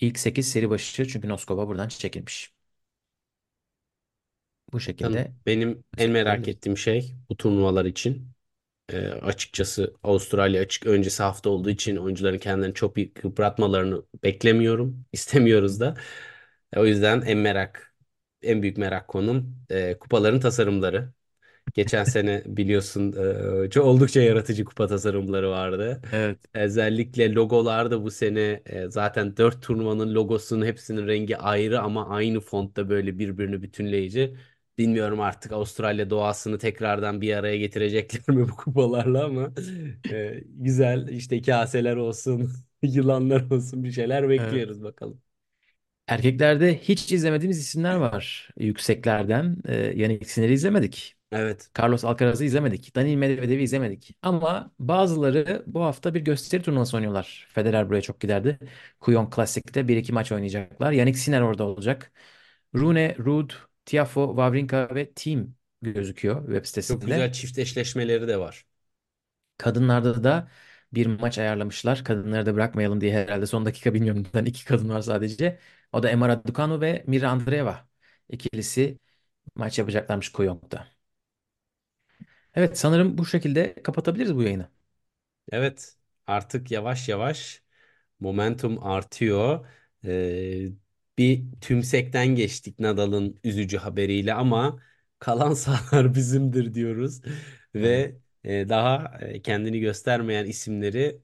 İlk 0.00 0.18
8 0.18 0.48
seri 0.48 0.70
başı 0.70 1.06
çünkü 1.08 1.28
Noskova 1.28 1.68
buradan 1.68 1.88
çekilmiş. 1.88 2.52
Bu 4.72 4.80
şekilde 4.80 5.32
Benim 5.46 5.84
en 5.98 6.10
merak 6.10 6.48
ettiğim 6.48 6.76
şey 6.78 7.14
bu 7.28 7.36
turnuvalar 7.36 7.84
için 7.84 8.33
e, 8.92 9.08
açıkçası 9.08 9.94
Avustralya 10.02 10.62
açık 10.62 10.86
öncesi 10.86 11.22
hafta 11.22 11.50
olduğu 11.50 11.70
için 11.70 11.96
oyuncuların 11.96 12.38
kendilerini 12.38 12.74
çok 12.74 12.96
bir 12.96 13.12
yıpratmalarını 13.24 14.02
beklemiyorum. 14.24 15.04
İstemiyoruz 15.12 15.80
da. 15.80 15.96
E, 16.72 16.80
o 16.80 16.84
yüzden 16.86 17.20
en 17.20 17.38
merak, 17.38 17.94
en 18.42 18.62
büyük 18.62 18.76
merak 18.78 19.08
konum 19.08 19.56
e, 19.70 19.98
kupaların 19.98 20.40
tasarımları. 20.40 21.12
Geçen 21.74 22.04
sene 22.04 22.42
biliyorsun 22.46 23.12
e, 23.66 23.70
çok 23.70 23.86
oldukça 23.86 24.20
yaratıcı 24.22 24.64
kupa 24.64 24.86
tasarımları 24.86 25.50
vardı. 25.50 26.02
Evet. 26.12 26.38
Özellikle 26.54 27.34
logolar 27.34 27.90
da 27.90 28.02
bu 28.04 28.10
sene 28.10 28.62
e, 28.66 28.90
zaten 28.90 29.36
dört 29.36 29.62
turnuvanın 29.62 30.14
logosunun 30.14 30.66
hepsinin 30.66 31.06
rengi 31.06 31.36
ayrı 31.38 31.80
ama 31.80 32.08
aynı 32.08 32.40
fontta 32.40 32.88
böyle 32.90 33.18
birbirini 33.18 33.62
bütünleyici. 33.62 34.36
Bilmiyorum 34.78 35.20
artık 35.20 35.52
Avustralya 35.52 36.10
doğasını 36.10 36.58
tekrardan 36.58 37.20
bir 37.20 37.34
araya 37.36 37.56
getirecekler 37.58 38.36
mi 38.36 38.48
bu 38.48 38.56
kupalarla 38.56 39.24
ama 39.24 39.52
e, 40.10 40.40
güzel 40.48 41.08
işte 41.08 41.42
kaseler 41.42 41.96
olsun, 41.96 42.50
yılanlar 42.82 43.50
olsun 43.50 43.84
bir 43.84 43.92
şeyler 43.92 44.28
Evet. 44.36 44.62
bekliyoruz 44.62 44.82
bakalım. 44.82 45.20
Erkeklerde 46.06 46.78
hiç 46.78 47.12
izlemediğimiz 47.12 47.58
isimler 47.58 47.94
var. 47.94 48.48
Yükseklerden. 48.58 49.56
Ee, 49.68 49.74
Yannick 49.96 50.24
Sinner'i 50.30 50.52
izlemedik. 50.52 51.16
Evet. 51.32 51.70
Carlos 51.78 52.04
Alcaraz'ı 52.04 52.44
izlemedik. 52.44 52.96
Daniil 52.96 53.16
Medvedev'i 53.16 53.62
izlemedik. 53.62 54.16
Ama 54.22 54.72
bazıları 54.78 55.64
bu 55.66 55.82
hafta 55.84 56.14
bir 56.14 56.20
gösteri 56.20 56.62
turnuvası 56.62 56.96
oynuyorlar. 56.96 57.48
Federer 57.54 57.88
buraya 57.88 58.02
çok 58.02 58.20
giderdi. 58.20 58.58
Kuyon 59.00 59.30
Classic'te 59.36 59.88
bir 59.88 59.96
iki 59.96 60.12
maç 60.12 60.32
oynayacaklar. 60.32 60.92
Yannick 60.92 61.18
Sinner 61.20 61.40
orada 61.40 61.64
olacak. 61.64 62.12
Rune, 62.74 63.16
Ruud, 63.18 63.50
Tiafoe, 63.86 64.28
Wawrinka 64.28 64.94
ve 64.94 65.12
Thiem 65.14 65.54
gözüküyor 65.82 66.46
web 66.46 66.64
Çok 66.88 67.06
güzel 67.06 67.32
sitesinde. 67.32 67.32
çift 67.32 67.58
eşleşmeleri 67.58 68.28
de 68.28 68.38
var. 68.40 68.66
Kadınlarda 69.58 70.24
da 70.24 70.48
bir 70.92 71.06
maç 71.06 71.38
ayarlamışlar. 71.38 72.04
Kadınları 72.04 72.46
da 72.46 72.54
bırakmayalım 72.54 73.00
diye 73.00 73.12
herhalde 73.14 73.46
son 73.46 73.64
dakika 73.66 73.94
bilmiyorum 73.94 74.22
neden 74.34 74.44
iki 74.44 74.64
kadın 74.64 74.88
var 74.88 75.00
sadece. 75.00 75.58
O 75.92 76.02
da 76.02 76.10
Emma 76.10 76.28
Raducanu 76.28 76.80
ve 76.80 77.04
Mira 77.06 77.30
Andreeva 77.30 77.88
ikilisi 78.28 78.98
maç 79.56 79.78
yapacaklarmış 79.78 80.32
Kuyong'da. 80.32 80.88
Evet 82.54 82.78
sanırım 82.78 83.18
bu 83.18 83.26
şekilde 83.26 83.74
kapatabiliriz 83.82 84.36
bu 84.36 84.42
yayını. 84.42 84.68
Evet, 85.52 85.96
artık 86.26 86.70
yavaş 86.70 87.08
yavaş 87.08 87.62
momentum 88.20 88.84
artıyor. 88.86 89.66
Ee, 90.04 90.68
bir 91.18 91.44
tümsekten 91.60 92.26
geçtik 92.28 92.78
Nadal'ın 92.78 93.40
üzücü 93.44 93.76
haberiyle 93.78 94.34
ama 94.34 94.80
kalan 95.18 95.54
sahalar 95.54 96.14
bizimdir 96.14 96.74
diyoruz. 96.74 97.20
Ve 97.74 98.16
e, 98.44 98.68
daha 98.68 99.18
e, 99.20 99.42
kendini 99.42 99.80
göstermeyen 99.80 100.44
isimleri 100.46 101.20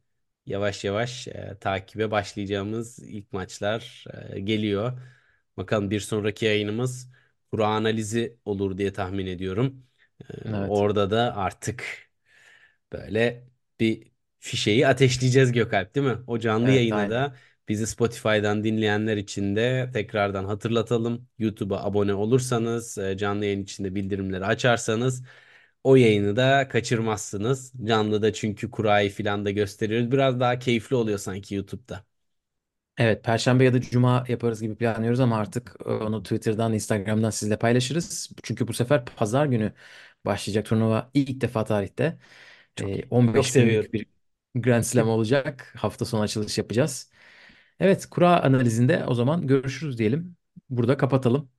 yavaş 0.47 0.85
yavaş 0.85 1.29
e, 1.29 1.57
takibe 1.61 2.11
başlayacağımız 2.11 2.99
ilk 2.99 3.33
maçlar 3.33 4.05
e, 4.31 4.41
geliyor. 4.41 5.01
Bakalım 5.57 5.91
bir 5.91 6.01
sonraki 6.01 6.45
yayınımız 6.45 7.11
kura 7.53 7.67
analizi 7.67 8.39
olur 8.45 8.79
diye 8.79 8.93
tahmin 8.93 9.27
ediyorum. 9.27 9.87
Evet. 10.45 10.85
orada 10.85 11.11
da 11.11 11.37
artık 11.37 11.85
Böyle 12.93 13.45
bir 13.81 14.13
fişeği 14.39 14.87
ateşleyeceğiz 14.89 15.53
Gökalp 15.53 15.95
değil 15.95 16.07
mi? 16.07 16.19
O 16.27 16.39
canlı 16.39 16.71
Evet 16.71 16.73
yayını 16.73 17.09
aynen. 17.09 17.11
da 17.11 17.37
bizi 17.71 17.89
Spotify'dan 17.89 18.65
dinleyenler 18.65 19.19
için 19.19 19.57
de 19.57 19.91
tekrardan 19.95 20.47
hatırlatalım. 20.47 21.29
YouTube'a 21.41 21.85
abone 21.85 22.15
olursanız, 22.15 22.99
e, 22.99 23.19
canlı 23.19 23.47
yayın 23.47 23.65
içinde 23.65 23.97
bildirimleri 23.97 24.47
açarsanız 24.47 25.25
o 25.85 25.97
yayını 25.97 26.37
da 26.37 26.69
kaçırmazsınız. 26.69 27.75
Canlıda 27.87 28.35
çünkü 28.35 28.73
kurayı 28.73 29.11
filan 29.11 29.47
da 29.47 29.53
gösteriyoruz. 29.53 30.13
Biraz 30.13 30.41
daha 30.41 30.61
keyifli 30.61 30.97
oluyor 30.97 31.19
sanki 31.19 31.57
YouTube'da. 31.57 32.07
Evet, 33.01 33.25
Perşembe 33.25 33.65
ya 33.65 33.75
da 33.75 33.81
Cuma 33.81 34.25
yaparız 34.29 34.63
gibi 34.63 34.77
planlıyoruz 34.77 35.21
ama 35.21 35.37
artık 35.39 35.77
e, 35.87 35.89
onu 35.91 36.23
Twitter'dan, 36.23 36.73
Instagram'dan 36.75 37.31
sizle 37.31 37.59
paylaşırız. 37.59 38.31
Çünkü 38.43 38.69
bu 38.69 38.73
sefer 38.73 39.05
Pazar 39.05 39.47
günü 39.47 39.73
başlayacak 40.25 40.67
turnuva 40.67 41.11
ilk 41.15 41.41
defa 41.41 41.65
tarihte. 41.65 42.19
Çok 42.77 42.93
E, 42.93 43.09
çok 43.35 43.49
15 43.49 43.51
seviyorum. 43.51 43.93
bir 43.93 44.07
Grand 44.55 44.83
Slam 44.85 45.09
olacak. 45.09 45.75
Hafta 45.79 46.05
sonu 46.05 46.21
açılış 46.23 46.59
yapacağız. 46.59 47.10
Evet, 47.81 48.07
kura 48.07 48.43
analizinde 48.43 49.05
o 49.07 49.15
zaman 49.15 49.47
görüşürüz 49.47 49.99
diyelim. 49.99 50.37
Burada 50.71 50.97
kapatalım. 50.97 51.51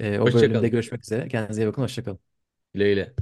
E, 0.00 0.20
o 0.20 0.32
Hoşça 0.32 0.34
bölümde 0.34 0.50
kalın. 0.52 0.70
görüşmek 0.70 1.04
üzere. 1.04 1.28
Kendinize 1.28 1.62
iyi 1.64 1.68
bakın. 1.68 1.82
Hoşça 1.82 2.04
kalın. 2.04 2.20
Güle 2.74 2.88
güle. 2.94 3.14